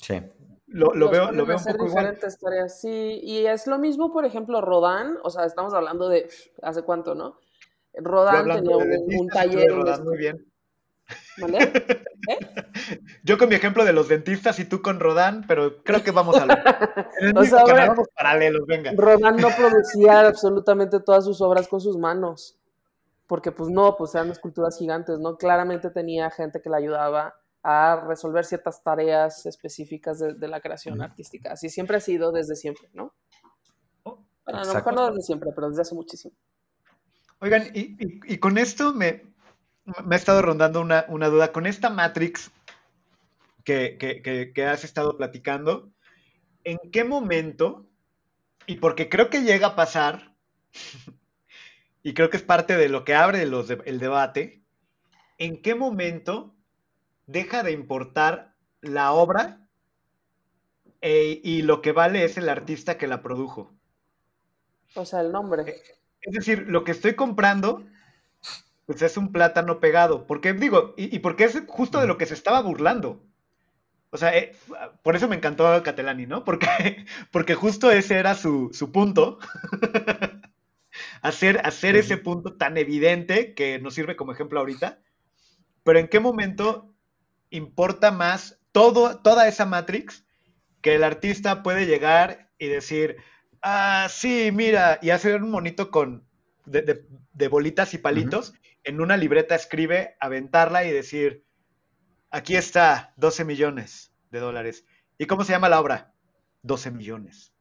Sí. 0.00 0.20
Lo, 0.66 0.90
veo, 1.08 1.30
lo 1.30 1.46
veo 1.46 1.56
un 1.56 1.64
poco 1.64 1.84
diferentes 1.84 2.38
tareas, 2.40 2.80
sí. 2.80 3.20
Y 3.22 3.46
es 3.46 3.68
lo 3.68 3.78
mismo, 3.78 4.12
por 4.12 4.24
ejemplo, 4.24 4.60
Rodán, 4.60 5.18
o 5.22 5.30
sea, 5.30 5.44
estamos 5.44 5.72
hablando 5.72 6.08
de 6.08 6.28
hace 6.62 6.82
cuánto, 6.82 7.14
¿no? 7.14 7.38
Rodán 7.94 8.48
tenía 8.48 8.76
un, 8.76 9.28
taller. 9.28 9.72
muy 10.02 10.18
bien. 10.18 10.44
¿Vale? 11.38 11.58
¿Eh? 12.28 12.45
Yo 13.26 13.38
con 13.38 13.48
mi 13.48 13.56
ejemplo 13.56 13.84
de 13.84 13.92
los 13.92 14.06
dentistas 14.06 14.60
y 14.60 14.66
tú 14.66 14.80
con 14.82 15.00
Rodán, 15.00 15.44
pero 15.48 15.82
creo 15.82 16.04
que 16.04 16.12
vamos 16.12 16.36
a 16.36 16.46
lo... 16.46 16.54
o 17.40 17.44
sea, 17.44 17.64
vamos 17.64 18.06
paralelos, 18.14 18.64
venga. 18.68 18.92
Rodán 18.96 19.36
no 19.38 19.48
producía 19.48 20.28
absolutamente 20.28 21.00
todas 21.00 21.24
sus 21.24 21.40
obras 21.40 21.66
con 21.66 21.80
sus 21.80 21.98
manos, 21.98 22.56
porque 23.26 23.50
pues 23.50 23.68
no, 23.68 23.96
pues 23.96 24.14
eran 24.14 24.30
esculturas 24.30 24.78
gigantes, 24.78 25.18
¿no? 25.18 25.36
Claramente 25.36 25.90
tenía 25.90 26.30
gente 26.30 26.62
que 26.62 26.70
le 26.70 26.76
ayudaba 26.76 27.34
a 27.64 28.04
resolver 28.06 28.44
ciertas 28.44 28.80
tareas 28.84 29.44
específicas 29.44 30.20
de, 30.20 30.46
la 30.48 30.60
creación 30.60 31.02
artística. 31.02 31.50
Así 31.50 31.68
siempre 31.68 31.96
ha 31.96 32.00
sido 32.00 32.30
desde 32.30 32.54
siempre, 32.54 32.88
¿no? 32.92 33.12
Oh, 34.04 34.24
no, 34.46 34.92
no 34.92 35.10
desde 35.10 35.22
siempre, 35.22 35.50
pero 35.52 35.68
desde 35.68 35.82
hace 35.82 35.96
muchísimo. 35.96 36.32
Oigan, 37.40 37.64
y 37.74 38.38
con 38.38 38.56
esto 38.56 38.94
me, 38.94 39.24
me 40.04 40.16
ha 40.16 40.18
estado 40.18 40.42
rondando 40.42 40.80
una, 40.80 41.28
duda. 41.28 41.52
Con 41.52 41.66
esta 41.66 41.90
Matrix 41.90 42.50
que, 43.66 44.66
has 44.66 44.84
estado 44.84 45.16
platicando, 45.16 45.90
¿en 46.64 46.78
qué 46.92 47.04
momento, 47.04 47.86
y 48.66 48.76
porque 48.76 49.08
creo 49.08 49.28
que 49.28 49.42
llega 49.42 49.68
a 49.68 49.76
pasar, 49.76 50.34
y 52.02 52.14
creo 52.14 52.30
que 52.30 52.36
es 52.36 52.42
parte 52.42 52.76
de 52.76 52.88
lo 52.88 53.04
que 53.04 53.14
abre 53.14 53.42
el 53.42 53.98
debate, 53.98 54.62
¿en 55.38 55.60
qué 55.60 55.74
momento 55.74 56.54
deja 57.26 57.62
de 57.62 57.72
importar 57.72 58.54
la 58.80 59.12
obra 59.12 59.68
e, 61.00 61.40
y 61.42 61.62
lo 61.62 61.82
que 61.82 61.90
vale 61.92 62.24
es 62.24 62.38
el 62.38 62.48
artista 62.48 62.96
que 62.96 63.08
la 63.08 63.20
produjo? 63.20 63.74
O 64.94 65.04
sea, 65.04 65.20
el 65.20 65.32
nombre. 65.32 65.82
Es 66.22 66.32
decir, 66.32 66.66
lo 66.68 66.84
que 66.84 66.92
estoy 66.92 67.14
comprando 67.14 67.84
pues 68.86 69.02
es 69.02 69.16
un 69.16 69.32
plátano 69.32 69.80
pegado. 69.80 70.26
Porque 70.26 70.52
digo, 70.52 70.94
y, 70.96 71.18
porque 71.18 71.44
es 71.44 71.60
justo 71.66 72.00
de 72.00 72.06
lo 72.06 72.16
que 72.16 72.26
se 72.26 72.34
estaba 72.34 72.62
burlando. 72.62 73.25
O 74.10 74.18
sea, 74.18 74.36
eh, 74.36 74.54
por 75.02 75.16
eso 75.16 75.28
me 75.28 75.36
encantó 75.36 75.82
Catelani, 75.82 76.26
¿no? 76.26 76.44
Porque, 76.44 76.66
porque 77.32 77.54
justo 77.54 77.90
ese 77.90 78.18
era 78.18 78.34
su, 78.34 78.70
punto. 78.92 79.38
hacer 81.22 81.60
hacer 81.64 81.96
ese 81.96 82.16
punto 82.16 82.54
tan 82.54 82.78
evidente 82.78 83.54
que 83.54 83.78
nos 83.78 83.94
sirve 83.94 84.16
como 84.16 84.32
ejemplo 84.32 84.60
ahorita. 84.60 85.00
Pero 85.82 85.98
¿en 85.98 86.08
qué 86.08 86.20
momento 86.20 86.94
importa 87.50 88.10
más 88.10 88.60
todo, 88.72 89.18
toda 89.18 89.48
esa 89.48 89.66
Matrix 89.66 90.24
que 90.80 90.94
el 90.94 91.04
artista 91.04 91.62
puede 91.62 91.86
llegar 91.86 92.50
y 92.58 92.66
decir, 92.68 93.16
ah, 93.62 94.06
sí, 94.10 94.50
mira, 94.52 94.98
y 95.02 95.10
hacer 95.10 95.42
un 95.42 95.50
monito 95.50 95.90
con, 95.90 96.26
de, 96.64 97.48
bolitas 97.48 97.94
y 97.94 97.98
palitos 97.98 98.54
en 98.84 99.00
una 99.00 99.16
libreta 99.16 99.54
escribe, 99.54 100.16
aventarla 100.20 100.84
y 100.84 100.92
decir, 100.92 101.45
aquí 102.36 102.54
está, 102.56 103.14
12 103.16 103.44
millones 103.44 104.12
de 104.30 104.40
dólares. 104.40 104.84
¿Y 105.18 105.26
cómo 105.26 105.44
se 105.44 105.52
llama 105.52 105.68
la 105.68 105.80
obra? 105.80 106.12
12 106.62 106.90
millones. 106.90 107.52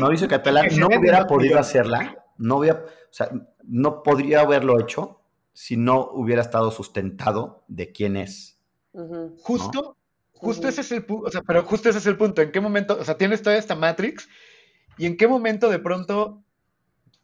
Mauricio 0.00 0.28
Catalán 0.28 0.68
no 0.78 0.88
hubiera 0.88 1.26
podido 1.26 1.58
hacerla, 1.58 2.24
no, 2.38 2.58
o 2.58 2.64
sea, 3.10 3.30
no 3.64 4.02
podría 4.02 4.40
haberlo 4.40 4.80
hecho 4.80 5.20
si 5.52 5.76
no 5.76 6.10
hubiera 6.12 6.42
estado 6.42 6.70
sustentado 6.70 7.64
de 7.68 7.92
quién 7.92 8.16
es. 8.16 8.58
Justo, 9.42 9.96
justo 10.32 10.68
ese 10.68 10.80
es 10.80 10.92
el 10.92 11.04
punto, 11.04 11.28
o 11.28 11.30
sea, 11.30 11.42
pero 11.42 11.62
justo 11.64 11.88
ese 11.88 11.98
es 11.98 12.06
el 12.06 12.16
punto. 12.16 12.42
¿En 12.42 12.50
qué 12.50 12.60
momento, 12.60 12.98
o 12.98 13.04
sea, 13.04 13.16
tienes 13.16 13.42
toda 13.42 13.56
esta 13.56 13.74
Matrix 13.74 14.28
y 14.98 15.06
en 15.06 15.16
qué 15.16 15.28
momento 15.28 15.68
de 15.70 15.78
pronto 15.78 16.42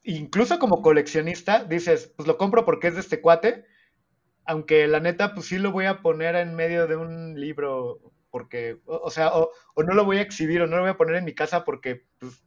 incluso 0.05 0.59
como 0.59 0.83
coleccionista, 0.83 1.65
dices, 1.65 2.13
pues 2.17 2.27
lo 2.27 2.37
compro 2.37 2.65
porque 2.65 2.89
es 2.89 2.95
de 2.95 3.01
este 3.01 3.21
cuate, 3.21 3.67
aunque 4.45 4.87
la 4.89 5.01
neta, 5.01 5.35
pues 5.35 5.47
sí 5.47 5.59
lo 5.59 5.73
voy 5.73 5.87
a 5.87 6.03
poner 6.03 6.37
en 6.37 6.55
medio 6.55 6.87
de 6.87 6.97
un 6.97 7.39
libro, 7.41 8.01
porque, 8.31 8.79
o, 8.87 9.11
sea, 9.11 9.33
o, 9.35 9.51
no 9.77 9.95
lo 9.95 10.05
voy 10.05 10.19
a 10.19 10.23
exhibir 10.23 10.63
o 10.63 10.67
no 10.67 10.77
lo 10.77 10.83
voy 10.83 10.91
a 10.91 10.97
poner 10.97 11.17
en 11.17 11.25
mi 11.25 11.35
casa 11.35 11.65
porque, 11.65 12.05
pues, 12.19 12.43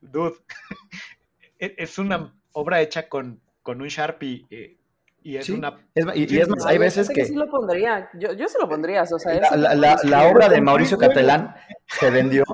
dude, 0.00 0.34
e, 1.58 1.74
es 1.78 1.98
una 1.98 2.34
obra 2.52 2.80
hecha 2.80 3.08
con, 3.08 3.40
con 3.62 3.80
un 3.80 3.88
Sharpie. 3.88 4.46
Eh, 4.50 4.78
y 5.22 5.36
es 5.36 5.48
una. 5.48 5.76
y, 6.14 6.38
es 6.38 6.48
más, 6.48 6.64
hay 6.66 6.78
veces 6.78 7.08
que. 7.08 7.24
sí 7.24 7.34
lo 7.34 7.50
pondría. 7.50 8.08
Yo, 8.14 8.32
yo 8.32 8.46
sí 8.48 8.56
lo 8.60 8.68
pondría. 8.68 9.02
O 9.02 9.18
sea, 9.18 9.56
la, 9.56 9.74
la, 9.74 9.98
la, 10.04 10.28
obra 10.28 10.48
de 10.48 10.60
Mauricio 10.60 10.96
Catalán 10.96 11.56
se 11.86 12.10
vendió. 12.10 12.44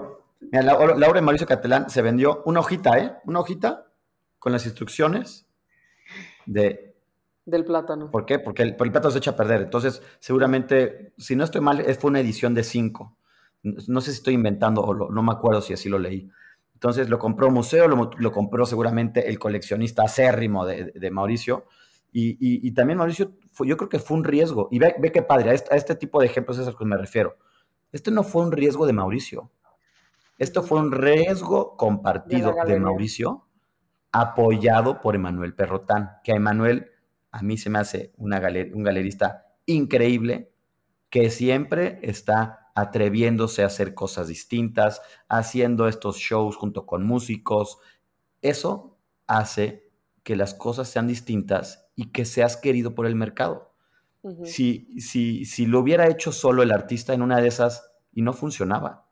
Mira, 0.41 0.63
la, 0.63 0.77
obra 0.77 1.13
de 1.13 1.21
Mauricio 1.21 1.47
Catalán 1.47 1.91
se 1.91 2.01
vendió 2.01 2.43
una 2.47 2.61
hojita, 2.61 2.99
¿eh? 2.99 3.13
Una 3.25 3.41
hojita 3.41 3.93
con 4.39 4.53
las 4.53 4.65
instrucciones 4.65 5.47
de... 6.47 6.92
Del 7.45 7.65
plátano. 7.65 8.11
¿Por 8.11 8.25
qué? 8.25 8.39
Porque 8.39 8.63
el, 8.63 8.77
plátano 8.77 9.11
se 9.11 9.19
echa 9.19 9.33
a 9.33 9.37
perder. 9.37 9.63
Entonces, 9.63 10.03
seguramente, 10.21 11.13
si 11.19 11.35
no 11.35 11.45
estoy 11.45 11.61
mal, 11.61 11.83
fue 11.97 12.11
una 12.11 12.21
edición 12.21 12.55
de 12.55 12.63
5. 12.63 13.17
No 13.63 14.01
sé 14.01 14.11
si 14.13 14.19
estoy 14.19 14.35
inventando 14.35 14.81
o 14.83 15.11
no 15.11 15.23
me 15.23 15.33
acuerdo 15.33 15.61
si 15.61 15.73
así 15.73 15.89
lo 15.89 15.99
leí. 15.99 16.31
Entonces 16.75 17.09
lo 17.09 17.21
compró 17.21 17.49
Museo, 17.49 17.87
lo, 17.87 18.33
compró 18.33 18.67
seguramente 18.67 19.29
el 19.29 19.39
coleccionista 19.39 20.03
acérrimo 20.03 20.67
de, 20.67 21.11
Mauricio. 21.13 21.67
Y, 22.13 22.73
también 22.73 22.99
Mauricio, 22.99 23.33
yo 23.65 23.77
creo 23.77 23.89
que 23.89 24.01
fue 24.01 24.17
un 24.17 24.25
riesgo. 24.25 24.69
Y 24.73 24.81
ve, 24.81 24.95
ve 24.99 25.13
qué 25.13 25.23
padre, 25.23 25.51
a 25.51 25.55
este, 25.55 25.73
a 25.73 25.77
este, 25.77 25.95
tipo 25.95 26.21
de 26.21 26.27
ejemplos 26.27 26.59
es 26.59 26.65
a 26.65 26.71
los 26.71 26.77
que 26.77 26.85
me 26.85 26.97
refiero. 26.97 27.37
Este 27.93 28.11
no 28.11 28.25
fue 28.25 28.43
un 28.43 28.51
riesgo 28.51 28.87
de 28.87 28.93
Mauricio. 28.93 29.51
Esto 30.39 30.63
fue 30.63 30.81
un 30.81 30.91
riesgo 30.91 31.77
compartido 31.77 32.55
de 32.67 32.81
Mauricio 32.81 33.47
apoyado 34.11 35.01
por 35.01 35.15
Emanuel 35.15 35.55
Perrotán, 35.55 36.17
que 36.25 36.33
a 36.33 36.37
Emanuel 36.37 36.92
a 37.33 37.43
mí 37.43 37.57
se 37.57 37.71
me 37.71 37.79
hace 37.79 38.13
una 38.17 38.41
un 38.73 38.83
galerista 38.83 39.47
increíble 39.67 40.53
que 41.11 41.31
siempre 41.31 41.99
está 42.03 42.71
atreviéndose 42.75 43.63
a 43.63 43.67
hacer 43.67 43.95
cosas 43.95 44.29
distintas, 44.29 45.03
haciendo 45.29 45.89
estos 45.89 46.17
shows 46.17 46.57
junto 46.57 46.87
con 46.87 47.05
músicos. 47.05 47.79
Eso 48.41 48.99
hace 49.27 49.91
que 50.23 50.37
las 50.37 50.55
cosas 50.55 50.89
sean 50.89 51.09
distintas 51.09 51.91
y 51.97 52.13
que 52.13 52.25
seas 52.25 52.57
querido 52.57 52.95
por 52.95 53.07
el 53.07 53.15
mercado. 53.15 53.75
si, 54.45 54.89
si, 55.01 55.45
si 55.45 55.67
lo 55.67 55.81
hubiera 55.81 56.09
hecho 56.09 56.31
solo 56.31 56.63
el 56.63 56.71
artista 56.71 57.13
en 57.13 57.23
una 57.23 57.41
de 57.41 57.49
esas 57.49 57.91
y 58.13 58.23
no 58.23 58.33
funcionaba, 58.33 59.09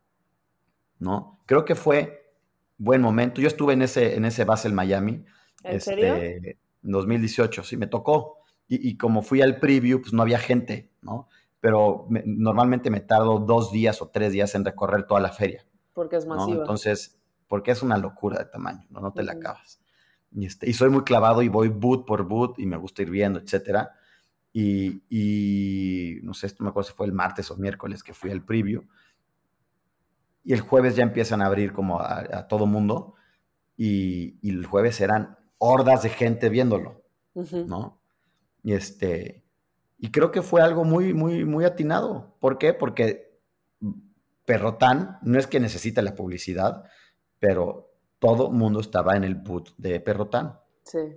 ¿no? 0.98 1.42
Creo 1.46 1.64
que 1.64 1.74
fue 1.74 2.32
buen 2.78 3.00
momento. 3.00 3.40
Yo 3.40 3.48
estuve 3.48 3.72
en 3.72 3.82
ese, 3.82 4.14
en 4.14 4.24
ese 4.24 4.44
Basel 4.44 4.72
Miami. 4.72 5.24
¿En 5.64 5.76
este, 5.76 5.96
serio? 5.96 6.56
En 6.82 6.92
2018, 6.92 7.62
sí, 7.62 7.76
me 7.76 7.86
tocó. 7.86 8.38
Y, 8.72 8.96
como 8.96 9.22
fui 9.22 9.42
al 9.42 9.58
preview, 9.58 10.00
pues 10.00 10.12
no 10.12 10.22
había 10.22 10.38
gente, 10.38 10.92
¿no? 11.02 11.28
Pero 11.58 12.06
normalmente 12.24 12.88
me 12.88 13.00
tardo 13.00 13.40
dos 13.40 13.72
días 13.72 14.00
o 14.00 14.10
tres 14.10 14.32
días 14.32 14.54
en 14.54 14.64
recorrer 14.64 15.08
toda 15.08 15.20
la 15.20 15.30
feria. 15.32 15.66
Porque 15.92 16.14
es 16.14 16.24
masiva. 16.24 16.60
Entonces, 16.60 17.20
porque 17.48 17.72
es 17.72 17.82
una 17.82 17.98
locura 17.98 18.38
de 18.38 18.44
tamaño, 18.44 18.86
¿no? 18.90 19.00
No 19.00 19.12
te 19.12 19.24
la 19.24 19.32
acabas. 19.32 19.80
Y, 20.30 20.46
este, 20.46 20.70
y 20.70 20.72
soy 20.72 20.88
muy 20.88 21.02
clavado 21.02 21.42
y 21.42 21.48
voy 21.48 21.68
boot 21.68 22.06
por 22.06 22.28
boot 22.28 22.60
y 22.60 22.66
me 22.66 22.76
gusta 22.76 23.02
ir 23.02 23.10
viendo, 23.10 23.40
etcétera. 23.40 23.90
Y, 24.52 25.02
y, 25.10 26.20
no 26.22 26.32
sé, 26.32 26.46
esto 26.46 26.62
me 26.62 26.70
acuerdo 26.70 26.90
si 26.90 26.94
fue 26.94 27.06
el 27.06 27.12
martes 27.12 27.50
o 27.50 27.56
miércoles 27.56 28.04
que 28.04 28.14
fui 28.14 28.30
al 28.30 28.44
preview 28.44 28.84
y 30.44 30.52
el 30.52 30.60
jueves 30.60 30.96
ya 30.96 31.02
empiezan 31.02 31.42
a 31.42 31.46
abrir 31.46 31.72
como 31.72 32.00
a, 32.00 32.46
todo 32.48 32.66
mundo 32.66 33.14
y, 33.76 34.38
el 34.48 34.66
jueves 34.66 35.00
eran 35.00 35.38
hordas 35.60 36.02
de 36.02 36.08
gente 36.08 36.48
viéndolo, 36.48 37.04
¿no? 37.66 38.00
Y 38.62 38.72
este, 38.72 39.44
Y 39.98 40.10
creo 40.10 40.32
que 40.32 40.42
fue 40.42 40.62
algo 40.62 40.84
muy, 40.84 41.12
muy, 41.14 41.44
muy 41.44 41.64
atinado. 41.64 42.34
¿Por 42.40 42.58
qué? 42.58 42.72
Porque 42.72 43.38
Perrotán 44.46 45.18
no 45.22 45.38
es 45.38 45.46
que 45.46 45.60
necesite 45.60 46.02
la 46.02 46.14
publicidad, 46.14 46.84
pero 47.38 47.92
todo 48.18 48.50
mundo 48.50 48.80
estaba 48.80 49.16
en 49.16 49.24
el 49.24 49.34
boot 49.34 49.74
de 49.76 50.00
Perrotán. 50.00 50.58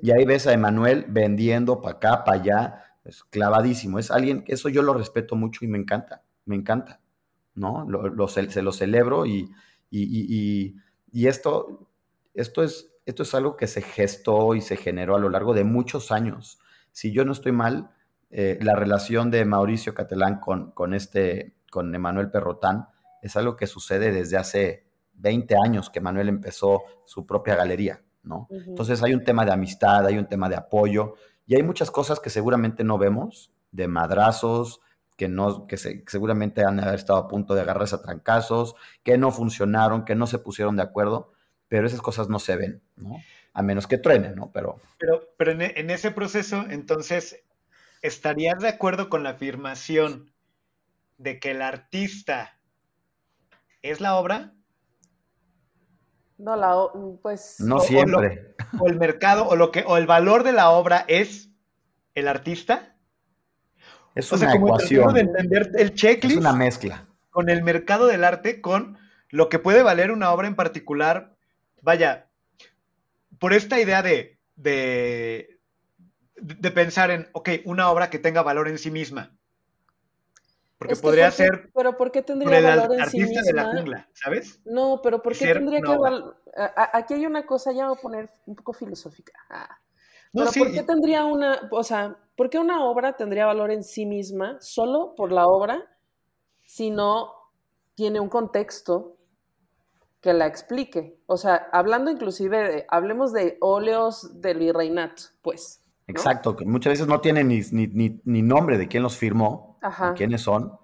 Y 0.01 0.11
ahí 0.11 0.25
ves 0.25 0.45
a 0.45 0.53
Emanuel 0.53 1.05
vendiendo 1.07 1.81
para 1.81 1.95
acá, 1.95 2.23
para 2.23 2.41
allá, 2.41 2.83
es 3.03 3.23
clavadísimo. 3.23 3.97
Es 3.97 4.11
alguien, 4.11 4.43
eso 4.47 4.69
yo 4.69 4.81
lo 4.81 4.93
respeto 4.93 5.35
mucho 5.35 5.65
y 5.65 5.67
me 5.67 5.77
encanta, 5.77 6.23
me 6.45 6.55
encanta, 6.55 7.01
¿no? 7.55 7.85
Lo, 7.89 8.27
se 8.27 8.61
lo 8.61 8.71
celebro 8.71 9.25
y, 9.25 9.49
y, 9.89 10.75
y, 11.11 11.27
esto, 11.27 11.89
esto, 12.33 12.63
es, 12.63 12.92
esto 13.05 13.23
es 13.23 13.33
algo 13.35 13.57
que 13.57 13.67
se 13.67 13.81
gestó 13.81 14.55
y 14.55 14.61
se 14.61 14.77
generó 14.77 15.15
a 15.15 15.19
lo 15.19 15.29
largo 15.29 15.53
de 15.53 15.63
muchos 15.63 16.11
años. 16.11 16.59
Si 16.91 17.11
yo 17.11 17.25
no 17.25 17.31
estoy 17.31 17.51
mal, 17.51 17.91
eh, 18.29 18.57
la 18.61 18.75
relación 18.75 19.29
de 19.29 19.45
Mauricio 19.45 19.93
Catalán 19.93 20.39
con, 20.39 20.71
con, 20.71 20.93
este, 20.93 21.55
con 21.69 21.93
Emanuel 21.93 22.31
Perrotán 22.31 22.87
es 23.21 23.35
algo 23.35 23.55
que 23.55 23.67
sucede 23.67 24.11
desde 24.11 24.37
hace 24.37 24.85
20 25.15 25.55
años 25.63 25.89
que 25.89 26.01
Manuel 26.01 26.29
empezó 26.29 26.83
su 27.05 27.25
propia 27.25 27.55
galería, 27.55 28.01
¿no? 28.23 28.47
Entonces 28.49 29.01
hay 29.03 29.13
un 29.13 29.23
tema 29.23 29.45
de 29.45 29.51
amistad, 29.51 30.05
hay 30.05 30.17
un 30.17 30.27
tema 30.27 30.49
de 30.49 30.55
apoyo 30.55 31.15
y 31.45 31.55
hay 31.55 31.63
muchas 31.63 31.91
cosas 31.91 32.19
que 32.19 32.29
seguramente 32.29 32.83
no 32.83 32.97
vemos, 32.97 33.51
de 33.71 33.87
madrazos, 33.87 34.81
que, 35.15 35.27
no, 35.27 35.67
que 35.67 35.77
seguramente 35.77 36.63
han 36.65 36.79
haber 36.79 36.95
estado 36.95 37.19
a 37.19 37.27
punto 37.27 37.53
de 37.53 37.61
agarrarse 37.61 37.95
a 37.95 38.01
trancazos, 38.01 38.75
que 39.03 39.17
no 39.17 39.31
funcionaron, 39.31 40.05
que 40.05 40.15
no 40.15 40.27
se 40.27 40.39
pusieron 40.39 40.75
de 40.75 40.83
acuerdo, 40.83 41.31
pero 41.73 41.87
esas 41.87 42.03
cosas 42.03 42.29
no 42.29 42.37
se 42.37 42.55
ven, 42.55 42.83
¿no? 42.97 43.15
A 43.51 43.63
menos 43.63 43.87
que 43.87 43.97
truenen, 43.97 44.35
¿no? 44.35 44.51
Pero, 44.51 44.79
pero, 44.99 45.27
pero 45.37 45.53
en, 45.53 45.63
en 45.63 45.89
ese 45.89 46.11
proceso, 46.11 46.67
entonces, 46.69 47.43
¿estarías 48.03 48.59
de 48.59 48.67
acuerdo 48.67 49.09
con 49.09 49.23
la 49.23 49.31
afirmación 49.31 50.31
de 51.17 51.39
que 51.39 51.49
el 51.49 51.63
artista 51.63 52.59
es 53.81 54.01
la 54.01 54.17
obra? 54.17 54.53
No, 56.37 56.55
la, 56.55 56.75
pues. 57.23 57.55
No 57.59 57.79
siempre. 57.79 58.53
O, 58.79 58.85
el 58.85 58.99
mercado, 58.99 59.47
o 59.47 59.55
lo 59.55 59.71
que, 59.71 59.83
o 59.87 59.97
el 59.97 60.05
valor 60.05 60.43
de 60.43 60.51
la 60.51 60.69
obra 60.69 61.05
es 61.07 61.49
el 62.13 62.27
artista. 62.27 62.97
Es 64.13 64.31
una 64.31 64.53
ecuación. 64.53 65.11
De 65.15 65.21
entender 65.21 65.71
el 65.75 65.95
checklist. 65.95 66.35
Es 66.35 66.39
una 66.39 66.53
mezcla. 66.53 67.07
Con 67.31 67.49
el 67.49 67.63
mercado 67.63 68.05
del 68.05 68.23
arte, 68.23 68.61
con 68.61 68.99
lo 69.29 69.49
que 69.49 69.57
puede 69.57 69.81
valer 69.81 70.11
una 70.11 70.31
obra 70.31 70.47
en 70.47 70.55
particular. 70.55 71.32
Vaya, 71.83 72.29
por 73.39 73.51
esta 73.51 73.77
idea 73.77 74.01
de, 74.01 74.39
de, 74.55 75.59
de 76.37 76.71
pensar 76.71 77.11
en, 77.11 77.27
ok, 77.33 77.49
una 77.65 77.91
obra 77.91 78.09
que 78.09 78.19
tenga 78.19 78.41
valor 78.41 78.69
en 78.69 78.77
sí 78.77 78.89
misma. 78.89 79.35
Porque 80.77 80.95
podría 80.95 81.29
ser. 81.29 81.69
Pero 81.73 81.97
¿por 81.97 82.11
qué 82.11 82.21
tendría 82.21 82.61
valor 82.61 82.97
en 82.97 83.09
sí 83.09 83.19
misma? 83.19 83.41
de 83.41 83.53
la 83.53 83.65
jungla, 83.73 84.09
¿sabes? 84.13 84.61
No, 84.63 85.01
pero 85.03 85.21
¿por 85.21 85.37
qué 85.37 85.53
tendría 85.53 85.81
que 85.81 85.93
Aquí 86.93 87.15
hay 87.15 87.25
una 87.25 87.45
cosa, 87.45 87.73
ya 87.73 87.87
voy 87.89 87.97
a 87.97 88.01
poner 88.01 88.29
un 88.45 88.55
poco 88.55 88.71
filosófica. 88.71 89.33
Ah. 89.49 89.77
pero 90.31 90.51
¿por 90.51 90.71
qué 90.71 90.83
tendría 90.83 91.25
una, 91.25 91.67
o 91.69 91.83
sea, 91.83 92.17
por 92.37 92.49
qué 92.49 92.59
una 92.59 92.85
obra 92.85 93.17
tendría 93.17 93.45
valor 93.45 93.71
en 93.71 93.83
sí 93.83 94.05
misma 94.05 94.57
solo 94.61 95.15
por 95.15 95.33
la 95.33 95.47
obra 95.47 95.85
si 96.65 96.91
no 96.91 97.33
tiene 97.95 98.21
un 98.21 98.29
contexto 98.29 99.17
que 100.23 100.33
la 100.33 100.47
explique? 100.47 101.21
O 101.27 101.35
sea, 101.35 101.67
hablando 101.73 102.09
inclusive 102.09 102.57
de, 102.57 102.85
hablemos 102.89 103.33
de 103.33 103.57
óleos 103.59 104.41
del 104.41 104.57
virreinato, 104.57 105.23
pues. 105.41 105.83
Exacto, 106.07 106.55
que 106.55 106.65
muchas 106.65 106.93
veces 106.93 107.07
no 107.07 107.19
tienen 107.19 107.49
ni, 107.49 107.61
ni, 107.71 108.21
ni, 108.23 108.41
nombre 108.41 108.77
de 108.77 108.87
quién 108.87 109.03
los 109.03 109.17
firmó, 109.17 109.79
quiénes 110.15 110.41
son. 110.41 110.79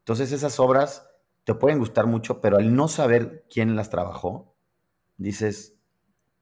Entonces 0.00 0.32
esas 0.32 0.58
obras 0.58 1.06
te 1.44 1.54
pueden 1.54 1.78
gustar 1.78 2.06
mucho, 2.06 2.40
pero 2.40 2.56
al 2.56 2.74
no 2.74 2.88
saber 2.88 3.46
quién 3.50 3.76
las 3.76 3.90
trabajó, 3.90 4.54
dices, 5.18 5.74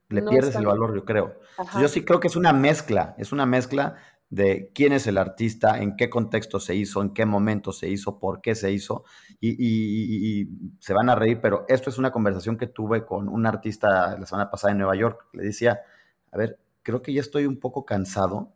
le 0.08 0.22
pierdes 0.22 0.54
el 0.54 0.66
valor, 0.66 0.94
yo 0.94 1.04
creo. 1.04 1.40
Yo 1.80 1.88
sí 1.88 2.04
creo 2.04 2.20
que 2.20 2.28
es 2.28 2.36
una 2.36 2.52
mezcla, 2.52 3.14
es 3.18 3.32
una 3.32 3.46
mezcla 3.46 3.96
de 4.28 4.70
quién 4.74 4.92
es 4.92 5.06
el 5.06 5.18
artista, 5.18 5.80
en 5.80 5.96
qué 5.96 6.10
contexto 6.10 6.58
se 6.58 6.74
hizo, 6.74 7.00
en 7.00 7.10
qué 7.14 7.26
momento 7.26 7.72
se 7.72 7.88
hizo, 7.88 8.18
por 8.18 8.40
qué 8.40 8.54
se 8.54 8.72
hizo, 8.72 9.04
y, 9.40 9.56
y, 9.58 10.48
se 10.80 10.94
van 10.94 11.08
a 11.08 11.14
reír, 11.14 11.40
pero 11.40 11.64
esto 11.68 11.90
es 11.90 11.98
una 11.98 12.10
conversación 12.10 12.56
que 12.56 12.66
tuve 12.66 13.04
con 13.04 13.28
un 13.28 13.46
artista 13.46 14.18
la 14.18 14.26
semana 14.26 14.50
pasada 14.50 14.72
en 14.72 14.78
Nueva 14.78 14.96
York. 14.96 15.26
Le 15.32 15.44
decía, 15.44 15.80
a 16.32 16.38
ver, 16.38 16.58
creo 16.82 17.02
que 17.02 17.12
ya 17.12 17.20
estoy 17.20 17.46
un 17.46 17.58
poco 17.58 17.84
cansado 17.84 18.52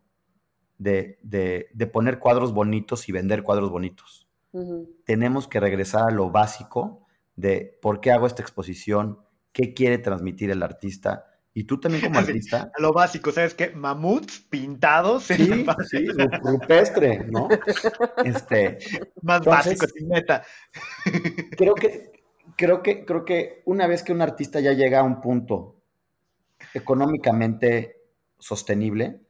de, 0.78 1.18
poner 1.92 2.18
cuadros 2.18 2.52
bonitos 2.52 3.08
y 3.08 3.12
vender 3.12 3.42
cuadros 3.42 3.70
bonitos. 3.70 4.28
Tenemos 5.04 5.46
que 5.46 5.60
regresar 5.60 6.08
a 6.08 6.10
lo 6.10 6.30
básico 6.30 7.06
de 7.36 7.78
por 7.80 8.00
qué 8.00 8.10
hago 8.10 8.26
esta 8.26 8.42
exposición, 8.42 9.20
qué 9.52 9.74
quiere 9.74 9.98
transmitir 9.98 10.50
el 10.50 10.62
artista. 10.62 11.26
Y 11.52 11.64
tú 11.64 11.80
también 11.80 12.04
como 12.04 12.18
artista. 12.20 12.70
Lo 12.78 12.92
básico, 12.92 13.32
¿sabes 13.32 13.54
qué? 13.54 13.70
Mamuts 13.70 14.40
pintados. 14.40 15.24
Sí, 15.24 15.50
sí, 15.88 16.06
rupestre, 16.42 17.26
¿no? 17.30 17.48
Este, 18.24 18.78
Más 19.22 19.44
básico, 19.44 19.86
sin 19.86 20.08
meta. 20.08 20.44
Creo 21.56 21.74
que, 21.74 22.12
creo, 22.56 22.82
que, 22.82 23.04
creo 23.04 23.24
que 23.24 23.62
una 23.66 23.86
vez 23.86 24.02
que 24.02 24.12
un 24.12 24.22
artista 24.22 24.60
ya 24.60 24.72
llega 24.72 25.00
a 25.00 25.04
un 25.04 25.20
punto 25.20 25.76
económicamente 26.74 28.00
sostenible, 28.38 29.20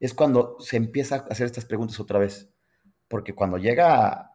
es 0.00 0.14
cuando 0.14 0.56
se 0.60 0.76
empieza 0.76 1.16
a 1.16 1.18
hacer 1.30 1.46
estas 1.46 1.64
preguntas 1.64 2.00
otra 2.00 2.18
vez. 2.18 2.50
Porque 3.08 3.34
cuando 3.34 3.58
llega, 3.58 4.32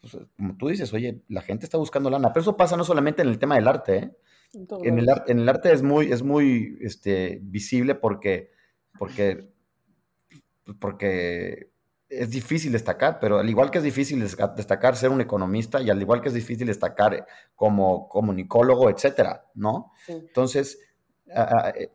pues, 0.00 0.16
como 0.36 0.56
tú 0.56 0.68
dices, 0.68 0.92
oye, 0.92 1.22
la 1.28 1.42
gente 1.42 1.66
está 1.66 1.76
buscando 1.76 2.08
lana, 2.08 2.32
pero 2.32 2.42
eso 2.42 2.56
pasa 2.56 2.76
no 2.76 2.84
solamente 2.84 3.22
en 3.22 3.28
el 3.28 3.38
tema 3.38 3.56
del 3.56 3.68
arte, 3.68 3.96
¿eh? 3.96 4.16
En, 4.54 4.98
el, 4.98 5.08
en 5.26 5.38
el 5.40 5.48
arte 5.48 5.72
es 5.72 5.82
muy, 5.82 6.10
es 6.10 6.22
muy 6.22 6.78
este, 6.80 7.38
visible 7.42 7.94
porque, 7.94 8.50
porque, 8.98 9.50
porque 10.80 11.70
es 12.08 12.30
difícil 12.30 12.72
destacar, 12.72 13.18
pero 13.20 13.38
al 13.38 13.48
igual 13.48 13.70
que 13.70 13.78
es 13.78 13.84
difícil 13.84 14.20
destacar 14.20 14.96
ser 14.96 15.10
un 15.10 15.20
economista 15.20 15.82
y 15.82 15.90
al 15.90 16.00
igual 16.00 16.22
que 16.22 16.28
es 16.28 16.34
difícil 16.34 16.66
destacar 16.66 17.26
como 17.54 18.08
comunicólogo, 18.08 18.88
etcétera, 18.88 19.44
¿no? 19.54 19.92
Entonces, 20.06 20.78
eh, 21.26 21.90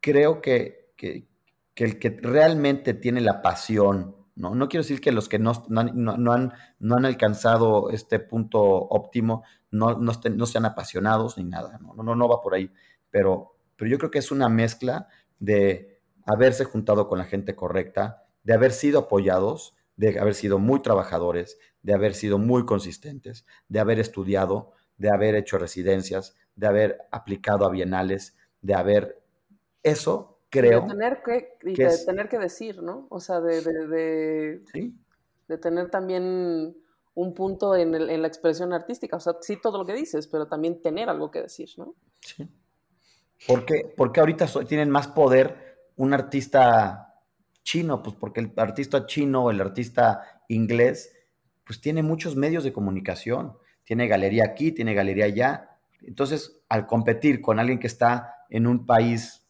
creo 0.00 0.42
que, 0.42 0.90
el 1.76 1.98
que 1.98 2.10
realmente 2.20 2.92
tiene 2.92 3.22
la 3.22 3.40
pasión, 3.40 4.14
¿no? 4.34 4.54
No 4.54 4.68
quiero 4.68 4.82
decir 4.82 5.00
que 5.00 5.12
los 5.12 5.30
que 5.30 5.38
no, 5.38 5.52
no, 5.68 6.32
han, 6.32 6.52
no 6.78 6.96
han 6.96 7.04
alcanzado 7.06 7.88
este 7.88 8.18
punto 8.18 8.60
óptimo 8.60 9.44
no, 9.70 9.98
no, 9.98 10.46
sean 10.46 10.64
apasionados 10.64 11.38
ni 11.38 11.44
nada, 11.44 11.78
¿no? 11.80 11.94
No, 12.02 12.14
no, 12.14 12.28
va 12.28 12.40
por 12.40 12.54
ahí, 12.54 12.70
pero, 13.10 13.56
pero 13.76 13.90
yo 13.90 13.98
creo 13.98 14.10
que 14.10 14.18
es 14.18 14.30
una 14.30 14.48
mezcla 14.48 15.08
de 15.38 16.00
haberse 16.26 16.64
juntado 16.64 17.08
con 17.08 17.18
la 17.18 17.24
gente 17.24 17.54
correcta, 17.54 18.24
de 18.42 18.54
haber 18.54 18.72
sido 18.72 19.00
apoyados, 19.00 19.74
de 19.96 20.18
haber 20.18 20.34
sido 20.34 20.58
muy 20.58 20.80
trabajadores, 20.82 21.58
de 21.82 21.94
haber 21.94 22.14
sido 22.14 22.38
muy 22.38 22.64
consistentes, 22.64 23.46
de 23.68 23.80
haber 23.80 23.98
estudiado, 23.98 24.72
de 24.96 25.10
haber 25.10 25.34
hecho 25.34 25.58
residencias, 25.58 26.36
de 26.56 26.66
haber 26.66 26.98
aplicado 27.10 27.64
a 27.64 27.70
bienales, 27.70 28.36
de 28.60 28.74
haber 28.74 29.22
eso 29.82 30.40
creo. 30.50 30.82
De 30.82 30.88
tener 30.88 31.22
que, 31.22 31.56
y 31.62 31.74
de 31.74 31.96
tener 32.04 32.28
que 32.28 32.38
decir, 32.38 32.82
¿no? 32.82 33.06
O 33.08 33.20
sea, 33.20 33.40
de, 33.40 33.62
de, 33.62 34.60
de, 35.48 35.58
tener 35.58 35.90
también 35.90 36.76
un 37.14 37.34
punto 37.34 37.74
en, 37.74 37.94
el, 37.94 38.10
en, 38.10 38.22
la 38.22 38.28
expresión 38.28 38.72
artística. 38.72 39.16
O 39.16 39.20
sea, 39.20 39.34
sí 39.40 39.58
todo 39.60 39.78
lo 39.78 39.86
que 39.86 39.92
dices, 39.94 40.26
pero 40.26 40.46
también 40.46 40.80
tener 40.80 41.08
algo 41.08 41.30
que 41.30 41.42
decir, 41.42 41.68
¿no? 41.76 41.94
Sí. 42.20 42.48
¿Por 43.46 43.64
qué, 43.64 43.92
porque 43.96 44.20
ahorita 44.20 44.46
tienen 44.66 44.90
más 44.90 45.08
poder 45.08 45.88
un 45.96 46.12
artista 46.12 47.14
chino? 47.62 48.02
Pues 48.02 48.16
porque 48.16 48.40
el 48.40 48.52
artista 48.56 49.06
chino, 49.06 49.50
el 49.50 49.60
artista 49.60 50.42
inglés, 50.48 51.12
pues 51.64 51.80
tiene 51.80 52.02
muchos 52.02 52.36
medios 52.36 52.64
de 52.64 52.72
comunicación. 52.72 53.56
Tiene 53.84 54.08
galería 54.08 54.44
aquí, 54.44 54.72
tiene 54.72 54.94
galería 54.94 55.24
allá. 55.24 55.78
Entonces, 56.02 56.62
al 56.68 56.86
competir 56.86 57.40
con 57.40 57.58
alguien 57.58 57.78
que 57.78 57.86
está 57.86 58.44
en 58.50 58.66
un 58.66 58.86
país 58.86 59.46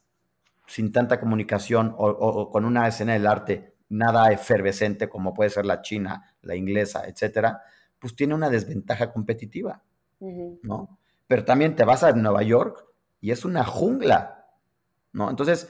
sin 0.67 0.93
tanta 0.93 1.19
comunicación 1.19 1.95
o, 1.97 2.51
con 2.51 2.65
una 2.65 2.87
escena 2.87 3.15
del 3.15 3.27
arte 3.27 3.75
nada 3.91 4.33
efervescente 4.33 5.09
como 5.09 5.35
puede 5.35 5.51
ser 5.51 5.67
la 5.67 5.83
china, 5.83 6.35
la 6.41 6.57
inglesa, 6.57 7.07
etcétera, 7.07 7.61
pues 7.99 8.17
tiene 8.17 8.35
una 8.35 8.49
desventaja 8.49 9.13
competitiva, 9.13 9.83
¿no? 10.63 10.99
Pero 11.27 11.45
también 11.45 11.77
te 11.77 11.85
vas 11.85 12.03
a 12.03 12.13
Nueva 12.13 12.43
York 12.43 12.87
y 13.21 13.33
es 13.33 13.45
una 13.45 13.65
jungla, 13.65 14.47
¿no? 15.13 15.29
Entonces, 15.29 15.69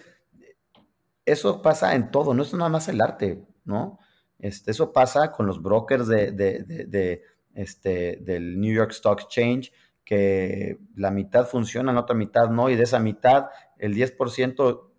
eso 1.25 1.63
pasa 1.63 1.95
en 1.95 2.11
todo, 2.11 2.35
no 2.35 2.43
es 2.43 2.53
nada 2.55 2.71
más 2.71 2.89
el 2.89 3.01
arte, 3.01 3.45
¿no? 3.65 3.99
Este, 4.39 4.71
eso 4.71 4.93
pasa 4.93 5.33
con 5.33 5.47
los 5.47 5.63
brokers 5.63 6.07
de, 6.07 6.33
de, 6.33 7.23
este, 7.55 8.19
del 8.23 8.61
New 8.61 8.73
York 8.73 8.93
Stock 8.93 9.21
Exchange, 9.21 9.73
que 10.05 10.79
la 10.95 11.11
mitad 11.11 11.47
funciona, 11.47 11.93
la 11.93 12.01
otra 12.01 12.17
mitad 12.17 12.51
no, 12.51 12.69
y 12.69 12.77
de 12.77 12.85
esa 12.85 12.99
mitad 12.99 13.47
el 13.79 13.95
10% 13.95 14.90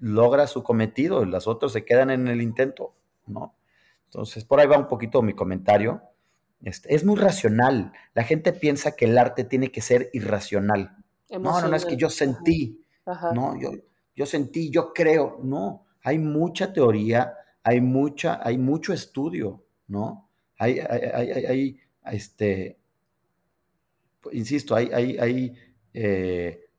logra 0.00 0.46
su 0.46 0.62
cometido, 0.62 1.24
las 1.24 1.46
otras 1.46 1.72
se 1.72 1.84
quedan 1.84 2.10
en 2.10 2.26
el 2.26 2.42
intento, 2.42 2.94
¿no? 3.26 3.54
Entonces, 4.06 4.44
por 4.44 4.58
ahí 4.58 4.66
va 4.66 4.76
un 4.76 4.88
poquito 4.88 5.22
mi 5.22 5.34
comentario. 5.34 6.02
Este, 6.62 6.94
es 6.94 7.04
muy 7.04 7.16
racional. 7.16 7.92
La 8.12 8.24
gente 8.24 8.52
piensa 8.52 8.96
que 8.96 9.04
el 9.04 9.16
arte 9.16 9.44
tiene 9.44 9.70
que 9.70 9.80
ser 9.80 10.10
irracional. 10.12 10.96
No, 11.30 11.38
no, 11.38 11.68
no, 11.68 11.76
es 11.76 11.86
que 11.86 11.96
yo 11.96 12.10
sentí. 12.10 12.84
No, 13.06 13.58
yo, 13.60 13.70
yo 14.16 14.26
sentí, 14.26 14.68
yo 14.70 14.92
creo. 14.92 15.38
No, 15.44 15.86
hay 16.02 16.18
mucha 16.18 16.72
teoría, 16.72 17.34
hay 17.62 17.80
mucha, 17.80 18.40
hay 18.42 18.58
mucho 18.58 18.92
estudio, 18.92 19.62
¿no? 19.86 20.28
Hay, 20.58 20.80
hay, 20.80 21.30
hay, 21.30 21.44
hay 21.44 21.80
este, 22.06 22.80
insisto, 24.32 24.74
hay, 24.74 24.90
hay, 24.92 25.18
hay, 25.18 25.54
eh, 25.94 26.69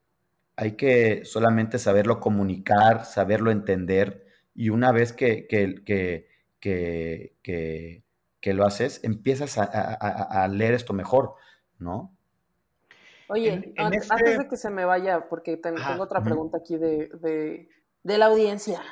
hay 0.61 0.73
que 0.73 1.25
solamente 1.25 1.79
saberlo 1.79 2.19
comunicar, 2.19 3.05
saberlo 3.05 3.49
entender, 3.49 4.27
y 4.53 4.69
una 4.69 4.91
vez 4.91 5.11
que, 5.11 5.47
que, 5.47 5.83
que, 5.83 6.27
que, 6.59 8.03
que 8.39 8.53
lo 8.53 8.63
haces, 8.63 9.03
empiezas 9.03 9.57
a, 9.57 10.47
leer 10.49 10.75
esto 10.75 10.93
mejor, 10.93 11.33
¿no? 11.79 12.15
Oye, 13.29 13.73
antes 13.75 14.07
este 14.11 14.37
de 14.37 14.47
que 14.47 14.55
se 14.55 14.69
me 14.69 14.85
vaya, 14.85 15.27
porque 15.27 15.57
tengo 15.57 15.79
otra 15.99 16.21
pregunta 16.21 16.59
aquí 16.59 16.77
de, 16.77 17.67
la 18.03 18.27
audiencia. 18.27 18.83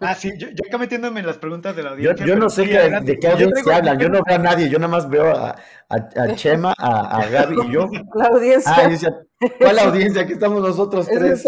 Ah, 0.00 0.14
sí, 0.14 0.32
yo, 0.36 0.48
acá 0.66 0.76
metiéndome 0.76 1.20
en 1.20 1.26
las 1.26 1.38
preguntas 1.38 1.74
de 1.74 1.84
la 1.84 1.90
audiencia. 1.92 2.26
Yo, 2.26 2.36
no 2.36 2.50
sé 2.50 2.66
de 2.66 3.18
qué 3.18 3.28
audiencia 3.28 3.76
hablan, 3.76 3.98
yo 3.98 4.10
no 4.10 4.20
veo 4.26 4.36
a 4.36 4.38
nadie, 4.38 4.68
yo 4.68 4.78
nada 4.78 4.92
más 4.92 5.08
veo 5.08 5.34
a, 5.34 5.56
Chema, 6.34 6.74
a, 6.76 7.26
Gaby 7.30 7.56
y 7.66 7.72
yo. 7.72 7.88
La 8.14 8.26
audiencia. 8.26 8.74
Ah, 8.76 9.27
¿cuál 9.58 9.78
audiencia? 9.78 10.22
Aquí 10.22 10.32
estamos 10.32 10.62
nosotros 10.62 11.06
tres. 11.06 11.44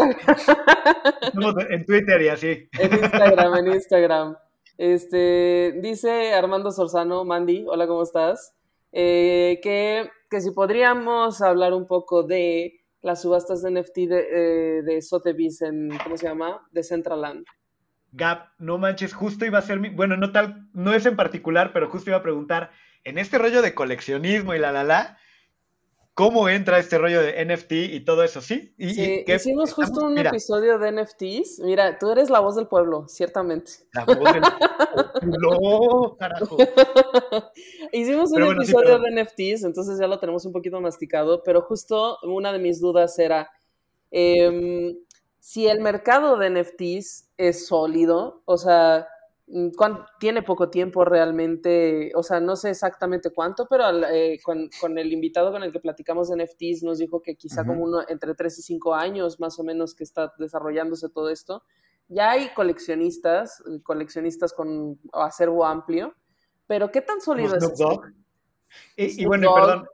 Estamos 1.22 1.54
en 1.70 1.84
Twitter 1.86 2.22
y 2.22 2.28
así. 2.28 2.68
En 2.78 2.92
Instagram, 2.92 3.56
en 3.56 3.72
Instagram. 3.74 4.36
Este, 4.78 5.78
dice 5.82 6.32
Armando 6.32 6.70
Sorzano, 6.70 7.24
Mandy, 7.24 7.66
hola, 7.68 7.86
¿cómo 7.86 8.02
estás? 8.02 8.54
Eh, 8.92 9.60
que, 9.62 10.08
que, 10.30 10.40
si 10.40 10.52
podríamos 10.52 11.42
hablar 11.42 11.74
un 11.74 11.86
poco 11.86 12.22
de 12.22 12.80
las 13.02 13.22
subastas 13.22 13.62
de 13.62 13.70
NFT 13.72 13.96
de, 13.96 14.26
eh, 14.30 14.82
de 14.82 15.02
Sotheby's 15.02 15.62
en, 15.62 15.90
¿cómo 16.02 16.16
se 16.16 16.26
llama? 16.26 16.66
De 16.72 16.82
Centraland. 16.82 17.44
Gap, 18.12 18.48
no 18.58 18.78
manches, 18.78 19.12
justo 19.12 19.44
iba 19.44 19.58
a 19.58 19.62
ser 19.62 19.78
mi, 19.78 19.90
bueno, 19.90 20.16
no 20.16 20.32
tal, 20.32 20.68
no 20.72 20.92
es 20.92 21.06
en 21.06 21.14
particular, 21.14 21.72
pero 21.72 21.88
justo 21.88 22.10
iba 22.10 22.18
a 22.18 22.22
preguntar, 22.22 22.70
en 23.04 23.18
este 23.18 23.38
rollo 23.38 23.62
de 23.62 23.74
coleccionismo 23.74 24.54
y 24.54 24.58
la 24.58 24.72
la 24.72 24.82
la, 24.82 25.18
cómo 26.14 26.48
entra 26.48 26.78
este 26.78 26.98
rollo 26.98 27.22
de 27.22 27.44
NFT 27.44 27.72
y 27.72 28.00
todo 28.04 28.22
eso, 28.24 28.40
¿sí? 28.40 28.74
Y, 28.76 28.94
sí, 28.94 29.24
hicimos 29.26 29.72
justo 29.72 30.04
un 30.04 30.18
episodio 30.18 30.78
de 30.78 30.92
NFTs. 30.92 31.60
Mira, 31.60 31.98
tú 31.98 32.10
eres 32.10 32.30
la 32.30 32.40
voz 32.40 32.56
del 32.56 32.66
pueblo, 32.66 33.06
ciertamente. 33.08 33.72
La 33.92 34.04
voz 34.04 34.18
del 34.18 34.42
pueblo, 35.30 36.16
carajo. 36.18 36.56
hicimos 37.92 38.32
un 38.32 38.42
episodio 38.42 38.98
de 38.98 39.22
NFTs, 39.22 39.64
entonces 39.64 39.98
ya 39.98 40.06
lo 40.06 40.18
tenemos 40.18 40.44
un 40.44 40.52
poquito 40.52 40.80
masticado, 40.80 41.42
pero 41.42 41.62
justo 41.62 42.18
una 42.22 42.52
de 42.52 42.58
mis 42.58 42.80
dudas 42.80 43.18
era 43.18 43.50
em, 44.10 44.96
si 45.38 45.68
el 45.68 45.80
mercado 45.80 46.36
de 46.36 46.50
NFTs 46.50 47.30
es 47.36 47.66
sólido, 47.66 48.42
o 48.44 48.58
sea 48.58 49.06
tiene 50.18 50.42
poco 50.42 50.70
tiempo 50.70 51.04
realmente, 51.04 52.12
o 52.14 52.22
sea, 52.22 52.40
no 52.40 52.56
sé 52.56 52.70
exactamente 52.70 53.30
cuánto, 53.30 53.66
pero 53.68 53.84
eh, 54.06 54.38
con, 54.44 54.98
el 54.98 55.12
invitado 55.12 55.50
con 55.50 55.62
el 55.62 55.72
que 55.72 55.80
platicamos 55.80 56.28
de 56.28 56.44
NFTs 56.44 56.82
nos 56.82 56.98
dijo 56.98 57.20
que 57.22 57.36
quizá 57.36 57.64
como 57.64 57.82
uno, 57.82 58.00
entre 58.08 58.34
3 58.34 58.58
y 58.58 58.62
5 58.62 58.94
años 58.94 59.40
más 59.40 59.58
o 59.58 59.64
menos 59.64 59.94
que 59.94 60.04
está 60.04 60.32
desarrollándose 60.38 61.08
todo 61.08 61.30
esto. 61.30 61.64
Ya 62.08 62.30
hay 62.30 62.50
coleccionistas, 62.54 63.60
eh, 63.60 63.82
coleccionistas 63.82 64.52
con 64.52 65.00
acervo 65.12 65.64
amplio, 65.64 66.14
pero 66.66 66.90
¿qué 66.90 67.00
tan 67.00 67.20
sólido 67.20 67.56
es 67.56 67.64
esto? 67.64 68.02
Y, 68.96 69.24
bueno, 69.24 69.52
perdón, 69.52 69.88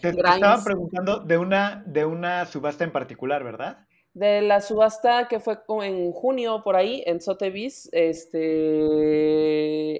te, 0.00 0.08
estaban 0.08 0.64
preguntando 0.64 1.20
de 1.20 1.36
una, 1.36 1.82
de 1.86 2.06
una 2.06 2.46
subasta 2.46 2.84
en 2.84 2.92
particular, 2.92 3.44
¿verdad? 3.44 3.85
De 4.16 4.40
la 4.40 4.62
subasta 4.62 5.28
que 5.28 5.40
fue 5.40 5.58
en 5.82 6.10
junio 6.10 6.62
por 6.64 6.74
ahí 6.74 7.02
en 7.04 7.20
Sotheby's, 7.20 7.90
este... 7.92 8.38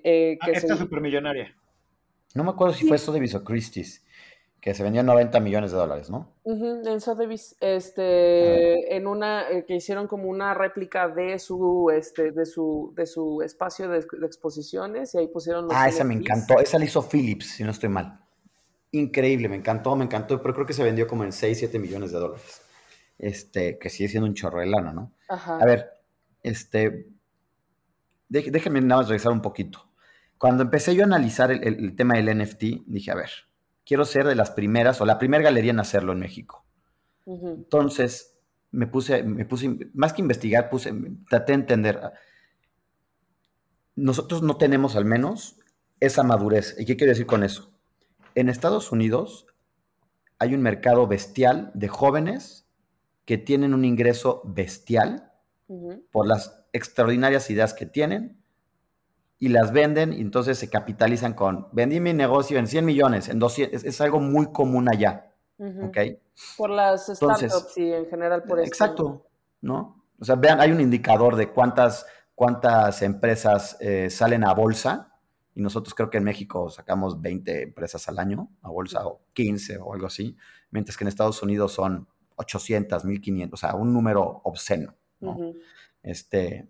Eh, 0.02 0.38
ah, 0.40 0.48
esta 0.50 0.74
supermillonaria. 0.74 1.54
No 2.34 2.42
me 2.42 2.50
acuerdo 2.50 2.72
si 2.72 2.88
fue 2.88 2.96
Sotheby's 2.96 3.34
o 3.34 3.44
Christie's, 3.44 4.02
que 4.58 4.72
se 4.72 4.82
vendían 4.82 5.04
90 5.04 5.38
millones 5.40 5.70
de 5.70 5.76
dólares, 5.76 6.08
¿no? 6.08 6.32
en 6.46 6.98
Sotheby's, 7.02 7.56
este, 7.60 8.96
en 8.96 9.06
una, 9.06 9.50
eh, 9.50 9.66
que 9.66 9.74
hicieron 9.74 10.06
como 10.06 10.30
una 10.30 10.54
réplica 10.54 11.08
de 11.08 11.38
su, 11.38 11.90
este, 11.94 12.32
de 12.32 12.46
su, 12.46 12.94
de 12.96 13.04
su 13.04 13.42
espacio 13.42 13.90
de, 13.90 13.98
exposiciones 13.98 15.14
y 15.14 15.18
ahí 15.18 15.28
pusieron... 15.28 15.68
ah, 15.70 15.90
esa 15.90 16.04
me 16.04 16.14
encantó, 16.14 16.58
esa 16.58 16.78
la 16.78 16.86
hizo 16.86 17.06
Philips, 17.06 17.56
si 17.56 17.64
no 17.64 17.70
estoy 17.70 17.90
mal. 17.90 18.18
Increíble, 18.92 19.50
me 19.50 19.56
encantó, 19.56 19.94
me 19.94 20.06
encantó, 20.06 20.40
pero 20.40 20.54
creo 20.54 20.64
que 20.64 20.72
se 20.72 20.82
vendió 20.82 21.06
como 21.06 21.22
en 21.22 21.32
6, 21.32 21.58
7 21.58 21.78
millones 21.78 22.12
de 22.12 22.18
dólares 22.18 22.62
este, 23.18 23.78
que 23.78 23.90
sigue 23.90 24.08
siendo 24.08 24.28
un 24.28 24.34
chorro 24.34 24.60
de 24.60 24.66
lana, 24.66 24.92
¿no? 24.92 25.12
A 25.28 25.64
ver, 25.64 25.90
este, 26.42 27.08
déjenme 28.28 28.80
nada 28.80 29.00
más 29.00 29.08
regresar 29.08 29.32
un 29.32 29.42
poquito. 29.42 29.88
Cuando 30.38 30.62
empecé 30.62 30.94
yo 30.94 31.02
a 31.02 31.06
analizar 31.06 31.50
el, 31.50 31.96
tema 31.96 32.16
del 32.16 32.38
NFT, 32.38 32.84
dije, 32.86 33.10
a 33.10 33.14
ver, 33.14 33.30
quiero 33.84 34.04
ser 34.04 34.26
de 34.26 34.34
las 34.34 34.50
primeras, 34.50 35.00
o 35.00 35.06
la 35.06 35.18
primera 35.18 35.42
galería 35.42 35.70
en 35.70 35.80
hacerlo 35.80 36.12
en 36.12 36.20
México. 36.20 36.64
Entonces, 37.26 38.36
me 38.70 38.86
puse, 38.86 39.22
me 39.22 39.46
puse, 39.46 39.90
más 39.94 40.12
que 40.12 40.22
investigar, 40.22 40.68
puse, 40.68 40.92
traté 41.28 41.52
de 41.52 41.58
entender. 41.58 42.00
Nosotros 43.94 44.42
no 44.42 44.56
tenemos 44.56 44.94
al 44.94 45.06
menos 45.06 45.58
esa 46.00 46.22
madurez. 46.22 46.76
¿Y 46.78 46.84
qué 46.84 46.96
quiero 46.96 47.12
decir 47.12 47.26
con 47.26 47.42
eso? 47.42 47.72
En 48.34 48.50
Estados 48.50 48.92
Unidos 48.92 49.46
hay 50.38 50.54
un 50.54 50.60
mercado 50.60 51.06
bestial 51.06 51.70
de 51.74 51.88
jóvenes 51.88 52.65
que 53.26 53.36
tienen 53.36 53.74
un 53.74 53.84
ingreso 53.84 54.40
bestial 54.44 55.30
por 56.12 56.26
las 56.26 56.64
extraordinarias 56.72 57.50
ideas 57.50 57.74
que 57.74 57.86
tienen 57.86 58.40
y 59.38 59.48
las 59.48 59.72
venden 59.72 60.12
y 60.12 60.20
entonces 60.20 60.58
se 60.58 60.70
capitalizan 60.70 61.34
con, 61.34 61.68
vendí 61.72 62.00
mi 62.00 62.14
negocio 62.14 62.58
en 62.58 62.68
100 62.68 62.84
millones, 62.84 63.28
en 63.28 63.38
200, 63.38 63.84
es, 63.84 64.00
algo 64.00 64.20
muy 64.20 64.52
común 64.52 64.88
allá. 64.88 65.32
Por 66.56 66.70
las 66.70 67.06
startups 67.06 67.76
y 67.76 67.92
en 67.92 68.06
general 68.06 68.44
por 68.44 68.60
eso. 68.60 68.68
Exacto, 68.68 69.26
¿no? 69.60 70.04
O 70.20 70.24
sea, 70.24 70.36
vean, 70.36 70.60
hay 70.60 70.70
un 70.70 70.80
indicador 70.80 71.36
de 71.36 71.50
cuántas, 71.50 72.06
cuántas 72.34 73.02
empresas 73.02 73.76
eh, 73.80 74.08
salen 74.08 74.44
a 74.44 74.54
bolsa 74.54 75.12
y 75.54 75.60
nosotros 75.60 75.94
creo 75.94 76.10
que 76.10 76.18
en 76.18 76.24
México 76.24 76.70
sacamos 76.70 77.20
20 77.20 77.62
empresas 77.62 78.08
al 78.08 78.18
año 78.18 78.50
a 78.62 78.70
bolsa 78.70 79.06
o 79.06 79.22
15 79.32 79.78
o 79.78 79.92
algo 79.92 80.06
así, 80.06 80.36
mientras 80.70 80.96
que 80.96 81.04
en 81.04 81.08
Estados 81.08 81.42
Unidos 81.42 81.72
son 81.72 82.06
800, 82.36 83.04
1500, 83.04 83.58
o 83.58 83.60
sea, 83.60 83.74
un 83.74 83.92
número 83.92 84.40
obsceno. 84.44 84.94
¿no? 85.20 85.54
Este, 86.02 86.68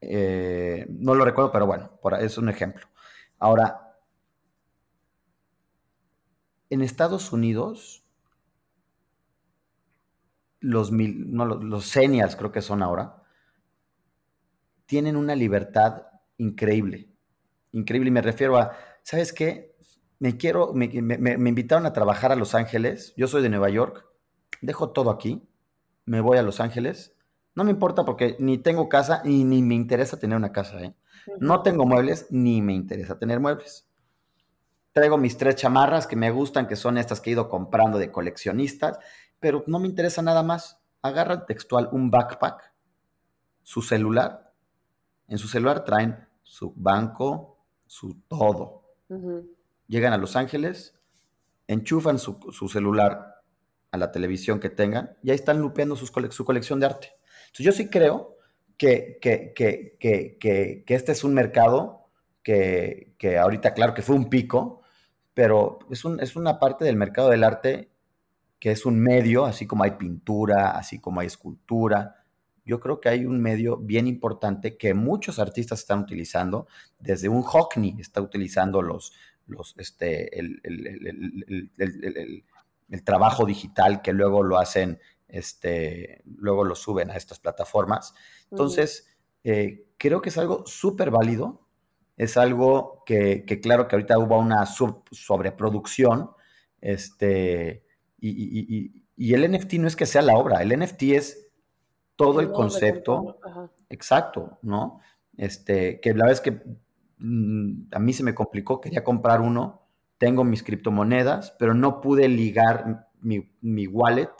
eh, 0.00 0.86
no 0.88 1.14
lo 1.14 1.24
recuerdo, 1.24 1.52
pero 1.52 1.66
bueno, 1.66 1.98
por, 2.00 2.14
es 2.14 2.38
un 2.38 2.48
ejemplo. 2.48 2.86
Ahora, 3.38 3.96
en 6.70 6.82
Estados 6.82 7.32
Unidos, 7.32 8.04
los, 10.60 10.92
mil, 10.92 11.32
no, 11.32 11.44
los 11.44 11.86
seniors 11.86 12.36
creo 12.36 12.52
que 12.52 12.62
son 12.62 12.82
ahora, 12.82 13.22
tienen 14.86 15.16
una 15.16 15.34
libertad 15.34 16.06
increíble. 16.38 17.10
Increíble. 17.72 18.08
Y 18.08 18.12
me 18.12 18.22
refiero 18.22 18.56
a, 18.56 18.76
¿sabes 19.02 19.32
qué? 19.32 19.76
Me 20.18 20.36
quiero, 20.36 20.72
me, 20.72 20.88
me 20.88 21.48
invitaron 21.48 21.84
a 21.84 21.92
trabajar 21.92 22.32
a 22.32 22.36
Los 22.36 22.54
Ángeles. 22.54 23.12
Yo 23.16 23.26
soy 23.26 23.42
de 23.42 23.50
Nueva 23.50 23.68
York 23.68 24.06
dejo 24.60 24.90
todo 24.90 25.10
aquí, 25.10 25.42
me 26.04 26.20
voy 26.20 26.38
a 26.38 26.42
Los 26.42 26.60
Ángeles. 26.60 27.14
No 27.54 27.64
me 27.64 27.70
importa 27.70 28.04
porque 28.04 28.36
ni 28.38 28.58
tengo 28.58 28.88
casa 28.88 29.22
y 29.24 29.44
ni 29.44 29.62
me 29.62 29.74
interesa 29.74 30.18
tener 30.18 30.36
una 30.36 30.52
casa. 30.52 30.80
¿eh? 30.80 30.94
No 31.40 31.62
tengo 31.62 31.84
muebles 31.86 32.26
ni 32.30 32.62
me 32.62 32.74
interesa 32.74 33.18
tener 33.18 33.40
muebles. 33.40 33.86
Traigo 34.92 35.18
mis 35.18 35.36
tres 35.36 35.56
chamarras 35.56 36.06
que 36.06 36.16
me 36.16 36.30
gustan, 36.30 36.66
que 36.66 36.76
son 36.76 36.96
estas 36.96 37.20
que 37.20 37.30
he 37.30 37.32
ido 37.32 37.48
comprando 37.48 37.98
de 37.98 38.10
coleccionistas, 38.10 38.98
pero 39.40 39.62
no 39.66 39.78
me 39.78 39.88
interesa 39.88 40.22
nada 40.22 40.42
más. 40.42 40.80
Agarran 41.02 41.44
textual 41.46 41.88
un 41.92 42.10
backpack, 42.10 42.72
su 43.62 43.82
celular. 43.82 44.52
En 45.28 45.38
su 45.38 45.48
celular 45.48 45.84
traen 45.84 46.26
su 46.42 46.72
banco, 46.76 47.58
su 47.86 48.20
todo. 48.28 48.84
Llegan 49.86 50.12
a 50.12 50.18
Los 50.18 50.36
Ángeles, 50.36 50.98
enchufan 51.66 52.18
su, 52.18 52.38
su 52.50 52.68
celular 52.68 53.35
a 53.96 53.98
la 53.98 54.12
televisión 54.12 54.60
que 54.60 54.70
tengan, 54.70 55.16
y 55.22 55.30
ahí 55.30 55.36
están 55.36 55.60
lupeando 55.60 55.96
su 55.96 56.44
colección 56.44 56.80
de 56.80 56.86
arte. 56.86 57.12
Entonces 57.46 57.66
yo 57.66 57.72
sí 57.72 57.88
creo 57.88 58.36
que, 58.76 59.18
que, 59.20 59.52
que, 59.54 59.96
que, 59.98 60.84
este 60.94 61.12
es 61.12 61.24
un 61.24 61.34
mercado 61.34 62.10
que, 62.42 63.14
ahorita, 63.40 63.74
claro, 63.74 63.94
que 63.94 64.02
fue 64.02 64.14
un 64.14 64.28
pico, 64.28 64.82
pero 65.34 65.78
es, 65.90 66.04
un, 66.04 66.20
es 66.20 66.36
una 66.36 66.58
parte 66.58 66.84
del 66.84 66.96
mercado 66.96 67.30
del 67.30 67.44
arte 67.44 67.90
que 68.58 68.70
es 68.70 68.86
un 68.86 68.98
medio, 69.00 69.44
así 69.44 69.66
como 69.66 69.84
hay 69.84 69.92
pintura, 69.92 70.70
así 70.70 70.98
como 70.98 71.20
hay 71.20 71.26
escultura, 71.26 72.24
yo 72.64 72.80
creo 72.80 73.00
que 73.00 73.08
hay 73.08 73.26
un 73.26 73.40
medio 73.40 73.76
bien 73.76 74.06
importante 74.06 74.76
que 74.76 74.94
muchos 74.94 75.38
artistas 75.38 75.80
están 75.80 76.00
utilizando, 76.00 76.66
desde 76.98 77.28
un 77.28 77.42
Hockney 77.42 77.96
está 78.00 78.20
utilizando 78.20 78.82
los, 78.82 79.12
los, 79.46 79.74
este, 79.78 80.30
trabajo 83.04 83.46
digital 83.46 84.02
que 84.02 84.12
luego 84.12 84.42
lo 84.42 84.58
hacen, 84.58 85.00
este, 85.28 86.22
luego 86.24 86.64
lo 86.64 86.74
suben 86.74 87.10
a 87.10 87.16
estas 87.16 87.40
plataformas. 87.40 88.14
Entonces, 88.50 89.08
eh, 89.44 89.86
creo 89.98 90.22
que 90.22 90.28
es 90.28 90.38
algo 90.38 90.64
súper 90.66 91.10
válido, 91.10 91.66
es 92.16 92.36
algo 92.36 93.02
que, 93.04 93.44
claro 93.62 93.88
que 93.88 93.96
ahorita 93.96 94.18
hubo 94.18 94.38
una 94.38 94.64
sobreproducción, 94.66 96.30
este, 96.80 97.84
y, 98.18 99.04
y, 99.16 99.34
el 99.34 99.50
NFT 99.50 99.74
no 99.74 99.88
es 99.88 99.96
que 99.96 100.06
sea 100.06 100.22
la 100.22 100.36
obra, 100.36 100.62
el 100.62 100.78
NFT 100.78 101.02
es 101.02 101.46
todo 102.16 102.40
el 102.40 102.50
concepto. 102.50 103.38
Exacto, 103.88 104.58
¿no? 104.62 105.00
Este, 105.36 106.00
que 106.00 106.14
la 106.14 106.24
verdad 106.24 106.32
es 106.32 106.40
que 106.40 106.62
mm, 107.18 107.88
a 107.92 107.98
mí 107.98 108.12
se 108.12 108.24
me 108.24 108.34
complicó, 108.34 108.80
quería 108.80 109.04
comprar 109.04 109.40
uno, 109.40 109.85
tengo 110.18 110.44
mis 110.44 110.62
criptomonedas, 110.62 111.54
pero 111.58 111.74
no 111.74 112.00
pude 112.00 112.28
ligar 112.28 113.08
mi, 113.20 113.86
wallet 113.86 114.32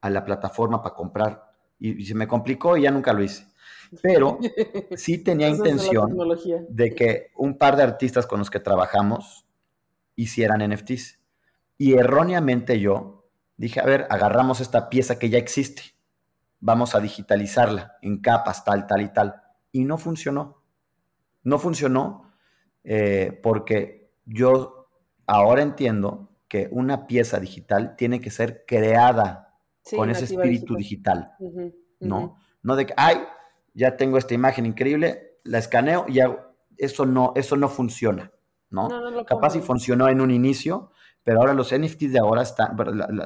a 0.00 0.10
la 0.10 0.24
plataforma 0.24 0.82
para 0.82 0.94
comprar. 0.94 1.52
Y, 1.78 2.04
se 2.04 2.14
me 2.14 2.28
complicó 2.28 2.76
y 2.76 2.82
ya 2.82 2.90
nunca 2.90 3.12
lo 3.12 3.22
hice. 3.22 3.46
Pero 4.02 4.38
sí 4.96 5.18
tenía 5.24 5.48
intención 5.48 6.16
de 6.68 6.94
que 6.94 7.30
un 7.36 7.58
par 7.58 7.76
de 7.76 7.82
artistas 7.82 8.26
con 8.26 8.38
los 8.38 8.50
que 8.50 8.60
trabajamos 8.60 9.46
hicieran 10.16 10.68
NFTs. 10.68 11.18
Y 11.78 11.94
erróneamente 11.94 12.78
yo 12.80 13.28
dije, 13.56 13.80
a 13.80 13.84
ver, 13.84 14.06
agarramos 14.10 14.60
esta 14.60 14.88
pieza 14.88 15.18
que 15.18 15.30
ya 15.30 15.38
existe 15.38 15.92
vamos 16.62 16.94
a 16.94 17.00
digitalizarla 17.00 17.98
en 18.00 18.22
capas, 18.22 18.64
tal, 18.64 18.86
tal 18.86 19.02
y 19.02 19.12
tal. 19.12 19.42
Y 19.72 19.84
no 19.84 19.98
funcionó. 19.98 20.62
No 21.42 21.58
funcionó 21.58 22.32
eh, 22.84 23.38
porque 23.42 24.12
yo 24.24 24.81
ahora 25.32 25.62
entiendo 25.62 26.28
que 26.46 26.68
una 26.70 27.06
pieza 27.06 27.40
digital 27.40 27.96
tiene 27.96 28.20
que 28.20 28.30
ser 28.30 28.64
creada 28.66 29.56
con 29.96 30.10
ese 30.10 30.24
espíritu 30.24 30.76
digital, 30.76 31.32
¿no? 32.00 32.36
No 32.62 32.76
de 32.76 32.86
que, 32.86 32.94
ay, 32.96 33.16
ya 33.72 33.96
tengo 33.96 34.18
esta 34.18 34.34
imagen 34.34 34.66
increíble, 34.66 35.38
la 35.44 35.58
escaneo 35.58 36.04
y 36.08 36.20
hago, 36.20 36.38
eso 36.76 37.06
no, 37.06 37.32
eso 37.34 37.56
no 37.56 37.70
funciona, 37.70 38.30
¿no? 38.68 39.24
Capaz 39.24 39.50
si 39.50 39.60
funcionó 39.60 40.08
en 40.08 40.20
un 40.20 40.30
inicio, 40.30 40.90
pero 41.24 41.40
ahora 41.40 41.54
los 41.54 41.72
NFTs 41.74 42.12
de 42.12 42.18
ahora 42.18 42.42
están, 42.42 42.76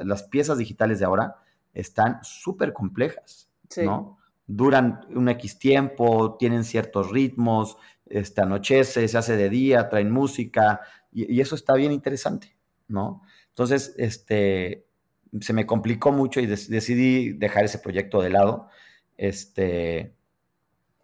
las 0.05 0.23
piezas 0.23 0.57
digitales 0.57 0.99
de 0.99 1.05
ahora 1.05 1.35
están 1.73 2.19
súper 2.23 2.71
complejas, 2.71 3.49
¿no? 3.83 4.17
Duran 4.45 5.01
un 5.13 5.27
X 5.27 5.59
tiempo, 5.59 6.37
tienen 6.39 6.63
ciertos 6.63 7.11
ritmos, 7.11 7.75
este, 8.09 8.41
anochece, 8.41 9.05
se 9.05 9.17
hace 9.17 9.35
de 9.35 9.49
día, 9.49 9.89
traen 9.89 10.11
música, 10.11 10.79
y, 11.11 11.41
eso 11.41 11.55
está 11.55 11.73
bien 11.73 11.91
interesante, 11.91 12.55
¿no? 12.87 13.21
Entonces, 13.49 13.95
este, 13.97 14.87
se 15.41 15.53
me 15.53 15.65
complicó 15.65 16.11
mucho 16.11 16.39
y 16.39 16.45
decidí 16.45 17.33
dejar 17.33 17.65
ese 17.65 17.79
proyecto 17.79 18.21
de 18.21 18.29
lado. 18.29 18.69
Este, 19.17 20.13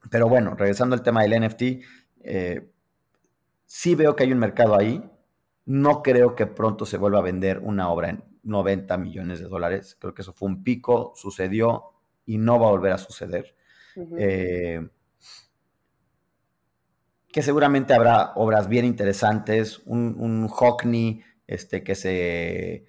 pero 0.09 0.27
bueno, 0.27 0.55
regresando 0.55 0.95
al 0.95 1.03
tema 1.03 1.23
del 1.23 1.41
NFT, 1.41 1.61
eh, 2.21 2.69
sí 3.65 3.95
veo 3.95 4.15
que 4.15 4.23
hay 4.23 4.31
un 4.31 4.39
mercado 4.39 4.77
ahí. 4.77 5.03
No 5.65 6.03
creo 6.03 6.35
que 6.35 6.45
pronto 6.45 6.85
se 6.85 6.97
vuelva 6.97 7.19
a 7.19 7.23
vender 7.23 7.59
una 7.59 7.89
obra 7.89 8.09
en 8.09 8.23
90 8.43 8.97
millones 8.97 9.39
de 9.39 9.45
dólares. 9.45 9.97
Creo 9.99 10.13
que 10.13 10.21
eso 10.21 10.33
fue 10.33 10.49
un 10.49 10.63
pico, 10.63 11.13
sucedió 11.15 11.93
y 12.25 12.37
no 12.37 12.59
va 12.59 12.67
a 12.67 12.71
volver 12.71 12.91
a 12.91 12.97
suceder. 12.97 13.55
Eh, 14.17 14.87
que 17.33 17.41
seguramente 17.41 17.95
habrá 17.95 18.31
obras 18.35 18.69
bien 18.69 18.85
interesantes, 18.85 19.79
un, 19.85 20.15
un 20.19 20.47
Hockney 20.47 21.23
este, 21.47 21.83
que 21.83 21.95
se, 21.95 22.85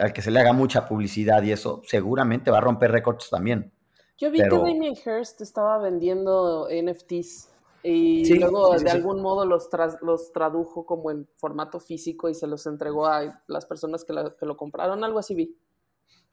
al 0.00 0.14
que 0.14 0.22
se 0.22 0.30
le 0.30 0.40
haga 0.40 0.54
mucha 0.54 0.86
publicidad 0.86 1.42
y 1.42 1.52
eso 1.52 1.82
seguramente 1.84 2.50
va 2.50 2.58
a 2.58 2.60
romper 2.62 2.90
récords 2.90 3.28
también. 3.28 3.72
Yo 4.16 4.30
vi 4.30 4.38
que 4.38 4.48
Damien 4.48 4.94
Hirst 4.94 5.42
estaba 5.42 5.76
vendiendo 5.78 6.66
NFTs 6.70 7.50
y 7.82 8.38
luego 8.38 8.74
de 8.78 8.90
algún 8.90 9.20
modo 9.20 9.44
los, 9.44 9.68
los 10.00 10.32
tradujo 10.32 10.86
como 10.86 11.10
en 11.10 11.28
formato 11.36 11.78
físico 11.78 12.30
y 12.30 12.34
se 12.34 12.46
los 12.46 12.66
entregó 12.66 13.06
a 13.06 13.42
las 13.48 13.66
personas 13.66 14.06
que, 14.06 14.14
lo 14.14 14.56
compraron, 14.56 15.04
algo 15.04 15.18
así 15.18 15.34
vi. 15.34 15.58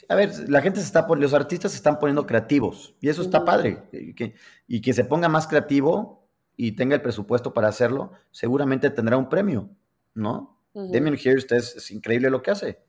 A 0.07 0.15
ver, 0.15 0.31
la 0.49 0.61
gente 0.61 0.79
se 0.79 0.85
está 0.85 1.05
los 1.05 1.33
artistas 1.33 1.71
se 1.71 1.77
están 1.77 1.99
poniendo 1.99 2.25
creativos 2.25 2.95
y 3.01 3.09
eso 3.09 3.21
está 3.21 3.43
padre. 3.43 3.83
Y 3.91 4.15
que, 4.15 4.35
y 4.67 4.79
que 4.79 4.93
se 4.93 5.03
ponga 5.03 5.27
más 5.27 5.47
creativo 5.47 6.20
y 6.55 6.73
tenga 6.73 6.95
el 6.95 7.01
presupuesto 7.01 7.53
para 7.53 7.67
hacerlo, 7.67 8.11
seguramente 8.31 8.89
tendrá 8.89 9.17
un 9.17 9.29
premio, 9.29 9.69
¿no? 10.13 10.57
Damien 10.73 11.17
Hirst 11.21 11.51
es, 11.51 11.75
es, 11.75 11.91
increíble 11.91 12.29
lo 12.29 12.41
que 12.41 12.51
hace. 12.51 12.79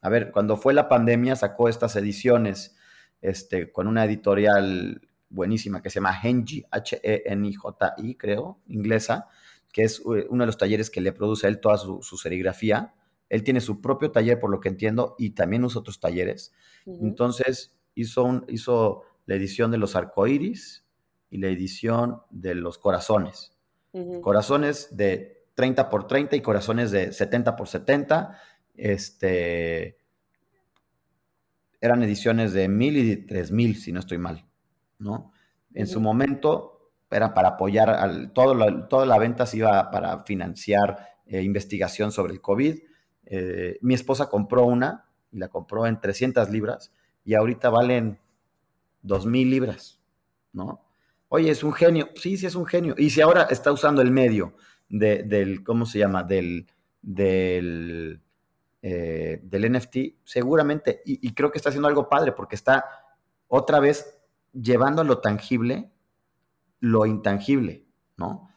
A 0.00 0.08
ver, 0.08 0.30
cuando 0.30 0.56
fue 0.56 0.72
la 0.72 0.88
pandemia 0.88 1.36
sacó 1.36 1.68
estas 1.68 1.96
ediciones 1.96 2.76
este, 3.20 3.72
con 3.72 3.88
una 3.88 4.04
editorial 4.04 5.00
buenísima 5.28 5.82
que 5.82 5.90
se 5.90 5.96
llama 5.96 6.18
Henji, 6.22 6.64
H-E-N-I-J-I, 6.70 8.14
creo, 8.14 8.60
inglesa, 8.68 9.28
que 9.72 9.82
es 9.82 10.00
eh, 10.00 10.26
uno 10.30 10.42
de 10.42 10.46
los 10.46 10.58
talleres 10.58 10.90
que 10.90 11.00
le 11.00 11.12
produce 11.12 11.46
él 11.48 11.60
toda 11.60 11.76
su, 11.78 12.00
serigrafía. 12.02 12.94
Él 13.28 13.42
tiene 13.42 13.60
su 13.60 13.80
propio 13.80 14.12
taller, 14.12 14.38
por 14.38 14.50
lo 14.50 14.60
que 14.60 14.68
entiendo, 14.68 15.16
y 15.18 15.30
también 15.30 15.64
usa 15.64 15.80
otros 15.80 15.98
talleres. 15.98 16.52
Entonces, 16.86 17.74
hizo, 17.94 18.22
un, 18.22 18.44
hizo 18.48 19.02
la 19.26 19.34
edición 19.34 19.72
de 19.72 19.78
los 19.78 19.96
arcoíris 19.96 20.85
y 21.30 21.38
la 21.38 21.48
edición 21.48 22.22
de 22.30 22.54
los 22.54 22.78
corazones. 22.78 23.52
Corazones 24.20 24.94
de 24.94 25.46
30 25.54 25.88
por 25.88 26.06
30 26.06 26.36
y 26.36 26.42
corazones 26.42 26.90
de 26.90 27.12
70 27.12 27.56
por 27.56 27.66
70. 27.66 28.38
Este, 28.74 29.96
eran 31.80 32.02
ediciones 32.02 32.52
de 32.52 32.68
1000 32.68 32.96
y 32.96 33.08
de 33.08 33.16
3000, 33.16 33.76
si 33.76 33.92
no 33.92 34.00
estoy 34.00 34.18
mal. 34.18 34.46
¿no? 34.98 35.32
En 35.72 35.86
su 35.86 36.00
momento 36.00 36.92
era 37.10 37.32
para 37.32 37.50
apoyar, 37.50 37.88
al, 37.90 38.32
todo 38.32 38.86
toda 38.88 39.06
la 39.06 39.18
venta 39.18 39.46
se 39.46 39.58
iba 39.58 39.90
para 39.90 40.24
financiar 40.24 40.98
eh, 41.26 41.42
investigación 41.42 42.12
sobre 42.12 42.32
el 42.32 42.40
COVID. 42.40 42.78
Eh, 43.26 43.78
mi 43.80 43.94
esposa 43.94 44.28
compró 44.28 44.64
una 44.64 45.08
y 45.32 45.38
la 45.38 45.48
compró 45.48 45.86
en 45.86 46.00
300 46.00 46.50
libras 46.50 46.92
y 47.24 47.34
ahorita 47.34 47.70
valen 47.70 48.20
2.000 49.04 49.50
libras, 49.50 50.00
¿no? 50.52 50.85
Oye, 51.28 51.50
es 51.50 51.62
un 51.62 51.72
genio. 51.72 52.08
Sí, 52.14 52.36
sí, 52.36 52.46
es 52.46 52.54
un 52.54 52.66
genio. 52.66 52.94
Y 52.96 53.10
si 53.10 53.20
ahora 53.20 53.48
está 53.50 53.72
usando 53.72 54.02
el 54.02 54.10
medio 54.10 54.54
del, 54.88 55.64
¿cómo 55.64 55.86
se 55.86 55.98
llama? 55.98 56.22
Del, 56.22 56.66
del, 57.02 58.20
eh, 58.82 59.40
del 59.42 59.72
NFT, 59.72 59.96
seguramente, 60.24 61.02
y, 61.04 61.26
y, 61.26 61.34
creo 61.34 61.50
que 61.50 61.58
está 61.58 61.70
haciendo 61.70 61.88
algo 61.88 62.08
padre 62.08 62.32
porque 62.32 62.54
está 62.54 62.84
otra 63.48 63.80
vez 63.80 64.18
llevando 64.52 65.02
lo 65.04 65.18
tangible 65.18 65.90
lo 66.80 67.06
intangible, 67.06 67.86
¿no? 68.16 68.50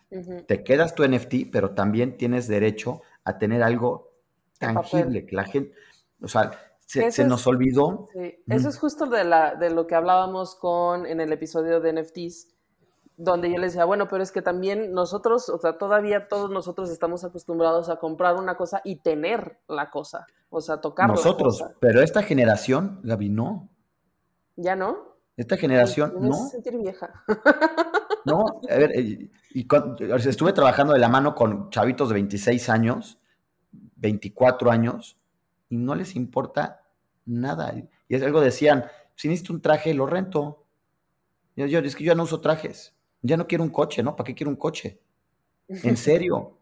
Te 0.48 0.64
quedas 0.64 0.96
tu 0.96 1.08
NFT, 1.08 1.52
pero 1.52 1.76
también 1.76 2.18
tienes 2.18 2.48
derecho 2.48 3.02
a 3.24 3.38
tener 3.38 3.62
algo 3.62 4.12
tangible, 4.58 5.26
que 5.28 5.36
la 5.36 5.44
gente, 5.44 5.76
o 6.20 6.28
sea, 6.28 6.52
se, 6.80 7.24
nos 7.26 7.46
olvidó. 7.46 8.10
Eso 8.48 8.70
es 8.70 8.80
justo 8.80 9.06
de, 9.06 9.24
la, 9.24 9.54
de 9.54 9.70
lo 9.70 9.86
que 9.86 9.94
hablábamos 9.94 10.56
con 10.56 11.06
en 11.06 11.22
el 11.22 11.32
episodio 11.32 11.80
de 11.80 11.94
NFTs, 11.94 12.48
donde 13.20 13.52
yo 13.52 13.58
les 13.58 13.74
decía, 13.74 13.84
bueno, 13.84 14.08
pero 14.08 14.24
es 14.24 14.32
que 14.32 14.42
también 14.42 14.94
nosotros, 14.94 15.50
o 15.50 15.60
sea, 15.60 15.78
todavía 15.78 16.30
todos 16.30 16.50
nosotros 16.50 16.90
estamos 16.90 17.26
acostumbrados 17.26 17.90
a 17.90 17.98
comprar 17.98 18.38
una 18.38 18.56
cosa 18.56 18.82
y 18.86 19.02
tener 19.02 19.60
la 19.68 19.90
cosa, 19.90 20.26
o 20.50 20.62
sea, 20.62 20.80
tocar 20.80 21.10
Nosotros, 21.10 21.62
pero 21.82 22.02
esta 22.02 22.24
generación, 22.24 23.02
Gaby, 23.04 23.28
no. 23.28 23.68
¿Ya 24.56 24.78
no? 24.78 25.18
Esta 25.36 25.58
generación 25.58 26.14
no. 26.18 26.34
sentir 26.48 26.78
vieja. 26.78 27.24
No, 28.26 28.44
a 28.70 28.76
ver, 28.76 28.92
eh, 28.92 29.30
y, 29.52 29.66
estuve 30.28 30.52
trabajando 30.52 30.92
de 30.92 31.00
la 31.00 31.08
mano 31.08 31.34
con 31.34 31.70
chavitos 31.70 32.10
de 32.10 32.16
26 32.16 32.68
años, 32.68 33.18
24 33.72 34.70
años, 34.70 35.18
y 35.70 35.78
no 35.78 35.96
les 35.96 36.18
importa 36.18 36.84
nada. 37.26 37.74
Y 38.10 38.16
es 38.16 38.22
algo 38.22 38.42
decían, 38.42 38.86
si 39.16 39.30
necesito 39.30 39.54
un 39.54 39.62
traje, 39.62 39.94
lo 39.94 40.06
rento. 40.06 40.66
Yo, 41.56 41.66
yo, 41.66 41.80
es 41.80 41.96
que 41.96 42.04
yo 42.04 42.12
ya 42.12 42.16
no 42.16 42.24
uso 42.24 42.42
trajes. 42.42 42.94
Ya 43.22 43.38
no 43.38 43.48
quiero 43.48 43.64
un 43.64 43.70
coche, 43.70 44.02
¿no? 44.04 44.16
¿Para 44.16 44.28
qué 44.28 44.36
quiero 44.36 44.50
un 44.50 44.58
coche? 44.58 45.00
En 45.84 45.98
serio. 45.98 46.58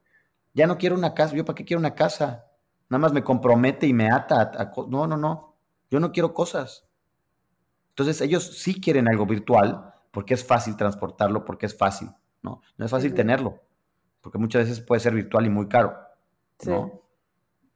Ya 0.53 0.67
no 0.67 0.77
quiero 0.77 0.95
una 0.95 1.13
casa. 1.13 1.35
¿Yo 1.35 1.45
para 1.45 1.55
qué 1.55 1.63
quiero 1.63 1.79
una 1.79 1.93
casa? 1.93 2.45
Nada 2.89 2.99
más 2.99 3.13
me 3.13 3.23
compromete 3.23 3.85
y 3.85 3.93
me 3.93 4.09
ata 4.09 4.51
a 4.57 4.71
no, 4.87 5.07
no, 5.07 5.17
no. 5.17 5.55
Yo 5.89 5.99
no 5.99 6.11
quiero 6.11 6.33
cosas. 6.33 6.87
Entonces 7.89 8.21
ellos 8.21 8.57
sí 8.57 8.79
quieren 8.79 9.07
algo 9.07 9.25
virtual 9.25 9.93
porque 10.11 10.33
es 10.33 10.45
fácil 10.45 10.75
transportarlo, 10.75 11.45
porque 11.45 11.65
es 11.65 11.75
fácil, 11.75 12.09
¿no? 12.41 12.61
No 12.77 12.85
es 12.85 12.91
fácil 12.91 13.13
tenerlo, 13.13 13.61
porque 14.21 14.37
muchas 14.37 14.67
veces 14.67 14.81
puede 14.81 14.99
ser 14.99 15.13
virtual 15.13 15.45
y 15.45 15.49
muy 15.49 15.67
caro, 15.67 15.95
¿no? 16.65 17.01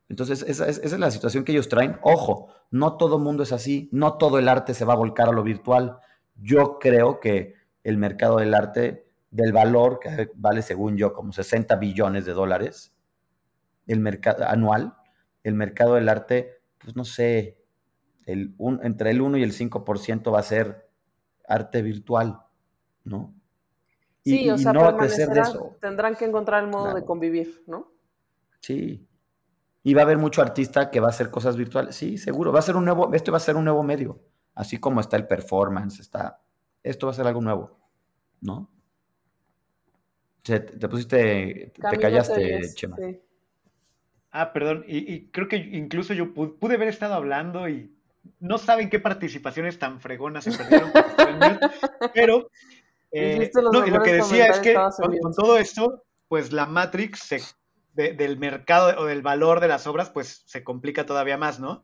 Entonces 0.09 0.43
esa 0.43 0.67
es, 0.67 0.91
la 0.99 1.09
situación 1.09 1.43
que 1.43 1.53
ellos 1.53 1.69
traen. 1.69 1.97
Ojo, 2.03 2.49
no 2.69 2.97
todo 2.97 3.17
mundo 3.17 3.43
es 3.43 3.51
así, 3.51 3.89
no 3.91 4.17
todo 4.17 4.39
el 4.39 4.49
arte 4.49 4.73
se 4.73 4.85
va 4.85 4.93
a 4.93 4.97
volcar 4.97 5.29
a 5.29 5.31
lo 5.31 5.41
virtual. 5.41 5.99
Yo 6.35 6.79
creo 6.79 7.19
que 7.19 7.55
el 7.83 7.97
mercado 7.97 8.37
del 8.37 8.53
arte, 8.53 9.07
del 9.29 9.53
valor, 9.53 9.99
que 9.99 10.29
vale 10.35 10.61
según 10.61 10.97
yo 10.97 11.13
como 11.13 11.31
60 11.31 11.75
billones 11.75 12.25
de 12.25 12.33
dólares 12.33 12.93
el 13.87 13.99
mercado 13.99 14.45
anual, 14.47 14.95
el 15.43 15.53
mercado 15.55 15.95
del 15.95 16.09
arte, 16.09 16.61
pues 16.77 16.95
no 16.95 17.03
sé, 17.03 17.57
el, 18.25 18.55
entre 18.83 19.11
el 19.11 19.21
1 19.21 19.37
y 19.37 19.43
el 19.43 19.53
5% 19.53 20.33
va 20.33 20.39
a 20.39 20.43
ser 20.43 20.89
arte 21.47 21.81
virtual, 21.81 22.41
¿no? 23.03 23.33
sí, 24.23 24.49
o 24.49 24.57
sea, 24.57 24.73
no 24.73 24.95
tendrán 25.79 26.15
que 26.15 26.25
encontrar 26.25 26.63
el 26.63 26.69
modo 26.69 26.93
de 26.93 27.03
convivir, 27.03 27.63
¿no? 27.67 27.91
Sí. 28.59 29.07
Y 29.83 29.95
va 29.95 30.01
a 30.01 30.05
haber 30.05 30.19
mucho 30.19 30.43
artista 30.43 30.91
que 30.91 30.99
va 30.99 31.07
a 31.07 31.09
hacer 31.09 31.31
cosas 31.31 31.57
virtuales. 31.57 31.95
Sí, 31.95 32.19
seguro. 32.19 32.51
Va 32.51 32.59
a 32.59 32.61
ser 32.61 32.75
un 32.75 32.85
nuevo, 32.85 33.11
esto 33.13 33.31
va 33.31 33.37
a 33.37 33.41
ser 33.41 33.55
un 33.55 33.65
nuevo 33.65 33.81
medio. 33.81 34.21
Así 34.53 34.77
como 34.77 35.01
está 35.01 35.17
el 35.17 35.25
performance, 35.25 35.99
está. 35.99 36.39
Esto 36.83 37.07
va 37.07 37.11
a 37.11 37.15
ser 37.15 37.27
algo 37.27 37.41
nuevo, 37.41 37.77
¿no? 38.41 38.69
te, 40.43 40.59
pusiste, 40.89 41.71
te 41.89 41.97
callaste, 41.97 42.73
Chema. 42.73 42.97
Ah, 44.31 44.53
perdón. 44.53 44.85
Y, 44.87 45.27
creo 45.27 45.47
que 45.47 45.57
incluso 45.57 46.13
yo 46.13 46.33
pude 46.33 46.75
haber 46.75 46.87
estado 46.87 47.13
hablando 47.13 47.67
y 47.67 47.93
no 48.39 48.57
saben 48.57 48.89
qué 48.89 48.99
participaciones 48.99 49.77
tan 49.77 49.99
fregonas 49.99 50.45
se 50.45 50.51
perdieron. 50.51 50.91
pero 52.13 52.49
eh, 53.11 53.51
lo 53.53 54.01
que 54.01 54.13
decía 54.13 54.47
es 54.47 54.59
que 54.59 54.73
con, 54.73 55.33
todo 55.35 55.57
esto, 55.57 56.03
pues 56.27 56.51
la 56.51 56.65
Matrix 56.65 57.29
del 57.93 58.37
mercado 58.37 59.01
o 59.01 59.05
del 59.05 59.21
valor 59.21 59.59
de 59.59 59.67
las 59.67 59.85
obras, 59.85 60.09
pues 60.09 60.43
se 60.45 60.63
complica 60.63 61.05
todavía 61.05 61.37
más, 61.37 61.59
¿no? 61.59 61.83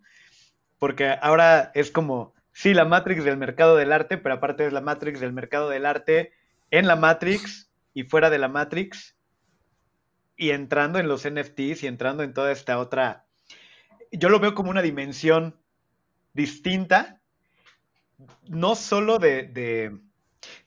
Porque 0.80 1.16
ahora 1.22 1.72
es 1.74 1.91
como, 1.91 2.34
sí, 2.58 2.74
la 2.74 2.86
Matrix 2.86 3.24
del 3.24 3.38
mercado 3.38 3.76
del 3.76 3.93
arte, 3.93 4.18
pero 4.18 4.34
aparte 4.34 4.66
es 4.66 4.74
la 4.74 4.82
Matrix 4.82 5.20
del 5.20 5.32
mercado 5.32 5.70
del 5.70 5.86
arte 5.86 6.34
en 6.72 6.88
la 6.88 6.95
Matrix 6.95 7.70
y 7.93 8.01
fuera 8.01 8.32
de 8.32 8.39
la 8.39 8.47
Matrix 8.47 9.16
y 10.36 10.49
entrando 10.49 10.97
en 10.97 11.08
los 11.08 11.30
NFTs 11.30 11.84
y 11.84 11.88
entrando 11.88 12.24
en 12.24 12.34
toda 12.34 12.51
esta 12.51 12.80
otra, 12.80 13.28
yo 14.12 14.30
lo 14.30 14.39
veo 14.39 14.55
como 14.55 14.72
una 14.72 14.82
dimensión 14.82 15.55
distinta, 16.34 17.22
no 18.47 18.74
solo 18.74 19.20
de, 19.20 19.95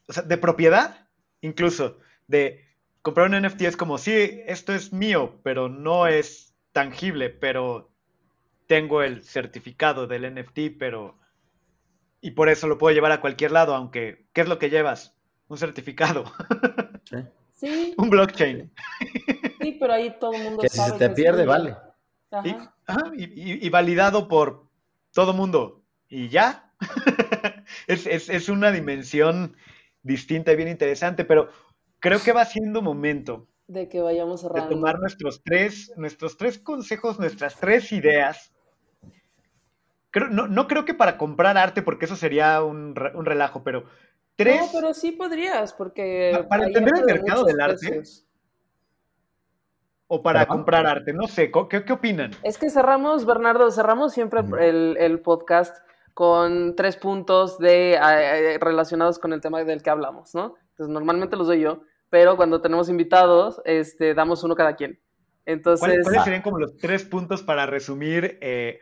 sea, 0.08 0.22
de 0.22 0.38
propiedad, 0.38 1.08
incluso, 1.40 1.98
de 2.28 2.68
comprar 3.02 3.28
un 3.28 3.42
NFT 3.42 3.62
es 3.62 3.76
como, 3.76 3.98
sí, 3.98 4.12
esto 4.46 4.72
es 4.72 4.92
mío, 4.92 5.40
pero 5.42 5.68
no 5.68 6.06
es 6.06 6.54
tangible, 6.70 7.30
pero 7.30 7.90
tengo 8.68 9.02
el 9.02 9.24
certificado 9.24 10.06
del 10.06 10.32
NFT, 10.32 10.78
pero... 10.78 11.19
Y 12.20 12.32
por 12.32 12.48
eso 12.48 12.66
lo 12.66 12.78
puedo 12.78 12.94
llevar 12.94 13.12
a 13.12 13.20
cualquier 13.20 13.52
lado, 13.52 13.74
aunque, 13.74 14.26
¿qué 14.32 14.42
es 14.42 14.48
lo 14.48 14.58
que 14.58 14.70
llevas? 14.70 15.16
Un 15.48 15.58
certificado. 15.58 16.24
Sí. 17.52 17.94
un 17.98 18.10
blockchain. 18.10 18.72
Sí, 19.60 19.76
pero 19.78 19.92
ahí 19.92 20.16
todo 20.18 20.32
el 20.32 20.44
mundo 20.44 20.62
que 20.62 20.68
sabe 20.68 20.92
si 20.92 20.98
se 20.98 21.08
te 21.08 21.14
pierde, 21.14 21.44
vale. 21.44 21.76
Y, 23.16 23.68
validado 23.70 24.28
por 24.28 24.68
todo 25.12 25.32
mundo. 25.32 25.82
Y 26.08 26.28
ya. 26.28 26.72
es, 27.86 28.48
una 28.48 28.72
dimensión 28.72 29.56
distinta 30.02 30.52
y 30.52 30.56
bien 30.56 30.68
interesante, 30.68 31.24
pero 31.24 31.50
creo 31.98 32.22
que 32.22 32.32
va 32.32 32.44
siendo 32.44 32.80
momento 32.80 33.48
de 33.66 33.88
que 33.88 34.00
vayamos. 34.00 34.42
De 34.42 34.62
tomar 34.62 34.98
nuestros 34.98 35.42
tres, 35.44 35.92
nuestros 35.96 36.36
tres 36.36 36.58
consejos, 36.58 37.18
nuestras 37.18 37.56
tres 37.56 37.92
ideas. 37.92 38.52
No, 40.30 40.68
creo 40.68 40.84
que 40.84 40.94
para 40.94 41.16
comprar 41.16 41.56
arte, 41.56 41.82
porque 41.82 42.06
eso 42.06 42.16
sería 42.16 42.62
un, 42.62 42.94
relajo, 42.94 43.62
pero 43.62 43.84
tres. 44.36 44.60
No, 44.60 44.68
pero 44.72 44.94
sí 44.94 45.12
podrías, 45.12 45.72
porque. 45.72 46.44
Para 46.48 46.66
entender 46.66 46.94
el 46.98 47.04
mercado 47.04 47.44
del 47.44 47.60
arte 47.60 48.02
o 50.12 50.22
para 50.22 50.44
comprar 50.46 50.86
arte. 50.86 51.12
No 51.12 51.28
sé, 51.28 51.52
¿qué, 51.70 51.84
¿qué, 51.84 51.92
opinan? 51.92 52.32
Es 52.42 52.58
que 52.58 52.68
cerramos, 52.68 53.24
Bernardo, 53.24 53.70
cerramos 53.70 54.12
siempre 54.12 54.40
el, 54.58 55.20
podcast 55.20 55.76
con 56.14 56.74
tres 56.74 56.96
puntos 56.96 57.58
de, 57.58 57.92
eh, 57.92 58.58
relacionados 58.60 59.20
con 59.20 59.32
el 59.32 59.40
tema 59.40 59.62
del 59.62 59.84
que 59.84 59.90
hablamos, 59.90 60.34
¿no? 60.34 60.56
Entonces, 60.70 60.92
normalmente 60.92 61.36
los 61.36 61.46
doy 61.46 61.60
yo, 61.60 61.82
pero 62.10 62.36
cuando 62.36 62.60
tenemos 62.60 62.88
invitados, 62.88 63.62
este, 63.64 64.12
damos 64.14 64.42
uno 64.42 64.56
cada 64.56 64.74
quien. 64.74 64.98
Entonces, 65.46 66.02
¿Cuáles, 66.02 66.24
serían 66.24 66.42
como 66.42 66.58
los 66.58 66.76
tres 66.76 67.04
puntos 67.04 67.44
para 67.44 67.66
resumir? 67.66 68.36
Eh, 68.40 68.80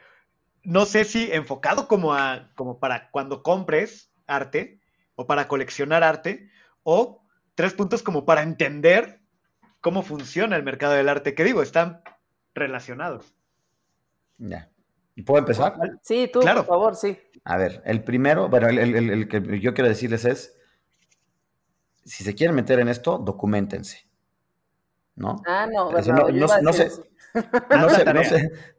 no 0.63 0.87
sé 0.87 1.05
si 1.05 1.31
enfocado 1.33 1.89
como, 1.89 2.15
a, 2.15 2.51
como 2.55 2.79
para 2.79 3.11
cuando 3.11 3.43
compres 3.43 4.13
arte 4.27 4.81
o 5.15 5.27
para 5.27 5.49
coleccionar 5.49 6.05
arte, 6.05 6.51
o 6.85 7.25
tres 7.55 7.75
puntos 7.75 8.03
como 8.03 8.25
para 8.25 8.43
entender 8.43 9.21
cómo 9.81 10.03
funciona 10.03 10.55
el 10.57 10.63
mercado 10.63 10.93
del 10.93 11.09
arte, 11.09 11.35
que 11.35 11.43
digo, 11.43 11.63
están 11.63 12.03
relacionados. 12.55 13.35
Ya. 14.39 14.71
¿Y 15.17 15.23
puedo 15.23 15.41
empezar? 15.41 15.75
Sí, 16.03 16.31
tú, 16.33 16.41
por 16.41 16.65
favor, 16.65 16.95
sí. 16.95 17.19
A 17.43 17.57
ver, 17.57 17.83
el 17.85 18.05
primero, 18.05 18.49
bueno, 18.49 18.69
el, 18.69 19.27
que 19.27 19.59
yo 19.59 19.75
quiero 19.75 19.89
decirles 19.89 20.25
es, 20.25 20.57
si 22.05 22.23
se 22.23 22.37
quieren 22.37 22.55
meter 22.55 22.79
en 22.79 22.89
esto, 22.89 23.19
documentense. 23.19 24.09
¿No? 25.17 25.43
Ah, 25.47 25.67
no, 25.67 25.91
no, 25.91 26.61
no, 26.63 26.73
se, 26.73 26.91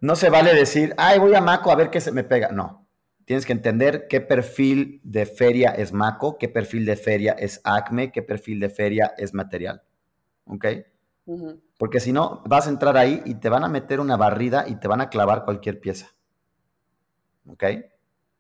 no, 0.02 0.16
se, 0.16 0.30
vale 0.30 0.54
decir, 0.54 0.94
ay, 0.98 1.20
voy 1.20 1.36
a 1.36 1.42
Maco 1.42 1.72
a 1.72 1.76
ver 1.76 1.90
qué 1.90 2.02
se 2.02 2.12
me 2.12 2.24
pega. 2.24 2.50
No. 2.52 2.88
Tienes 3.26 3.46
que 3.46 3.54
entender 3.54 4.08
qué 4.10 4.22
perfil 4.22 5.02
de 5.04 5.26
feria 5.26 5.70
es 5.72 5.94
Maco, 5.94 6.38
qué 6.38 6.50
perfil 6.50 6.86
de 6.86 6.96
feria 6.96 7.34
es 7.34 7.62
Acme, 7.64 8.12
qué 8.12 8.24
perfil 8.24 8.60
de 8.60 8.70
feria 8.70 9.14
es 9.18 9.34
material. 9.34 9.84
¿ok? 10.50 10.66
Porque 11.78 12.00
si 12.00 12.12
no, 12.12 12.42
vas 12.46 12.66
a 12.66 12.70
entrar 12.70 12.98
ahí 12.98 13.22
y 13.26 13.36
te 13.36 13.50
van 13.50 13.64
a 13.64 13.70
meter 13.70 14.00
una 14.00 14.18
barrida 14.18 14.66
y 14.68 14.76
te 14.76 14.88
van 14.88 15.00
a 15.00 15.10
clavar 15.10 15.46
cualquier 15.46 15.80
pieza. 15.80 16.12
¿Ok? 17.48 17.64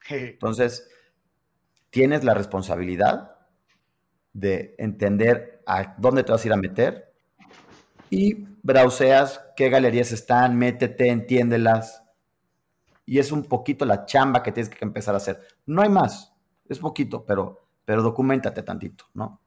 Entonces, 0.09 0.89
tienes 1.91 2.23
la 2.23 2.33
responsabilidad 2.33 3.35
de 4.33 4.75
entender 4.79 5.61
a 5.65 5.95
dónde 5.97 6.23
te 6.23 6.31
vas 6.31 6.43
a 6.43 6.47
ir 6.47 6.53
a 6.53 6.57
meter 6.57 7.13
y 8.09 8.47
browseas 8.69 9.41
qué 9.55 9.69
galerías 9.69 10.11
están, 10.11 10.57
métete, 10.57 11.09
entiéndelas. 11.09 12.03
Y 13.05 13.17
es 13.17 13.31
un 13.31 13.43
poquito 13.43 13.83
la 13.85 14.05
chamba 14.05 14.43
que 14.43 14.51
tienes 14.51 14.69
que 14.69 14.85
empezar 14.85 15.15
a 15.15 15.17
hacer. 15.17 15.41
No 15.65 15.81
hay 15.81 15.89
más, 15.89 16.33
es 16.67 16.77
poquito, 16.77 17.25
pero, 17.25 17.59
pero 17.83 18.03
documentate 18.03 18.61
tantito, 18.61 19.05
¿no? 19.15 19.41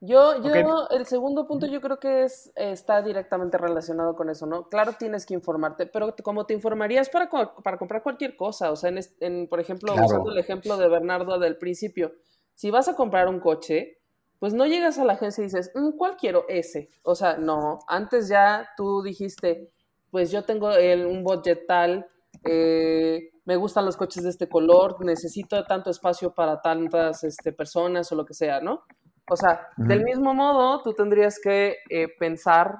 Yo, 0.00 0.42
yo, 0.42 0.88
el 0.90 1.06
segundo 1.06 1.48
punto 1.48 1.66
yo 1.66 1.80
creo 1.80 1.98
que 1.98 2.24
es, 2.24 2.52
está 2.54 3.02
directamente 3.02 3.56
relacionado 3.56 4.14
con 4.14 4.28
eso, 4.28 4.46
¿no? 4.46 4.68
Claro, 4.68 4.92
tienes 4.96 5.24
que 5.26 5.34
informarte, 5.34 5.86
pero 5.86 6.14
como 6.22 6.46
te 6.46 6.54
informarías 6.54 7.08
para, 7.08 7.28
para 7.30 7.78
comprar 7.78 8.02
cualquier 8.02 8.36
cosa, 8.36 8.70
o 8.70 8.76
sea, 8.76 8.92
en, 9.20 9.48
por 9.48 9.58
ejemplo, 9.58 9.94
usando 9.94 10.30
el 10.30 10.38
ejemplo 10.38 10.76
de 10.76 10.88
Bernardo 10.88 11.38
del 11.38 11.56
principio, 11.56 12.12
si 12.54 12.70
vas 12.70 12.88
a 12.88 12.94
comprar 12.94 13.28
un 13.28 13.40
coche, 13.40 13.98
pues 14.38 14.54
no 14.54 14.66
llegas 14.66 14.98
a 14.98 15.04
la 15.04 15.14
agencia 15.14 15.42
y 15.42 15.46
dices, 15.46 15.70
mm, 15.74 15.96
¿cuál 15.96 16.16
quiero? 16.16 16.44
Ese. 16.48 16.90
O 17.02 17.14
sea, 17.14 17.36
no, 17.36 17.80
antes 17.88 18.28
ya 18.28 18.68
tú 18.76 19.02
dijiste, 19.02 19.70
pues 20.10 20.30
yo 20.30 20.44
tengo 20.44 20.70
el, 20.72 21.06
un 21.06 21.24
budget 21.24 21.66
tal, 21.66 22.06
eh, 22.44 23.30
me 23.44 23.56
gustan 23.56 23.84
los 23.84 23.96
coches 23.96 24.22
de 24.24 24.30
este 24.30 24.48
color, 24.48 25.04
necesito 25.04 25.64
tanto 25.64 25.90
espacio 25.90 26.34
para 26.34 26.60
tantas 26.60 27.24
este, 27.24 27.52
personas 27.52 28.10
o 28.12 28.14
lo 28.14 28.24
que 28.24 28.34
sea, 28.34 28.60
¿no? 28.60 28.84
O 29.30 29.36
sea, 29.36 29.68
del 29.76 30.04
mismo 30.04 30.34
modo, 30.34 30.82
tú 30.82 30.94
tendrías 30.94 31.38
que 31.38 31.76
eh, 31.90 32.08
pensar 32.18 32.78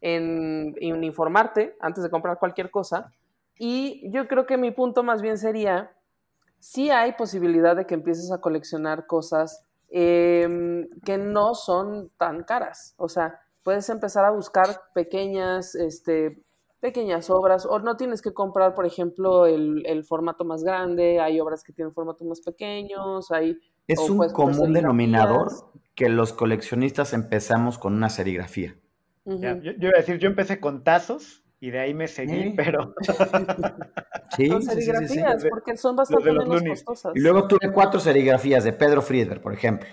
en, 0.00 0.74
informarte 0.80 1.76
antes 1.80 2.04
de 2.04 2.10
comprar 2.10 2.38
cualquier 2.38 2.70
cosa. 2.70 3.12
Y 3.58 4.08
yo 4.12 4.28
creo 4.28 4.46
que 4.46 4.56
mi 4.56 4.70
punto 4.70 5.02
más 5.02 5.22
bien 5.22 5.38
sería, 5.38 5.90
si 6.60 6.90
hay 6.90 7.12
posibilidad 7.12 7.74
de 7.74 7.86
que 7.86 7.94
empieces 7.94 8.30
a 8.30 8.40
coleccionar 8.40 9.06
cosas 9.06 9.67
em, 9.88 10.88
que 11.04 11.18
no 11.18 11.54
son 11.54 12.10
tan 12.16 12.44
caras. 12.44 12.94
O 12.96 13.08
sea, 13.08 13.40
puedes 13.62 13.88
empezar 13.88 14.24
a 14.24 14.30
buscar 14.30 14.68
pequeñas, 14.94 15.74
este, 15.74 16.42
pequeñas 16.80 17.30
obras, 17.30 17.66
o 17.66 17.78
no 17.80 17.96
tienes 17.96 18.22
que 18.22 18.32
comprar, 18.32 18.74
por 18.74 18.86
ejemplo, 18.86 19.46
el, 19.46 19.84
el 19.86 20.04
formato 20.04 20.44
más 20.44 20.62
grande, 20.62 21.20
hay 21.20 21.40
obras 21.40 21.62
que 21.64 21.72
tienen 21.72 21.92
formatos 21.92 22.26
más 22.26 22.40
pequeños, 22.40 23.30
hay 23.30 23.58
es 23.88 24.10
un 24.10 24.28
común 24.28 24.74
denominador 24.74 25.48
que 25.94 26.08
los 26.10 26.32
coleccionistas 26.32 27.14
empezamos 27.14 27.78
con 27.78 27.94
una 27.94 28.10
serigrafía. 28.10 28.76
yo, 29.24 29.34
iba 29.62 29.92
a 29.94 30.00
decir, 30.00 30.18
yo 30.18 30.28
empecé 30.28 30.60
con 30.60 30.84
tazos 30.84 31.42
y 31.60 31.70
de 31.70 31.78
ahí 31.78 31.94
me 31.94 32.08
seguí, 32.08 32.54
pero... 32.56 32.94
sí, 34.36 34.48
con 34.48 34.62
serigrafías, 34.62 35.46
porque 35.50 35.76
son 35.76 35.96
bastante 35.96 36.32
menos 36.32 36.62
costosas. 36.84 37.16
Y 37.16 37.20
luego 37.20 37.48
tuve 37.48 37.72
cuatro 37.72 38.00
serigrafías 38.00 38.64
de 38.64 38.72
Pedro 38.72 39.02
Friedberg, 39.02 39.40
por 39.40 39.52
ejemplo. 39.52 39.88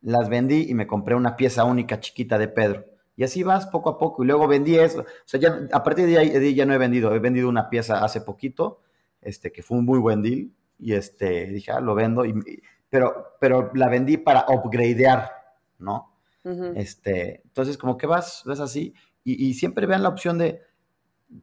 Las 0.00 0.28
vendí 0.28 0.66
y 0.68 0.74
me 0.74 0.86
compré 0.86 1.14
una 1.14 1.36
pieza 1.36 1.64
única 1.64 2.00
chiquita 2.00 2.38
de 2.38 2.48
Pedro. 2.48 2.84
Y 3.16 3.24
así 3.24 3.42
vas 3.42 3.66
poco 3.66 3.90
a 3.90 3.98
poco. 3.98 4.24
Y 4.24 4.26
luego 4.26 4.48
vendí 4.48 4.76
eso. 4.76 5.00
O 5.00 5.06
sea, 5.24 5.38
ya, 5.38 5.68
a 5.72 5.82
partir 5.82 6.06
de 6.06 6.18
ahí 6.18 6.54
ya 6.54 6.66
no 6.66 6.74
he 6.74 6.78
vendido. 6.78 7.14
He 7.14 7.18
vendido 7.18 7.48
una 7.48 7.68
pieza 7.68 8.02
hace 8.04 8.20
poquito, 8.20 8.80
este, 9.20 9.52
que 9.52 9.62
fue 9.62 9.78
un 9.78 9.84
muy 9.84 9.98
buen 9.98 10.22
deal 10.22 10.50
y 10.82 10.94
este, 10.94 11.46
dije, 11.46 11.70
ah, 11.70 11.80
lo 11.80 11.94
vendo, 11.94 12.24
y, 12.24 12.34
pero, 12.90 13.36
pero 13.40 13.70
la 13.74 13.88
vendí 13.88 14.16
para 14.16 14.46
upgradear, 14.48 15.30
¿no? 15.78 16.10
este, 16.74 17.40
entonces, 17.44 17.78
como 17.78 17.96
que 17.96 18.08
vas, 18.08 18.42
ves 18.44 18.58
así, 18.58 18.92
y, 19.24 19.54
siempre 19.54 19.86
vean 19.86 20.02
la 20.02 20.08
opción 20.08 20.38
de, 20.38 20.60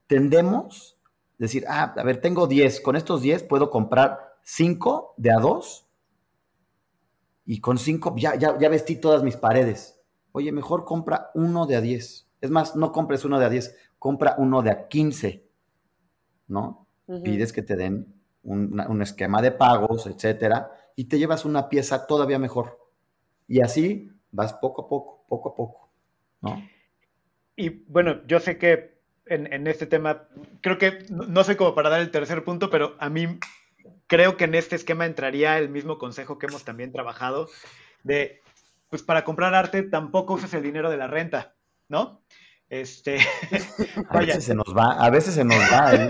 tendemos, 0.07 0.99
decir, 1.37 1.65
ah, 1.67 1.93
a 1.95 2.03
ver, 2.03 2.21
tengo 2.21 2.47
10, 2.47 2.81
con 2.81 2.95
estos 2.95 3.21
10 3.21 3.43
puedo 3.43 3.69
comprar 3.69 4.37
5 4.43 5.15
de 5.17 5.31
a 5.31 5.39
2, 5.39 5.89
y 7.45 7.61
con 7.61 7.77
5 7.77 8.15
ya, 8.17 8.35
ya, 8.35 8.57
ya 8.59 8.69
vestí 8.69 8.95
todas 8.95 9.23
mis 9.23 9.35
paredes. 9.35 9.99
Oye, 10.31 10.51
mejor 10.51 10.85
compra 10.85 11.31
uno 11.33 11.65
de 11.65 11.77
a 11.77 11.81
10. 11.81 12.29
Es 12.41 12.49
más, 12.51 12.75
no 12.75 12.91
compres 12.91 13.25
uno 13.25 13.39
de 13.39 13.45
a 13.45 13.49
10, 13.49 13.75
compra 13.97 14.35
uno 14.37 14.61
de 14.61 14.69
a 14.69 14.87
15, 14.87 15.49
¿no? 16.47 16.87
Pides 17.23 17.51
que 17.51 17.63
te 17.63 17.75
den 17.75 18.13
un, 18.43 19.01
esquema 19.01 19.41
de 19.41 19.51
pagos, 19.51 20.05
etcétera, 20.05 20.71
y 20.95 21.05
te 21.05 21.17
llevas 21.17 21.43
una 21.43 21.69
pieza 21.69 22.05
todavía 22.05 22.37
mejor. 22.37 22.77
Y 23.47 23.61
así 23.61 24.11
vas 24.31 24.53
poco 24.53 24.83
a 24.83 24.87
poco, 24.87 25.25
poco 25.27 25.49
a 25.49 25.55
poco, 25.55 25.89
¿no? 26.41 26.61
Y 27.55 27.69
bueno, 27.69 28.25
yo 28.27 28.39
sé 28.39 28.59
que 28.59 28.98
en, 29.29 29.67
este 29.67 29.85
tema, 29.85 30.23
creo 30.61 30.77
que 30.77 31.05
no, 31.09 31.43
sé 31.43 31.57
cómo 31.57 31.75
para 31.75 31.89
dar 31.89 32.01
el 32.01 32.11
tercer 32.11 32.43
punto, 32.43 32.69
pero 32.69 32.95
a 32.99 33.09
mí 33.09 33.39
creo 34.07 34.37
que 34.37 34.45
en 34.45 34.55
este 34.55 34.75
esquema 34.75 35.05
entraría 35.05 35.57
el 35.57 35.69
mismo 35.69 35.97
consejo 35.97 36.37
que 36.37 36.47
hemos 36.47 36.65
también 36.65 36.91
trabajado 36.91 37.47
de, 38.03 38.41
pues 38.89 39.03
para 39.03 39.23
comprar 39.23 39.53
arte 39.53 39.83
tampoco 39.83 40.33
uses 40.33 40.53
el 40.53 40.63
dinero 40.63 40.89
de 40.89 40.97
la 40.97 41.07
renta, 41.07 41.55
¿no? 41.87 42.21
Este, 42.69 43.19
a 44.09 44.19
veces 44.19 44.43
se 44.43 44.55
nos 44.55 44.75
va, 44.75 44.93
a 44.93 45.09
veces 45.09 45.33
se 45.33 45.43
nos 45.43 45.57
va. 45.57 45.93
¿eh? 45.93 46.09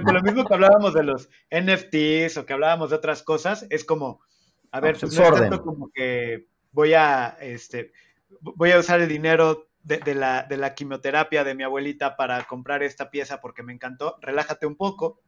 lo 0.00 0.22
mismo 0.22 0.44
que 0.44 0.54
hablábamos 0.54 0.94
de 0.94 1.02
los 1.02 1.28
NFTs 1.50 2.38
o 2.38 2.46
que 2.46 2.52
hablábamos 2.52 2.90
de 2.90 2.96
otras 2.96 3.22
cosas, 3.22 3.66
es 3.70 3.84
como, 3.84 4.20
a 4.70 4.80
ver, 4.80 4.98
pues 4.98 5.14
no 5.14 5.24
es 5.24 5.34
tanto 5.34 5.62
como 5.62 5.90
que 5.92 6.46
voy 6.72 6.94
a, 6.94 7.36
este, 7.40 7.92
voy 8.40 8.72
a 8.72 8.78
usar 8.78 9.00
el 9.00 9.08
dinero 9.08 9.68
de, 9.82 10.14
la, 10.14 10.44
de 10.44 10.56
la 10.56 10.74
quimioterapia 10.74 11.44
de 11.44 11.54
mi 11.54 11.64
abuelita 11.64 12.16
para 12.16 12.42
comprar 12.44 12.82
esta 12.82 13.10
pieza 13.10 13.40
porque 13.40 13.62
me 13.62 13.72
encantó. 13.72 14.16
Relájate 14.20 14.66
un 14.66 14.76
poco 14.76 15.20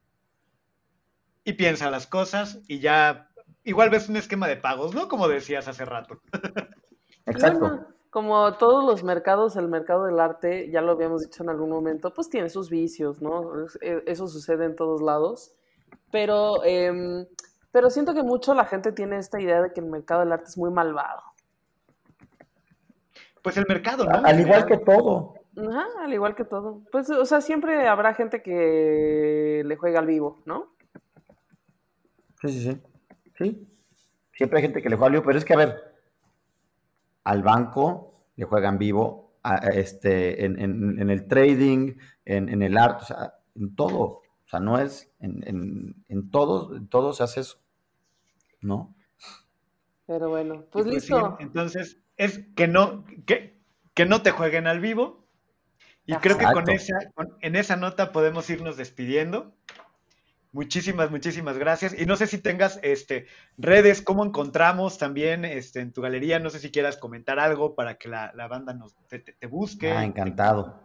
y 1.44 1.54
piensa 1.54 1.90
las 1.90 2.06
cosas 2.06 2.60
y 2.68 2.80
ya, 2.80 3.30
igual 3.64 3.90
ves 3.90 4.08
un 4.08 4.16
esquema 4.16 4.48
de 4.48 4.56
pagos, 4.56 4.94
¿no? 4.94 5.08
Como 5.08 5.28
decías 5.28 5.68
hace 5.68 5.84
rato. 5.84 6.20
Exacto 7.26 7.94
como 8.14 8.54
todos 8.58 8.84
los 8.84 9.02
mercados, 9.02 9.56
el 9.56 9.66
mercado 9.66 10.04
del 10.04 10.20
arte, 10.20 10.70
ya 10.70 10.80
lo 10.80 10.92
habíamos 10.92 11.22
dicho 11.22 11.42
en 11.42 11.48
algún 11.48 11.68
momento, 11.68 12.14
pues 12.14 12.28
tiene 12.28 12.48
sus 12.48 12.70
vicios, 12.70 13.20
¿no? 13.20 13.66
E, 13.80 14.04
eso 14.06 14.28
sucede 14.28 14.66
en 14.66 14.76
todos 14.76 15.02
lados. 15.02 15.52
Pero, 16.12 16.62
em, 16.62 17.26
pero 17.72 17.90
siento 17.90 18.14
que 18.14 18.22
mucho 18.22 18.54
la 18.54 18.66
gente 18.66 18.92
tiene 18.92 19.16
esta 19.16 19.40
idea 19.40 19.60
de 19.60 19.72
que 19.72 19.80
el 19.80 19.86
mercado 19.86 20.20
del 20.20 20.30
arte 20.30 20.44
es 20.44 20.56
muy 20.56 20.70
malvado. 20.70 21.22
Pues 23.44 23.58
el 23.58 23.66
mercado, 23.68 24.06
¿no? 24.06 24.24
Al 24.24 24.40
igual 24.40 24.64
que 24.64 24.78
todo. 24.78 25.34
Ajá, 25.54 25.84
al 26.00 26.14
igual 26.14 26.34
que 26.34 26.46
todo. 26.46 26.82
Pues, 26.90 27.10
o 27.10 27.26
sea, 27.26 27.42
siempre 27.42 27.86
habrá 27.86 28.14
gente 28.14 28.42
que 28.42 29.62
le 29.62 29.76
juega 29.76 30.00
al 30.00 30.06
vivo, 30.06 30.42
¿no? 30.46 30.74
Sí, 32.40 32.48
sí, 32.48 32.60
sí. 32.62 32.82
Sí. 33.36 33.68
Siempre 34.32 34.58
hay 34.58 34.62
gente 34.62 34.80
que 34.80 34.88
le 34.88 34.96
juega 34.96 35.08
al 35.08 35.12
vivo, 35.12 35.24
pero 35.26 35.36
es 35.36 35.44
que, 35.44 35.52
a 35.52 35.58
ver, 35.58 35.76
al 37.24 37.42
banco, 37.42 38.14
le 38.36 38.46
juegan 38.46 38.78
vivo, 38.78 39.34
este, 39.74 40.46
en, 40.46 41.10
el 41.10 41.28
trading, 41.28 41.98
en, 42.24 42.62
el 42.62 42.78
arte, 42.78 43.02
o 43.02 43.06
sea, 43.06 43.34
en 43.56 43.76
todo. 43.76 44.00
O 44.00 44.48
sea, 44.48 44.58
no 44.58 44.78
es, 44.78 45.12
en, 45.20 46.02
en, 46.08 46.30
todo, 46.30 46.76
en 46.76 46.88
todo 46.88 47.12
se 47.12 47.24
hace 47.24 47.40
eso, 47.40 47.58
¿no? 48.62 48.94
Pero 50.06 50.30
bueno, 50.30 50.64
pues, 50.72 50.84
pues 50.84 50.86
listo. 50.86 51.36
entonces, 51.40 51.98
es 52.16 52.40
que 52.56 52.68
no, 52.68 53.04
que, 53.26 53.56
que 53.94 54.06
no 54.06 54.22
te 54.22 54.30
jueguen 54.30 54.66
al 54.66 54.80
vivo. 54.80 55.24
Y 56.06 56.14
creo 56.16 56.36
que 56.36 56.44
con 56.44 56.68
esa, 56.68 56.98
en 57.40 57.56
esa 57.56 57.76
nota 57.76 58.12
podemos 58.12 58.48
irnos 58.50 58.76
despidiendo. 58.76 59.54
Muchísimas, 60.52 61.10
muchísimas 61.10 61.58
gracias. 61.58 61.98
Y 61.98 62.06
no 62.06 62.14
sé 62.14 62.28
si 62.28 62.38
tengas 62.38 62.78
este, 62.82 63.26
redes, 63.58 64.02
cómo 64.02 64.24
encontramos 64.24 64.98
también 64.98 65.44
este, 65.44 65.80
en 65.80 65.92
tu 65.92 66.02
galería. 66.02 66.38
No 66.38 66.50
sé 66.50 66.60
si 66.60 66.70
quieras 66.70 66.96
comentar 66.96 67.40
algo 67.40 67.74
para 67.74 67.96
que 67.96 68.08
la, 68.08 68.30
banda 68.48 68.72
nos, 68.74 68.94
te, 69.08 69.46
busque. 69.48 69.90
Ah, 69.90 70.04
encantado. 70.04 70.80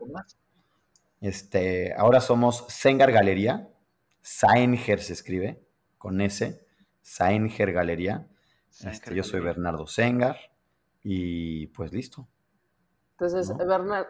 Este, 1.22 1.94
ahora 1.94 2.20
somos 2.22 2.66
Sengar 2.70 3.12
Galería. 3.12 3.70
Sainger 4.22 5.02
se 5.02 5.14
escribe 5.14 5.62
con 6.00 6.20
S. 6.22 6.66
Sainger 7.02 7.72
Galería. 7.72 8.26
Este, 8.84 9.14
yo 9.14 9.24
soy 9.24 9.42
Bernardo 9.42 9.86
Sengar. 9.86 10.49
Y 11.04 11.68
pues 11.68 11.92
listo. 11.94 12.28
Entonces, 13.12 13.52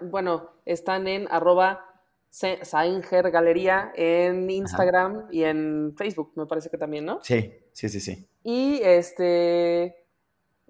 bueno, 0.01 0.51
están 0.65 1.07
en 1.07 1.27
arroba 1.31 1.85
Sainger 2.29 3.31
Galería 3.31 3.91
en 3.95 4.49
Instagram 4.49 5.27
y 5.31 5.43
en 5.43 5.95
Facebook, 5.97 6.33
me 6.35 6.45
parece 6.45 6.69
que 6.69 6.77
también, 6.77 7.05
¿no? 7.05 7.19
Sí, 7.23 7.51
sí, 7.73 7.89
sí, 7.89 7.99
sí. 7.99 8.29
Y 8.43 8.79
este 8.83 9.99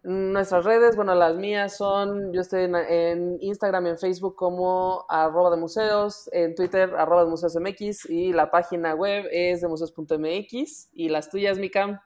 nuestras 0.04 0.64
redes, 0.64 0.96
bueno, 0.96 1.14
las 1.14 1.36
mías 1.36 1.76
son, 1.76 2.32
yo 2.32 2.42
estoy 2.42 2.64
en, 2.64 3.38
Instagram 3.42 3.88
y 3.88 3.90
en 3.90 3.98
Facebook 3.98 4.36
como 4.36 5.06
arroba 5.10 5.52
de 5.52 5.58
museos, 5.58 6.30
en 6.32 6.56
Twitter 6.56 6.96
arroba 6.96 7.26
de 7.26 7.30
museos 7.30 7.56
MX 7.60 8.10
y 8.10 8.32
la 8.32 8.50
página 8.50 8.96
web 8.96 9.26
es 9.32 9.62
de 9.62 9.68
museos.mx 9.68 10.90
y 10.94 11.10
las 11.10 11.30
tuyas, 11.30 11.60
Mikam. 11.60 12.00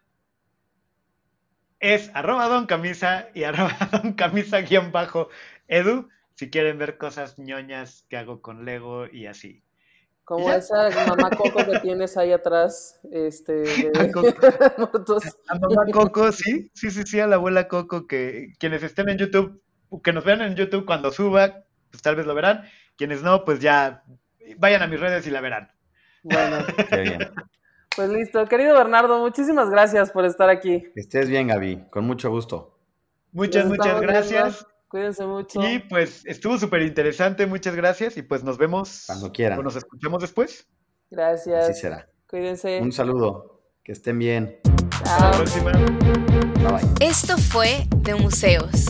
Es 1.83 2.09
arroba 2.13 2.47
don 2.47 2.65
camisa 2.65 3.27
y 3.33 3.43
arroba 3.43 3.75
don 3.91 4.13
camisa 4.13 4.61
guion 4.61 4.93
bajo 4.93 5.27
edu 5.67 6.07
si 6.33 6.49
quieren 6.49 6.77
ver 6.77 6.97
cosas 6.97 7.37
ñoñas 7.37 8.05
que 8.09 8.15
hago 8.15 8.41
con 8.41 8.63
Lego 8.63 9.05
y 9.11 9.25
así. 9.27 9.61
Como 10.23 10.49
esa 10.49 10.89
mamá 11.05 11.29
Coco 11.31 11.65
que 11.65 11.79
tienes 11.81 12.15
ahí 12.15 12.31
atrás, 12.31 13.01
este, 13.11 13.51
de 13.51 13.91
A 15.49 15.55
mamá 15.59 15.83
Coco, 15.91 16.31
sí, 16.31 16.71
sí, 16.73 16.89
sí, 16.89 17.03
sí, 17.03 17.19
a 17.19 17.27
la 17.27 17.35
abuela 17.35 17.67
Coco, 17.67 18.07
que 18.07 18.53
quienes 18.59 18.81
estén 18.81 19.09
en 19.09 19.17
YouTube, 19.17 19.61
que 20.01 20.13
nos 20.13 20.23
vean 20.23 20.41
en 20.41 20.55
YouTube 20.55 20.85
cuando 20.85 21.11
suba, 21.11 21.65
pues 21.91 22.01
tal 22.01 22.15
vez 22.15 22.25
lo 22.25 22.33
verán. 22.33 22.63
Quienes 22.95 23.23
no, 23.23 23.43
pues 23.43 23.59
ya 23.59 24.05
vayan 24.57 24.83
a 24.83 24.87
mis 24.87 25.01
redes 25.01 25.27
y 25.27 25.31
la 25.31 25.41
verán. 25.41 25.69
Bueno, 26.23 26.65
Qué 26.89 27.01
bien. 27.01 27.29
Pues 27.95 28.09
listo, 28.09 28.45
querido 28.47 28.75
Bernardo, 28.75 29.19
muchísimas 29.19 29.69
gracias 29.69 30.11
por 30.11 30.25
estar 30.25 30.49
aquí. 30.49 30.81
Que 30.93 31.01
estés 31.01 31.29
bien, 31.29 31.47
Gaby, 31.47 31.89
con 31.91 32.05
mucho 32.05 32.29
gusto. 32.31 32.79
Muchas, 33.31 33.65
muchas 33.65 34.01
gracias. 34.01 34.65
Cuídense 34.87 35.25
mucho. 35.25 35.59
Y 35.61 35.79
pues 35.79 36.23
estuvo 36.25 36.57
súper 36.57 36.83
interesante, 36.83 37.45
muchas 37.47 37.75
gracias 37.75 38.17
y 38.17 38.21
pues 38.21 38.43
nos 38.43 38.57
vemos 38.57 39.05
cuando 39.07 39.31
quieran. 39.31 39.59
O 39.59 39.63
nos 39.63 39.75
escuchamos 39.75 40.21
después. 40.21 40.67
Gracias. 41.09 41.69
Así 41.69 41.81
será. 41.81 42.07
Cuídense. 42.27 42.79
Un 42.79 42.91
saludo, 42.91 43.61
que 43.83 43.91
estén 43.91 44.17
bien. 44.19 44.59
Hasta 45.03 45.29
la 45.29 45.37
próxima. 45.37 45.71
Bye 45.71 46.71
bye. 46.71 47.07
Esto 47.07 47.37
fue 47.37 47.87
De 47.97 48.15
Museos, 48.15 48.87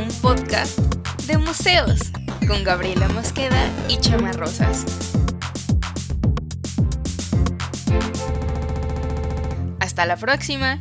un 0.00 0.08
podcast 0.20 0.78
de 1.26 1.38
museos 1.38 2.12
con 2.46 2.64
Gabriela 2.64 3.08
Mosqueda 3.08 3.70
y 3.88 3.96
Chama 3.98 4.32
Rosas. 4.32 4.84
Hasta 9.92 10.06
la 10.06 10.16
próxima. 10.16 10.78